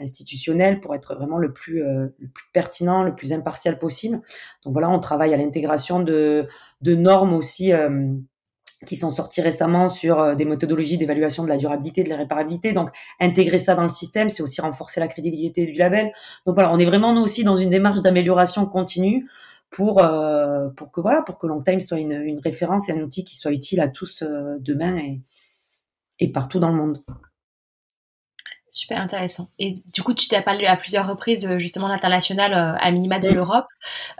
institutionnels 0.02 0.80
pour 0.80 0.95
être 0.95 1.13
vraiment 1.13 1.38
le 1.38 1.52
plus 1.52 1.84
le 1.84 2.28
plus 2.34 2.45
pertinent 2.54 3.04
le 3.04 3.13
plus 3.13 3.34
impartial 3.34 3.78
possible. 3.78 4.21
Donc 4.63 4.73
voilà 4.73 4.89
on 4.89 5.00
travaille 5.00 5.34
à 5.34 5.38
l'intégration 5.38 6.00
de 6.00 6.47
de 6.82 6.95
normes 6.95 7.34
aussi 7.34 7.73
qui 8.86 8.96
sont 8.96 9.10
sortis 9.10 9.42
récemment 9.42 9.88
sur 9.88 10.20
euh, 10.20 10.36
des 10.36 10.46
méthodologies 10.46 10.98
d'évaluation 10.98 11.44
de 11.44 11.50
la 11.50 11.58
durabilité, 11.58 12.04
de 12.04 12.10
la 12.10 12.18
réparabilité. 12.18 12.74
Donc, 12.74 12.90
intégrer 13.20 13.58
ça 13.58 13.76
dans 13.76 13.84
le 13.84 13.90
système, 13.90 14.30
c'est 14.30 14.44
aussi 14.44 14.62
renforcer 14.62 15.00
la 15.00 15.08
crédibilité 15.08 15.66
du 15.66 15.74
label. 15.74 16.12
Donc 16.46 16.56
voilà, 16.56 16.72
on 16.72 16.78
est 16.78 16.86
vraiment 16.86 17.13
nous 17.13 17.24
aussi 17.24 17.44
dans 17.44 17.56
une 17.56 17.70
démarche 17.70 18.02
d'amélioration 18.02 18.66
continue 18.66 19.28
pour 19.70 20.04
euh, 20.04 20.70
pour 20.70 20.92
que 20.92 21.02
voilà, 21.02 21.22
pour 21.24 21.38
que 21.38 21.48
Longtime 21.48 21.80
soit 21.80 22.00
une, 22.00 22.13
une 22.13 22.40
référence 22.40 22.88
et 22.90 22.94
un 22.94 23.02
outil 23.02 23.24
qui 23.24 23.36
soit 23.36 23.52
utile 23.52 23.82
à 23.82 23.88
tous 23.88 24.22
euh, 24.22 24.58
demain 24.60 24.98
et, 24.98 25.22
et 26.20 26.32
partout 26.32 26.60
dans 26.60 26.70
le 26.70 26.76
monde. 26.76 27.04
Super 28.69 28.99
intéressant. 28.99 29.47
Et 29.60 29.75
du 29.93 30.03
coup, 30.03 30.13
tu 30.13 30.27
t'es 30.27 30.41
parlé 30.41 30.65
à 30.65 30.75
plusieurs 30.75 31.08
reprises 31.08 31.39
de 31.39 31.58
justement 31.58 31.88
l'international 31.88 32.53
euh, 32.53 32.77
à 32.82 32.91
minima 32.91 33.17
de 33.17 33.30
l'Europe. 33.30 33.65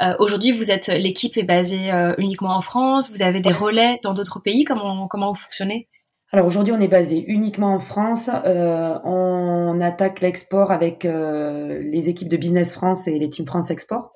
Euh, 0.01 0.15
Aujourd'hui, 0.19 0.53
vous 0.53 0.71
êtes 0.71 0.88
l'équipe 0.88 1.36
est 1.36 1.43
basée 1.43 1.91
euh, 1.91 2.13
uniquement 2.17 2.55
en 2.55 2.62
France. 2.62 3.12
Vous 3.12 3.21
avez 3.23 3.41
des 3.41 3.51
relais 3.51 3.99
dans 4.03 4.13
d'autres 4.13 4.39
pays. 4.39 4.63
Comment 4.63 5.07
comment 5.10 5.33
vous 5.33 5.39
fonctionnez? 5.39 5.89
Alors 6.31 6.45
aujourd'hui, 6.45 6.73
on 6.73 6.79
est 6.79 6.88
basé 6.88 7.25
uniquement 7.27 7.73
en 7.73 7.79
France. 7.79 8.29
Euh, 8.45 8.97
on 9.03 9.81
attaque 9.81 10.21
l'export 10.21 10.71
avec 10.71 11.03
euh, 11.03 11.81
les 11.83 12.07
équipes 12.07 12.29
de 12.29 12.38
Business 12.38 12.73
France 12.73 13.07
et 13.07 13.19
les 13.19 13.29
Team 13.29 13.45
France 13.45 13.69
Export. 13.69 14.13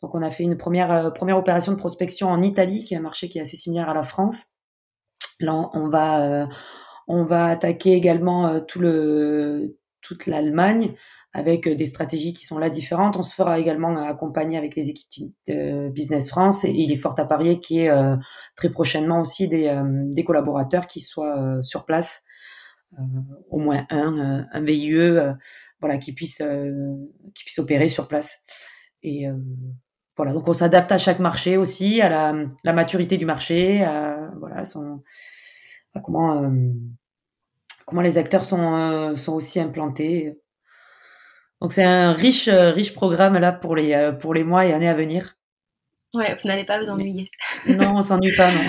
Donc 0.00 0.14
on 0.14 0.22
a 0.22 0.30
fait 0.30 0.44
une 0.44 0.56
première 0.56 1.12
première 1.12 1.38
opération 1.38 1.72
de 1.72 1.76
prospection 1.76 2.28
en 2.28 2.40
Italie, 2.42 2.84
qui 2.84 2.94
est 2.94 2.98
un 2.98 3.00
marché 3.02 3.28
qui 3.28 3.38
est 3.38 3.42
assez 3.42 3.56
similaire 3.56 3.88
à 3.88 3.94
la 3.94 4.02
France. 4.02 4.44
Là, 5.40 5.70
on 5.74 5.88
va 5.88 6.46
on 7.08 7.24
va 7.24 7.46
attaquer 7.46 7.92
également 7.92 8.60
tout 8.60 8.80
le 8.80 9.76
toute 10.02 10.26
l'Allemagne 10.26 10.94
avec 11.32 11.66
euh, 11.66 11.74
des 11.74 11.86
stratégies 11.86 12.34
qui 12.34 12.44
sont 12.44 12.58
là 12.58 12.70
différentes. 12.70 13.16
On 13.16 13.22
se 13.22 13.34
fera 13.34 13.58
également 13.58 13.96
accompagner 14.04 14.58
avec 14.58 14.76
les 14.76 14.90
équipes 14.90 15.34
de 15.48 15.88
Business 15.88 16.28
France 16.28 16.64
et 16.64 16.70
il 16.70 16.92
est 16.92 16.96
fort 16.96 17.18
à 17.18 17.24
parier 17.24 17.60
qu'il 17.60 17.78
y 17.78 17.80
ait 17.80 17.90
euh, 17.90 18.16
très 18.56 18.70
prochainement 18.70 19.20
aussi 19.20 19.48
des, 19.48 19.68
euh, 19.68 19.82
des 20.12 20.24
collaborateurs 20.24 20.86
qui 20.86 21.00
soient 21.00 21.62
sur 21.62 21.84
place, 21.84 22.22
au 23.48 23.58
moins 23.58 23.86
un, 23.88 24.46
un 24.52 24.60
VIE, 24.62 25.18
voilà, 25.80 25.96
qui 25.96 26.12
puisse, 26.12 26.42
qui 27.34 27.44
puisse 27.44 27.58
opérer 27.58 27.88
sur 27.88 28.06
place. 28.06 28.42
Et 29.02 29.26
voilà, 30.14 30.34
donc 30.34 30.46
on 30.46 30.52
s'adapte 30.52 30.92
à 30.92 30.98
chaque 30.98 31.18
marché 31.18 31.56
aussi, 31.56 32.02
à 32.02 32.34
la, 32.62 32.72
maturité 32.74 33.16
du 33.16 33.24
marché, 33.24 33.78
voilà, 34.38 34.64
son, 34.64 35.02
comment 36.00 36.50
comment 37.86 38.02
les 38.02 38.18
acteurs 38.18 38.44
sont, 38.44 38.74
euh, 38.74 39.14
sont 39.16 39.34
aussi 39.34 39.60
implantés. 39.60 40.32
Donc 41.60 41.72
c'est 41.72 41.84
un 41.84 42.12
riche, 42.12 42.48
euh, 42.48 42.70
riche 42.70 42.92
programme 42.92 43.38
là 43.38 43.52
pour 43.52 43.76
les, 43.76 43.92
euh, 43.92 44.12
pour 44.12 44.34
les 44.34 44.44
mois 44.44 44.66
et 44.66 44.72
années 44.72 44.88
à 44.88 44.94
venir. 44.94 45.36
Ouais, 46.14 46.34
vous 46.40 46.48
n'allez 46.48 46.64
pas 46.64 46.80
vous 46.80 46.90
ennuyer. 46.90 47.30
Non, 47.66 47.96
on 47.96 48.00
s'ennuie 48.00 48.34
pas, 48.34 48.50
non. 48.50 48.66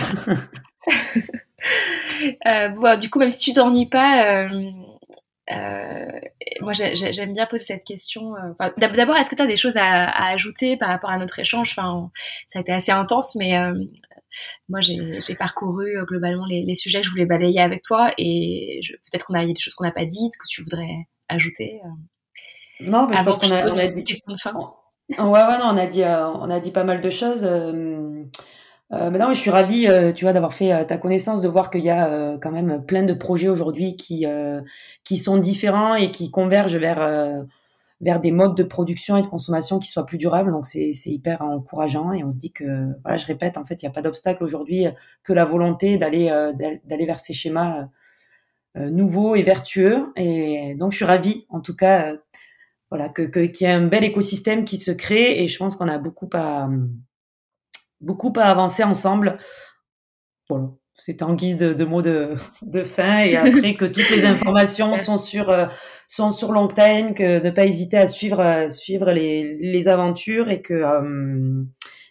bon, 2.76 3.00
du 3.00 3.10
coup, 3.10 3.20
même 3.20 3.32
si 3.32 3.52
tu 3.52 3.56
t'ennuies 3.56 3.90
pas, 3.90 4.48
moi 6.62 6.72
j'aime 6.74 7.34
bien 7.34 7.46
poser 7.46 7.66
cette 7.66 7.84
question. 7.84 8.34
D'abord, 8.78 9.18
est-ce 9.18 9.30
que 9.30 9.36
tu 9.36 9.42
as 9.42 9.48
des 9.48 9.58
choses 9.58 9.76
à, 9.76 10.06
à, 10.06 10.32
ajouter 10.32 10.78
par 10.78 10.88
rapport 10.88 11.10
à 11.10 11.18
notre 11.18 11.40
échange? 11.40 11.72
Enfin, 11.78 12.12
Ça 12.48 12.60
a 12.60 12.62
été 12.62 12.72
assez 12.72 12.94
intense, 12.94 13.36
mais 13.36 13.58
moi, 14.70 14.82
j'ai 14.82 15.36
parcouru 15.36 15.98
euh, 15.98 16.06
globalement 16.06 16.46
les, 16.46 16.64
les, 16.64 16.76
sujets 16.76 17.00
que 17.02 17.06
je 17.06 17.12
voulais 17.12 17.26
balayer 17.26 17.62
avec 17.62 17.82
toi 17.84 18.14
et 18.18 18.82
peut-être 18.90 19.26
qu'on 19.26 19.34
a, 19.34 19.44
y 19.44 19.52
a 19.52 19.54
des 19.54 19.60
choses 19.60 19.74
qu'on 19.74 19.84
n'a 19.84 19.92
pas 19.92 20.06
dites, 20.06 20.34
que 20.34 20.48
tu 20.48 20.62
voudrais 20.64 21.08
ajouter. 21.30 21.82
Euh, 21.84 22.86
non, 22.86 23.08
mais 23.08 23.16
je 23.16 23.24
pense 23.24 23.38
qu'on 23.38 23.52
a, 23.52 23.66
on 23.66 23.78
a 23.78 23.88
dit. 23.88 24.04
Question 24.04 24.34
de 24.34 24.40
fin. 24.40 24.54
Ouais, 24.54 25.18
ouais, 25.18 25.58
non, 25.58 25.66
on 25.66 25.78
a 25.78 25.86
dit, 25.86 26.04
euh, 26.04 26.28
on 26.28 26.50
a 26.50 26.60
dit 26.60 26.72
pas 26.72 26.84
mal 26.84 27.02
de 27.02 27.10
choses. 27.10 27.44
Euh, 27.44 28.24
maintenant, 28.92 29.34
je 29.34 29.40
suis 29.40 29.50
ravie, 29.50 29.88
tu 30.16 30.26
vois, 30.26 30.34
d'avoir 30.34 30.54
fait 30.54 30.86
ta 30.86 30.98
connaissance, 30.98 31.42
de 31.42 31.48
voir 31.48 31.70
qu'il 31.70 31.84
y 31.84 31.90
a 31.90 32.38
quand 32.42 32.52
même 32.52 32.86
plein 32.86 33.04
de 33.04 33.14
projets 33.14 33.48
aujourd'hui 33.48 33.96
qui 33.96 34.26
qui 35.04 35.18
sont 35.18 35.38
différents 35.38 35.96
et 35.96 36.12
qui 36.12 36.30
convergent 36.30 36.78
vers 36.78 37.44
vers 38.04 38.20
des 38.20 38.32
modes 38.32 38.56
de 38.56 38.64
production 38.64 39.18
et 39.18 39.22
de 39.22 39.28
consommation 39.28 39.80
qui 39.80 39.88
soient 39.88 40.06
plus 40.06 40.18
durables. 40.18 40.52
Donc 40.52 40.68
c'est 40.68 40.92
hyper 41.06 41.42
encourageant 41.42 42.12
et 42.12 42.24
on 42.24 42.30
se 42.30 42.40
dit 42.40 42.52
que, 42.52 42.90
voilà, 43.02 43.18
je 43.18 43.26
répète, 43.26 43.58
en 43.58 43.64
fait, 43.64 43.82
il 43.82 43.86
n'y 43.86 43.90
a 43.90 43.94
pas 43.94 44.02
d'obstacle 44.02 44.44
aujourd'hui 44.44 44.86
que 45.24 45.34
la 45.34 45.46
volonté 45.46 45.98
d'aller 45.98 46.28
d'aller 46.86 47.06
vers 47.06 47.20
ces 47.20 47.34
schémas 47.34 47.88
nouveaux 48.76 49.36
et 49.36 49.44
vertueux. 49.44 50.12
Et 50.16 50.76
donc 50.78 50.92
je 50.92 50.98
suis 50.98 51.06
ravie, 51.06 51.46
en 51.50 51.62
tout 51.62 51.76
cas, 51.76 52.14
voilà, 52.90 53.10
que 53.10 53.24
qu'il 53.24 53.68
y 53.68 53.70
ait 53.70 53.74
un 53.74 53.88
bel 53.88 54.04
écosystème 54.04 54.66
qui 54.66 54.78
se 54.78 54.92
crée 54.92 55.42
et 55.42 55.48
je 55.48 55.58
pense 55.58 55.76
qu'on 55.76 55.88
a 55.88 55.98
beaucoup 55.98 56.30
à 56.34 56.70
beaucoup 58.02 58.34
à 58.36 58.44
avancer 58.44 58.84
ensemble. 58.84 59.38
Voilà 60.50 60.83
c'était 60.94 61.24
en 61.24 61.34
guise 61.34 61.58
de, 61.58 61.74
de 61.74 61.86
mots 61.86 62.04
de, 62.04 62.36
de, 62.62 62.84
fin 62.84 63.20
et 63.20 63.36
après 63.36 63.76
que 63.76 63.86
toutes 63.86 64.10
les 64.12 64.26
informations 64.26 64.96
sont 64.98 65.18
sur 65.18 65.50
euh, 65.50 65.66
sont 66.08 66.32
sur 66.32 66.52
long 66.52 66.68
time 66.68 67.16
que 67.16 67.44
ne 67.44 67.50
pas 67.50 67.66
hésiter 67.66 67.98
à 67.98 68.06
suivre 68.06 68.40
euh, 68.40 68.70
suivre 68.70 69.12
les, 69.12 69.58
les 69.60 69.88
aventures 69.88 70.50
et 70.50 70.62
que 70.62 70.74
euh, 70.74 71.64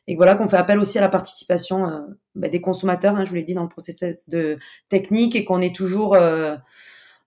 et 0.08 0.16
voilà 0.16 0.34
qu'on 0.34 0.48
fait 0.48 0.56
appel 0.56 0.80
aussi 0.80 0.98
à 0.98 1.00
la 1.00 1.08
participation 1.08 2.04
bah, 2.34 2.48
des 2.48 2.60
consommateurs 2.60 3.14
hein, 3.14 3.24
je 3.24 3.30
vous 3.30 3.36
l'ai 3.36 3.44
dit 3.44 3.54
dans 3.54 3.62
le 3.62 3.68
processus 3.68 4.28
de 4.28 4.58
technique 4.88 5.36
et 5.36 5.44
qu'on 5.44 5.60
est 5.60 5.74
toujours 5.74 6.18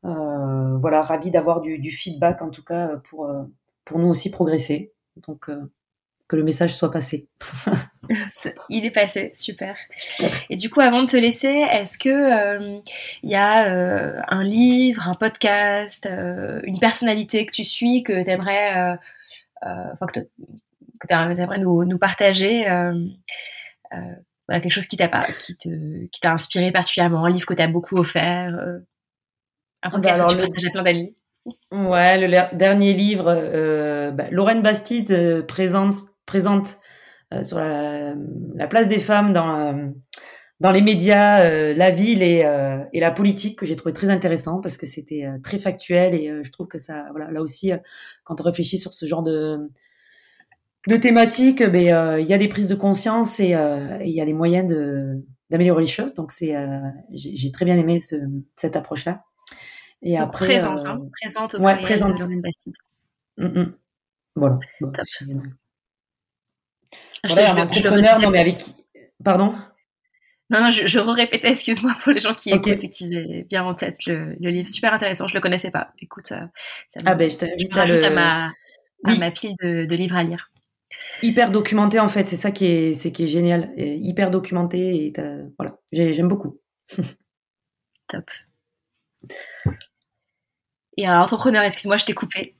voilà 0.04 1.02
ravi 1.02 1.32
d'avoir 1.32 1.62
du, 1.62 1.80
du, 1.80 1.92
feedback 1.92 2.42
en 2.42 2.50
tout 2.50 2.64
cas 2.64 2.90
pour 3.10 3.34
pour 3.86 3.98
nous 3.98 4.08
aussi 4.08 4.30
progresser. 4.30 4.92
Donc 5.26 5.50
que 6.28 6.36
le 6.36 6.44
message 6.44 6.76
soit 6.76 6.92
passé. 6.92 7.28
Il 8.70 8.86
est 8.86 8.92
passé, 8.92 9.32
super. 9.34 9.76
Et 10.50 10.56
du 10.56 10.70
coup, 10.70 10.80
avant 10.80 11.04
de 11.04 11.08
te 11.08 11.18
laisser, 11.18 11.66
est-ce 11.72 11.98
que 11.98 12.10
il 12.10 12.76
euh, 12.76 12.82
y 13.24 13.36
a 13.36 13.70
euh, 13.70 14.20
un 14.28 14.44
livre, 14.44 15.08
un 15.08 15.16
podcast, 15.16 16.06
euh, 16.06 16.62
une 16.64 16.80
personnalité 16.80 17.46
que 17.46 17.52
tu 17.52 17.64
suis 17.64 18.04
que 18.04 18.24
tu 18.24 18.30
aimerais, 18.30 18.98
que 19.62 21.10
aimerais 21.12 21.60
nous, 21.60 21.86
nous 21.86 21.98
partager 21.98 22.66
voilà, 24.48 24.62
quelque 24.62 24.74
chose 24.74 24.86
qui 24.86 24.98
t'a 24.98 25.08
qui 25.40 25.58
te, 25.58 26.06
qui 26.06 26.22
t'a 26.22 26.32
inspiré 26.32 26.72
particulièrement, 26.72 27.26
un 27.26 27.32
livre 27.32 27.48
que 27.48 27.56
tu 27.56 27.62
as 27.64 27.68
beaucoup 27.68 27.98
offert, 27.98 28.54
un 29.82 29.90
bah, 29.90 29.92
podcast 29.92 30.22
alors, 30.22 30.38
que 30.38 30.60
tu 30.60 30.66
le... 30.66 30.72
plein 30.72 30.84
d'amis. 30.84 31.16
Ouais, 31.72 32.18
le 32.18 32.56
dernier 32.56 32.94
livre, 32.94 33.26
euh, 33.28 34.12
bah, 34.12 34.26
Lorraine 34.32 34.62
Bastide 34.62 35.46
présente 35.48 35.94
présente 36.26 36.78
euh, 37.34 37.44
sur 37.44 37.58
la, 37.58 38.68
place 38.68 38.88
des 38.88 39.00
femmes 39.00 39.34
dans, 39.34 39.60
euh, 39.60 39.88
dans 40.60 40.72
les 40.72 40.82
médias, 40.82 41.44
euh, 41.44 41.74
la 41.74 41.92
ville 41.92 42.22
et, 42.22 42.46
et, 42.94 43.00
la 43.00 43.12
politique, 43.12 43.60
que 43.60 43.66
j'ai 43.66 43.76
trouvé 43.76 43.94
très 43.94 44.10
intéressant 44.10 44.62
parce 44.62 44.78
que 44.78 44.86
c'était 44.86 45.28
très 45.44 45.60
factuel 45.60 46.14
et 46.14 46.44
je 46.44 46.52
trouve 46.52 46.68
que 46.68 46.78
ça, 46.78 47.06
voilà, 47.12 47.32
là 47.32 47.42
aussi, 47.42 47.72
quand 48.24 48.42
on 48.42 48.44
réfléchit 48.44 48.78
sur 48.78 48.94
ce 48.94 49.06
genre 49.06 49.24
de, 49.24 49.58
de 50.88 50.98
thématiques, 50.98 51.64
ben, 51.64 52.20
il 52.20 52.28
y 52.28 52.34
a 52.34 52.38
des 52.38 52.48
prises 52.48 52.68
de 52.68 52.76
conscience 52.76 53.40
et 53.40 53.56
il 54.04 54.12
y 54.12 54.22
a 54.22 54.26
des 54.26 54.34
moyens 54.34 54.70
de, 54.70 55.24
d'améliorer 55.50 55.82
les 55.82 55.88
choses. 55.88 56.14
Donc 56.14 56.32
c'est, 56.32 56.56
j'ai, 57.12 57.52
très 57.52 57.66
bien 57.66 57.78
aimé 57.78 58.00
ce, 58.00 58.16
cette 58.56 58.76
approche-là. 58.76 59.24
Et 60.02 60.18
après, 60.18 60.46
présente, 60.46 60.86
hein, 60.86 61.00
présente 61.20 61.56
au 61.56 61.60
ouais, 61.60 61.82
présente. 61.82 62.10
de 62.10 62.42
Bastide. 62.42 62.76
Mm, 63.38 63.46
mm. 63.46 63.74
Voilà. 67.24 67.46
Voilà, 67.46 67.46
je, 67.46 67.52
un 67.52 67.64
entrepreneur, 67.64 68.20
non 68.20 68.30
mais 68.30 68.40
avec 68.40 68.64
Pardon 69.24 69.54
non, 70.52 70.62
non, 70.62 70.70
je, 70.70 70.86
je 70.86 71.00
répétais, 71.00 71.50
excuse-moi 71.50 71.96
pour 72.04 72.12
les 72.14 72.20
gens 72.20 72.36
qui 72.36 72.52
écoutent 72.52 72.84
et 72.84 72.90
qui 72.90 73.16
aient 73.16 73.48
bien 73.50 73.64
en 73.64 73.74
tête 73.74 74.06
le, 74.06 74.36
le, 74.40 74.50
livre. 74.52 74.70
Super 74.70 74.94
intéressant, 74.94 75.28
je 75.28 75.34
le 75.34 75.42
connaissais 75.42 75.72
pas. 75.72 75.92
Écoute, 76.00 76.32
euh, 76.34 76.46
ça 76.90 77.00
ah 77.04 77.16
ben, 77.16 77.32
je 77.32 77.80
à, 77.80 77.86
le... 77.88 78.04
à, 78.04 78.10
ma, 78.12 78.52
à 79.06 79.16
ma 79.16 79.32
pile 79.32 79.56
de, 79.64 79.86
de, 79.86 79.96
livres 79.96 80.16
à 80.16 80.24
lire. 80.24 80.52
Hyper 81.24 81.50
documenté 81.50 82.00
en 82.00 82.10
fait, 82.10 82.28
c'est 82.28 82.36
ça 82.36 82.52
qui 82.52 82.68
est, 82.68 82.94
c'est 82.94 83.12
qui 83.12 83.24
est 83.24 83.28
génial. 83.28 83.74
Et 83.76 83.96
hyper 83.96 84.30
documenté 84.30 85.08
et 85.08 85.14
voilà, 85.58 85.80
j'aime 85.92 86.28
beaucoup. 86.28 86.60
Top. 88.08 88.30
Et 90.98 91.06
alors, 91.06 91.24
entrepreneur, 91.24 91.64
excuse-moi, 91.64 91.98
je 91.98 92.06
t'ai 92.06 92.14
coupé. 92.14 92.56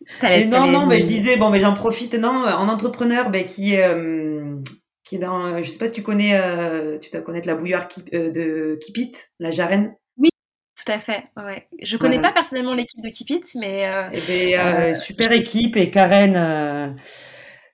non, 0.48 0.68
non, 0.68 0.86
mais 0.86 1.02
je 1.02 1.08
disais, 1.08 1.38
bon, 1.38 1.50
mais 1.50 1.60
j'en 1.60 1.74
profite. 1.74 2.16
Non, 2.16 2.46
en 2.46 2.68
entrepreneur, 2.68 3.30
ben, 3.30 3.46
qui, 3.46 3.78
euh, 3.78 4.56
qui 5.04 5.16
est 5.16 5.20
dans, 5.20 5.62
je 5.62 5.70
sais 5.70 5.78
pas 5.78 5.88
si 5.88 5.94
tu 5.94 6.04
connais, 6.04 6.38
euh, 6.38 7.00
tu 7.00 7.10
dois 7.12 7.22
connaître 7.22 7.48
la 7.48 7.56
bouilloire 7.56 7.88
euh, 8.14 8.32
de 8.32 8.78
Kipit, 8.84 9.14
la 9.40 9.52
Jarenne. 9.52 9.96
Oui, 10.18 10.30
tout 10.76 10.92
à 10.92 11.00
fait. 11.00 11.24
Ouais. 11.38 11.68
Je 11.82 11.96
connais 11.96 12.20
pas 12.20 12.34
personnellement 12.34 12.74
l'équipe 12.74 13.02
de 13.02 13.10
Kipit, 13.10 13.44
mais. 13.58 13.90
Eh 14.14 14.22
ben, 14.28 14.94
super 14.94 15.32
équipe 15.32 15.78
et 15.78 15.90
Karen. 15.90 16.98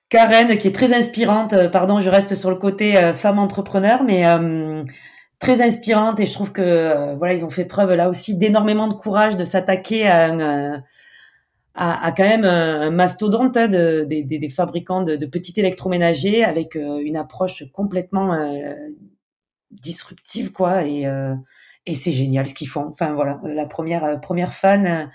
Karen, 0.08 0.58
qui 0.58 0.68
est 0.68 0.74
très 0.74 0.94
inspirante. 0.94 1.54
Pardon, 1.72 1.98
je 1.98 2.10
reste 2.10 2.34
sur 2.36 2.50
le 2.50 2.56
côté 2.56 3.12
femme 3.14 3.40
entrepreneur, 3.40 4.04
mais 4.04 4.24
très 5.42 5.60
inspirante 5.60 6.20
et 6.20 6.26
je 6.26 6.32
trouve 6.32 6.52
que 6.52 6.62
euh, 6.62 7.14
voilà 7.16 7.34
ils 7.34 7.44
ont 7.44 7.50
fait 7.50 7.64
preuve 7.64 7.92
là 7.94 8.08
aussi 8.08 8.36
d'énormément 8.36 8.86
de 8.86 8.94
courage 8.94 9.36
de 9.36 9.42
s'attaquer 9.42 10.06
à, 10.06 10.30
euh, 10.30 10.78
à, 11.74 12.12
quand 12.12 12.22
même 12.22 12.44
un, 12.44 12.92
mastodonte 12.92 13.56
hein, 13.56 13.66
de, 13.66 14.06
des, 14.08 14.48
fabricants 14.50 15.02
de, 15.02 15.26
petits 15.26 15.54
électroménagers 15.56 16.44
avec 16.44 16.76
euh, 16.76 17.00
une 17.02 17.16
approche 17.16 17.64
complètement 17.72 18.38
disruptive 19.72 20.52
quoi. 20.52 20.84
Et, 20.84 21.06
et 21.86 21.94
c'est 21.94 22.12
génial 22.12 22.46
ce 22.46 22.54
qu'ils 22.54 22.68
font. 22.68 22.86
Enfin 22.88 23.12
voilà 23.12 23.40
la 23.44 23.66
première 23.66 24.20
première 24.20 24.54
fan 24.54 25.10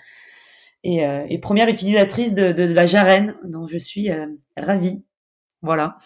et, 0.84 1.38
première 1.40 1.68
utilisatrice 1.68 2.34
de, 2.34 2.52
de, 2.52 2.64
la 2.64 2.84
Jarenne 2.84 3.34
dont 3.44 3.66
je 3.66 3.78
suis 3.78 4.10
ravie. 4.58 5.02
Voilà 5.62 5.96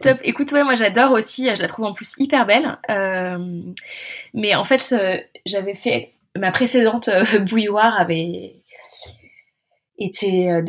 Top. 0.00 0.18
Écoute, 0.22 0.52
ouais, 0.52 0.64
moi 0.64 0.74
j'adore 0.74 1.12
aussi. 1.12 1.54
Je 1.54 1.62
la 1.62 1.68
trouve 1.68 1.86
en 1.86 1.92
plus 1.92 2.14
hyper 2.18 2.46
belle. 2.46 2.78
Euh, 2.90 3.38
mais 4.34 4.54
en 4.54 4.64
fait, 4.64 4.94
j'avais 5.46 5.74
fait 5.74 6.12
ma 6.36 6.52
précédente 6.52 7.08
euh, 7.08 7.38
bouilloire 7.40 7.98
avait 7.98 8.56
été 9.98 10.50
euh, 10.50 10.62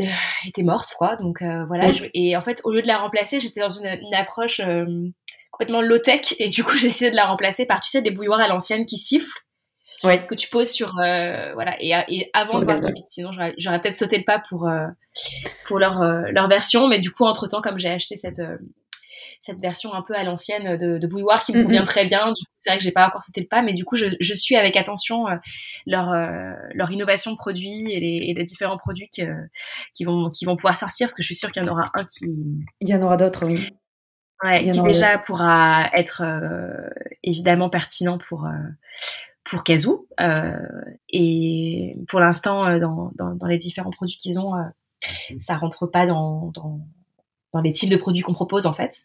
était 0.47 0.63
morte, 0.63 0.93
quoi. 0.97 1.15
Donc 1.17 1.41
voilà. 1.67 1.91
et 2.13 2.35
en 2.35 2.41
fait, 2.41 2.61
au 2.63 2.71
lieu 2.71 2.81
de 2.81 2.87
la 2.87 2.97
remplacer, 2.97 3.39
j'étais 3.39 3.61
dans 3.61 3.69
une, 3.69 3.87
une 3.87 4.13
approche 4.13 4.61
complètement 5.51 5.81
low 5.81 5.99
tech. 5.99 6.35
Et 6.39 6.49
du 6.49 6.63
coup, 6.63 6.75
j'ai 6.77 6.87
essayé 6.87 7.11
de 7.11 7.15
la 7.15 7.25
remplacer 7.25 7.65
par, 7.65 7.81
tu 7.81 7.89
sais, 7.89 8.01
des 8.01 8.11
bouilloires 8.11 8.41
à 8.41 8.47
l'ancienne 8.47 8.85
qui 8.85 8.97
sifflent 8.97 9.39
ouais. 10.03 10.25
que 10.27 10.35
tu 10.35 10.49
poses 10.49 10.69
sur 10.69 10.97
euh, 10.99 11.53
voilà 11.53 11.75
et, 11.79 11.93
et 12.07 12.29
avant 12.33 12.59
de 12.59 12.65
voir 12.65 12.79
Kipit 12.79 13.03
sinon 13.07 13.31
j'aurais 13.57 13.81
peut-être 13.81 13.97
sauté 13.97 14.17
le 14.17 14.23
pas 14.23 14.41
pour 14.49 14.67
euh, 14.67 14.87
pour 15.65 15.79
leur 15.79 16.01
euh, 16.01 16.23
leur 16.31 16.47
version 16.47 16.87
mais 16.87 16.99
du 16.99 17.11
coup 17.11 17.25
entre 17.25 17.47
temps 17.47 17.61
comme 17.61 17.79
j'ai 17.79 17.89
acheté 17.89 18.15
cette 18.15 18.41
cette 19.43 19.59
version 19.59 19.93
un 19.95 20.03
peu 20.03 20.13
à 20.13 20.23
l'ancienne 20.23 20.77
de, 20.77 20.99
de 20.99 21.07
bouilloire 21.07 21.43
qui 21.43 21.51
me 21.51 21.63
convient 21.63 21.83
très 21.83 22.05
bien. 22.05 22.27
Du 22.27 22.45
coup, 22.45 22.51
c'est 22.59 22.69
vrai 22.69 22.77
que 22.77 22.83
j'ai 22.83 22.91
pas 22.91 23.07
encore 23.07 23.23
sauté 23.23 23.41
le 23.41 23.47
pas, 23.47 23.63
mais 23.63 23.73
du 23.73 23.83
coup, 23.83 23.95
je, 23.95 24.05
je 24.19 24.33
suis 24.35 24.55
avec 24.55 24.77
attention 24.77 25.25
leur 25.87 26.13
leur 26.75 26.91
innovation 26.91 27.31
de 27.31 27.37
produits 27.37 27.91
et 27.91 27.99
les, 27.99 28.27
et 28.27 28.33
les 28.35 28.43
différents 28.43 28.77
produits 28.77 29.09
qui, 29.11 29.23
qui 29.95 30.03
vont 30.03 30.29
qui 30.29 30.45
vont 30.45 30.55
pouvoir 30.55 30.77
sortir, 30.77 31.07
parce 31.07 31.15
que 31.15 31.23
je 31.23 31.25
suis 31.25 31.33
sûre 31.33 31.51
qu'il 31.51 31.63
y 31.63 31.67
en 31.67 31.71
aura 31.71 31.85
un 31.95 32.05
qui. 32.05 32.27
Il 32.81 32.87
y 32.87 32.93
en 32.93 33.01
aura 33.01 33.17
d'autres, 33.17 33.47
oui. 33.47 33.67
Ouais, 34.43 34.71
qui 34.71 34.79
déjà 34.83 35.17
pourra 35.17 35.89
être 35.93 36.21
évidemment 37.23 37.71
pertinent 37.71 38.19
pour 38.19 38.47
pour 39.43 39.63
Kazoo. 39.63 40.07
Euh, 40.19 40.53
et 41.09 41.97
pour 42.07 42.19
l'instant, 42.19 42.65
euh, 42.65 42.79
dans, 42.79 43.11
dans, 43.15 43.35
dans, 43.35 43.47
les 43.47 43.57
différents 43.57 43.91
produits 43.91 44.17
qu'ils 44.17 44.39
ont, 44.39 44.55
euh, 44.55 44.63
ça 45.39 45.55
rentre 45.55 45.87
pas 45.87 46.05
dans, 46.05 46.51
dans, 46.53 46.79
dans, 47.53 47.61
les 47.61 47.71
types 47.71 47.89
de 47.89 47.97
produits 47.97 48.21
qu'on 48.21 48.33
propose 48.33 48.65
en 48.65 48.73
fait. 48.73 49.01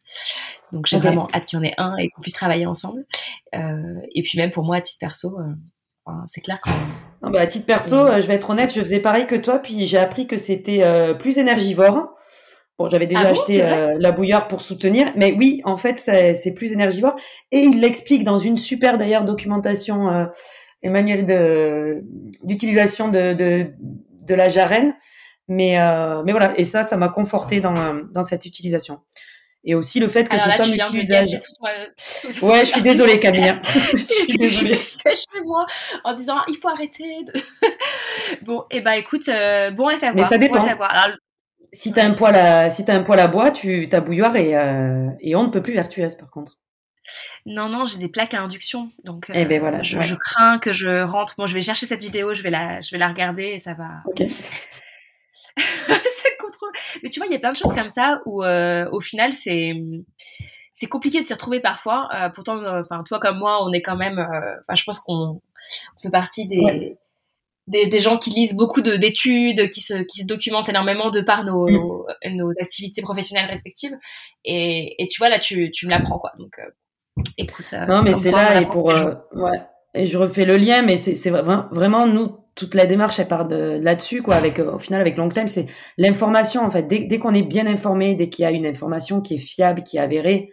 Donc 0.73 0.87
j'ai 0.87 0.99
vraiment 0.99 1.29
hâte 1.33 1.47
qu'il 1.47 1.59
y 1.59 1.61
en 1.61 1.65
ait 1.65 1.75
un 1.79 1.97
et 1.97 2.11
qu'on 2.11 2.21
puisse 2.21 2.35
travailler 2.35 2.67
ensemble. 2.67 3.07
Euh, 3.55 4.01
et 4.15 4.23
puis 4.23 4.39
même 4.39 4.51
pour 4.51 4.65
moi, 4.65 4.77
à 4.77 4.81
titre 4.81 4.99
perso, 5.01 5.39
euh, 5.39 6.13
c'est 6.27 6.41
clair 6.41 6.61
que... 6.61 6.71
Non, 7.23 7.31
bah, 7.31 7.41
à 7.41 7.47
titre 7.47 7.67
perso, 7.67 7.97
je 7.97 8.27
vais 8.27 8.35
être 8.35 8.51
honnête, 8.51 8.73
je 8.73 8.81
faisais 8.81 9.01
pareil 9.01 9.27
que 9.27 9.35
toi, 9.35 9.59
puis 9.59 9.87
j'ai 9.87 9.99
appris 9.99 10.27
que 10.27 10.37
c'était 10.37 11.15
plus 11.19 11.39
énergivore. 11.39 12.16
Bon, 12.79 12.91
j'avais 12.91 13.07
déjà 13.07 13.23
ah 13.25 13.29
acheté 13.29 13.63
euh, 13.63 13.95
la 13.99 14.13
bouilloire 14.13 14.49
pour 14.49 14.61
soutenir, 14.61 15.11
mais 15.17 15.33
oui, 15.33 15.63
en 15.65 15.79
fait, 15.79 15.99
c'est 15.99 16.53
plus 16.55 16.73
énergivore. 16.73 17.17
Et 17.51 17.61
il 17.61 17.81
l'explique 17.81 18.23
dans 18.23 18.37
une 18.37 18.59
super 18.59 18.99
d'ailleurs 18.99 19.25
documentation, 19.25 20.11
euh, 20.11 20.27
Emmanuel, 20.83 21.25
de 21.25 22.03
d'utilisation 22.43 23.09
de, 23.09 23.33
de, 23.33 23.73
de 24.23 24.35
la 24.35 24.49
jarenne. 24.49 24.95
Mais 25.49 25.81
euh, 25.81 26.23
mais 26.25 26.33
voilà, 26.33 26.59
et 26.59 26.65
ça, 26.65 26.83
ça 26.83 26.97
m'a 26.99 27.09
conforté 27.09 27.61
dans 27.61 27.95
dans 28.13 28.23
cette 28.23 28.45
utilisation. 28.45 29.01
Et 29.69 29.75
aussi 29.75 29.99
le 29.99 30.09
fait 30.09 30.29
que 30.29 30.39
ce 30.39 30.49
soit 30.49 30.67
multi-usage. 30.69 31.41
Ouais, 32.41 32.61
je 32.61 32.71
suis 32.71 32.83
désolée, 32.83 33.19
Camille. 33.19 33.53
je 33.65 33.99
suis 33.99 34.39
désolée. 34.39 34.77
chez 34.77 35.41
moi 35.45 35.67
en 36.05 36.15
disant 36.15 36.37
il 36.47 36.55
faut 36.55 36.69
arrêter. 36.69 37.25
De... 37.25 37.33
bon, 38.45 38.61
et 38.71 38.77
eh 38.77 38.81
ben 38.81 38.93
écoute, 38.93 39.29
euh, 39.29 39.73
bon 39.73 39.89
à 39.89 39.99
savoir. 39.99 40.15
Mais 40.15 40.23
ça 40.23 40.39
dépend. 40.39 40.59
Bon 40.59 40.65
à 40.65 40.69
savoir. 40.69 40.91
Alors, 40.95 41.17
si 41.77 41.93
tu 41.93 42.01
as 42.01 42.05
un 42.05 42.15
poêle 42.15 42.37
à 42.37 42.71
si 42.71 42.89
as 42.91 42.95
un 42.95 43.03
poêle 43.03 43.21
à 43.21 43.29
bois, 43.29 43.51
tu 43.51 43.89
ta 43.89 44.01
bouilloire 44.01 44.37
est 44.37 44.57
euh, 44.57 45.09
et 45.21 45.37
on 45.37 45.45
ne 45.45 45.49
peut 45.49 45.63
plus 45.63 45.75
vertueuse 45.75 46.15
par 46.15 46.31
contre. 46.31 46.53
Non 47.45 47.69
non, 47.69 47.87
j'ai 47.87 47.99
des 47.99 48.09
plaques 48.09 48.35
à 48.35 48.41
induction, 48.41 48.89
donc 49.05 49.31
eh 49.33 49.45
ben 49.45 49.61
voilà, 49.61 49.79
euh, 49.79 49.83
je, 49.83 50.15
crains 50.17 50.59
que 50.59 50.73
je 50.73 51.03
rentre. 51.03 51.35
Bon, 51.39 51.47
je 51.47 51.55
vais 51.55 51.63
chercher 51.63 51.87
cette 51.87 52.03
vidéo, 52.03 52.35
je 52.35 52.43
vais 52.43 52.51
la 52.51 52.81
je 52.81 52.91
vais 52.91 52.99
la 52.99 53.09
regarder 53.09 53.45
et 53.45 53.59
ça 53.59 53.75
va. 53.75 54.03
Mais 57.03 57.11
tu 57.11 57.21
vois, 57.21 57.27
il 57.27 57.33
y 57.33 57.37
a 57.37 57.39
plein 57.39 57.53
de 57.53 57.57
choses 57.57 57.73
comme 57.73 57.89
ça 57.89 58.21
où, 58.27 58.43
euh, 58.43 58.89
au 58.91 59.01
final, 59.01 59.33
c'est 59.33 59.75
c'est 60.73 60.89
compliqué 60.89 61.23
de 61.23 61.27
s'y 61.27 61.33
retrouver 61.33 61.61
parfois. 61.61 62.09
Euh, 62.15 62.29
pourtant, 62.29 62.59
euh, 62.59 62.81
enfin, 62.81 63.03
toi 63.05 63.19
comme 63.19 63.39
moi, 63.39 63.65
on 63.65 63.73
est 63.73 63.83
quand 63.83 63.97
même. 63.97 64.19
Enfin, 64.19 64.75
je 64.75 64.85
pense 64.85 65.01
qu'on 65.01 65.41
fait 66.03 66.11
partie 66.11 66.49
des, 66.49 66.97
des, 67.67 67.87
des 67.87 68.01
gens 68.01 68.19
qui 68.19 68.31
lisent 68.31 68.55
beaucoup 68.55 68.81
d'études, 68.81 69.71
qui 69.71 69.81
se 69.81 69.95
qui 70.03 70.21
se 70.21 70.27
documentent 70.27 70.69
énormément 70.69 71.11
de 71.11 71.21
par 71.21 71.45
nos 71.45 71.69
mm. 71.69 72.37
nos, 72.37 72.51
activités 72.61 73.03
professionnelles 73.03 73.49
respectives. 73.51 73.97
Et, 74.45 75.03
et 75.03 75.09
tu 75.09 75.21
vois 75.21 75.29
là, 75.29 75.39
tu 75.39 75.71
tu 75.71 75.87
me 75.87 75.91
l'apprends 75.91 76.19
quoi. 76.19 76.33
Donc, 76.39 76.59
écoute. 77.39 77.75
non, 77.89 78.03
mais 78.03 78.15
c'est 78.15 78.31
là 78.31 78.61
et 78.61 78.67
pour 78.67 78.87
ouais. 78.87 79.61
Et 79.95 80.07
je 80.07 80.19
refais 80.19 80.45
le 80.45 80.59
lien, 80.59 80.83
mais 80.83 80.97
c'est 80.97 81.31
vraiment 81.31 82.07
nous 82.07 82.37
toute 82.57 82.75
la 82.75 82.87
démarche 82.87 83.21
elle 83.21 83.29
part 83.29 83.47
de 83.47 83.79
là-dessus 83.81 84.23
quoi 84.23 84.35
avec 84.35 84.59
euh, 84.59 84.73
au 84.73 84.79
final 84.79 85.01
avec 85.01 85.17
long 85.17 85.29
time 85.29 85.47
c'est 85.47 85.67
l'information 85.99 86.63
en 86.63 86.71
fait 86.71 86.85
dès, 86.85 87.01
dès 87.01 87.19
qu'on 87.19 87.35
est 87.35 87.43
bien 87.43 87.67
informé 87.67 88.15
dès 88.17 88.29
qu'il 88.29 88.43
y 88.43 88.47
a 88.47 88.51
une 88.51 88.67
information 88.67 89.21
qui 89.21 89.35
est 89.35 89.39
fiable 89.39 89.83
qui 89.83 89.99
est 89.99 90.01
avérée 90.01 90.51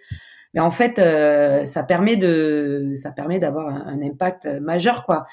mais 0.54 0.60
en 0.60 0.70
fait 0.70 1.00
euh, 1.00 1.66
ça 1.66 1.82
permet 1.82 2.18
de 2.18 2.92
ça 2.94 3.12
permet 3.12 3.40
d'avoir 3.40 3.70
un, 3.70 4.02
impact 4.04 4.48
majeur 4.62 5.04
quoi 5.06 5.20
euh, 5.20 5.24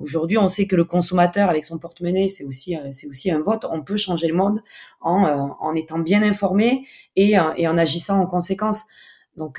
aujourd'hui 0.00 0.36
on 0.36 0.46
sait 0.46 0.66
que 0.66 0.76
le 0.76 0.84
consommateur 0.84 1.48
avec 1.48 1.64
son 1.64 1.78
porte-monnaie 1.78 2.28
c'est 2.28 2.44
aussi 2.44 2.76
c'est 2.90 3.06
aussi 3.06 3.30
un 3.30 3.40
vote 3.40 3.64
on 3.70 3.82
peut 3.82 3.96
changer 3.96 4.28
le 4.28 4.34
monde 4.34 4.60
en 5.00 5.56
en 5.58 5.74
étant 5.74 5.98
bien 5.98 6.22
informé 6.22 6.86
et 7.16 7.34
et 7.56 7.68
en 7.68 7.78
agissant 7.78 8.20
en 8.20 8.26
conséquence 8.26 8.84
donc 9.36 9.58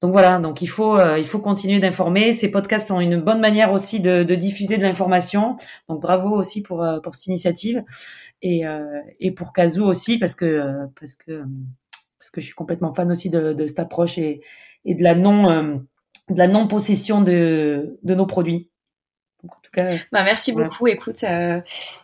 donc 0.00 0.12
voilà, 0.12 0.38
donc 0.38 0.62
il 0.62 0.66
faut 0.66 0.96
euh, 0.96 1.18
il 1.18 1.26
faut 1.26 1.40
continuer 1.40 1.78
d'informer. 1.78 2.32
Ces 2.32 2.50
podcasts 2.50 2.88
sont 2.88 3.00
une 3.00 3.20
bonne 3.20 3.40
manière 3.40 3.72
aussi 3.72 4.00
de, 4.00 4.22
de 4.22 4.34
diffuser 4.34 4.78
de 4.78 4.82
l'information. 4.82 5.56
Donc 5.88 6.00
bravo 6.00 6.30
aussi 6.30 6.62
pour 6.62 6.82
euh, 6.82 7.00
pour 7.00 7.14
cette 7.14 7.26
initiative 7.26 7.84
et 8.40 8.66
euh, 8.66 9.00
et 9.20 9.30
pour 9.32 9.52
Kazoo 9.52 9.86
aussi 9.86 10.18
parce 10.18 10.34
que 10.34 10.86
parce 10.98 11.16
que 11.16 11.44
parce 12.18 12.30
que 12.30 12.40
je 12.40 12.46
suis 12.46 12.54
complètement 12.54 12.94
fan 12.94 13.10
aussi 13.10 13.28
de, 13.28 13.52
de 13.52 13.66
cette 13.66 13.78
approche 13.78 14.16
et 14.16 14.40
et 14.86 14.94
de 14.94 15.02
la 15.02 15.14
non 15.14 15.84
de 16.28 16.38
la 16.38 16.48
non 16.48 16.66
possession 16.66 17.20
de 17.20 17.98
de 18.02 18.14
nos 18.14 18.26
produits. 18.26 18.68
Donc, 19.42 19.54
en 19.54 19.60
tout 19.62 19.70
cas, 19.72 19.94
bah, 20.12 20.22
merci 20.22 20.52
beaucoup. 20.52 20.86
Écoute, 20.86 21.24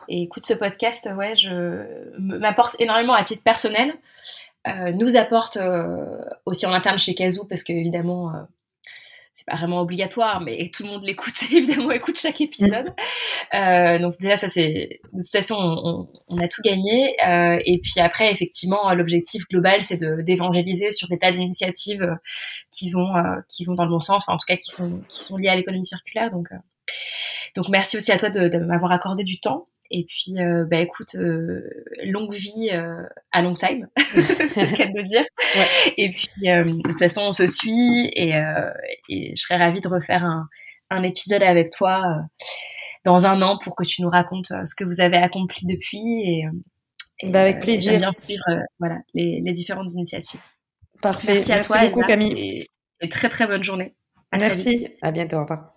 et 0.09 0.23
écoute 0.23 0.47
ce 0.47 0.55
podcast, 0.55 1.11
ouais, 1.17 1.37
je 1.37 1.85
m'apporte 2.19 2.77
énormément 2.79 3.13
à 3.13 3.23
titre 3.25 3.43
personnel. 3.43 3.93
Euh, 4.69 4.91
nous 4.91 5.17
apporte 5.17 5.59
euh, 5.59 6.19
aussi 6.45 6.67
en 6.67 6.73
interne 6.73 6.99
chez 6.99 7.15
Kazoo 7.15 7.45
parce 7.45 7.63
que 7.63 7.73
évidemment 7.73 8.31
euh, 8.31 8.43
c'est 9.37 9.45
pas 9.45 9.57
vraiment 9.57 9.83
obligatoire, 9.83 10.41
mais 10.41 10.71
tout 10.73 10.83
le 10.83 10.89
monde 10.89 11.05
l'écoute, 11.05 11.35
évidemment, 11.53 11.91
écoute 11.91 12.19
chaque 12.19 12.41
épisode. 12.41 12.89
Euh, 13.53 13.99
donc 13.99 14.15
déjà, 14.19 14.39
ça 14.39 14.49
c'est 14.49 15.01
de 15.13 15.19
toute 15.19 15.31
façon, 15.31 15.57
on, 15.59 16.09
on 16.29 16.39
a 16.39 16.49
tout 16.49 16.63
gagné. 16.63 17.15
Euh, 17.23 17.59
et 17.67 17.79
puis 17.79 18.01
après, 18.01 18.33
effectivement, 18.33 18.91
l'objectif 18.95 19.47
global, 19.49 19.83
c'est 19.83 19.99
de 19.99 20.23
d'évangéliser 20.23 20.91
sur 20.91 21.09
des 21.09 21.19
tas 21.19 21.33
d'initiatives 21.33 22.17
qui 22.71 22.91
vont 22.91 23.13
qui 23.51 23.67
vont 23.67 23.75
dans 23.75 23.85
le 23.85 23.91
bon 23.91 23.99
sens, 23.99 24.25
enfin, 24.27 24.37
en 24.37 24.39
tout 24.39 24.47
cas 24.47 24.57
qui 24.57 24.71
sont 24.71 25.03
qui 25.11 25.23
sont 25.23 25.37
liées 25.37 25.49
à 25.49 25.57
l'économie 25.57 25.85
circulaire. 25.85 26.31
Donc 26.31 26.49
donc 27.55 27.69
merci 27.69 27.99
aussi 27.99 28.13
à 28.13 28.17
toi 28.17 28.31
de, 28.31 28.49
de 28.49 28.59
m'avoir 28.59 28.91
accordé 28.91 29.23
du 29.23 29.39
temps. 29.39 29.69
Et 29.91 30.05
puis, 30.05 30.39
euh, 30.39 30.65
bah, 30.65 30.79
écoute, 30.81 31.15
euh, 31.17 31.63
longue 32.05 32.33
vie 32.33 32.71
euh, 32.73 33.03
à 33.33 33.43
long 33.43 33.55
time, 33.55 33.89
c'est 34.53 34.71
le 34.71 34.77
cas 34.77 34.87
de 34.87 34.97
le 34.97 35.03
dire. 35.03 35.25
Et 35.97 36.11
puis, 36.11 36.29
de 36.43 36.83
toute 36.83 36.99
façon, 36.99 37.23
on 37.27 37.33
se 37.33 37.47
suit 37.47 38.11
et, 38.15 38.31
et, 39.09 39.33
je 39.37 39.41
serais 39.41 39.57
ravie 39.57 39.81
de 39.81 39.89
refaire 39.89 40.25
un, 40.25 40.49
un 40.91 41.03
épisode 41.03 41.43
avec 41.43 41.71
toi 41.71 42.03
dans 43.05 43.27
un 43.27 43.41
an 43.43 43.59
pour 43.63 43.77
que 43.77 43.85
tu 43.85 44.03
nous 44.03 44.11
racontes 44.11 44.49
ce 44.49 44.75
que 44.75 44.85
vous 44.85 45.01
avez 45.01 45.17
accompli 45.17 45.67
depuis 45.67 46.23
et, 47.23 47.29
bah, 47.29 47.43
avec 47.43 47.61
plaisir. 47.61 47.99
bien 47.99 48.11
suivre 48.21 48.45
voilà, 48.79 48.99
les, 49.15 49.41
les, 49.45 49.53
différentes 49.53 49.93
initiatives. 49.93 50.41
Parfait. 51.01 51.35
Merci, 51.35 51.53
à 51.53 51.61
toi, 51.61 51.87
beaucoup, 51.87 52.03
Camille. 52.03 52.67
Et, 53.01 53.09
très 53.09 53.29
très 53.29 53.47
bonne 53.47 53.63
journée. 53.63 53.95
Merci. 54.33 54.89
À 55.03 55.13
bientôt. 55.13 55.37
Au 55.37 55.43
revoir. 55.43 55.76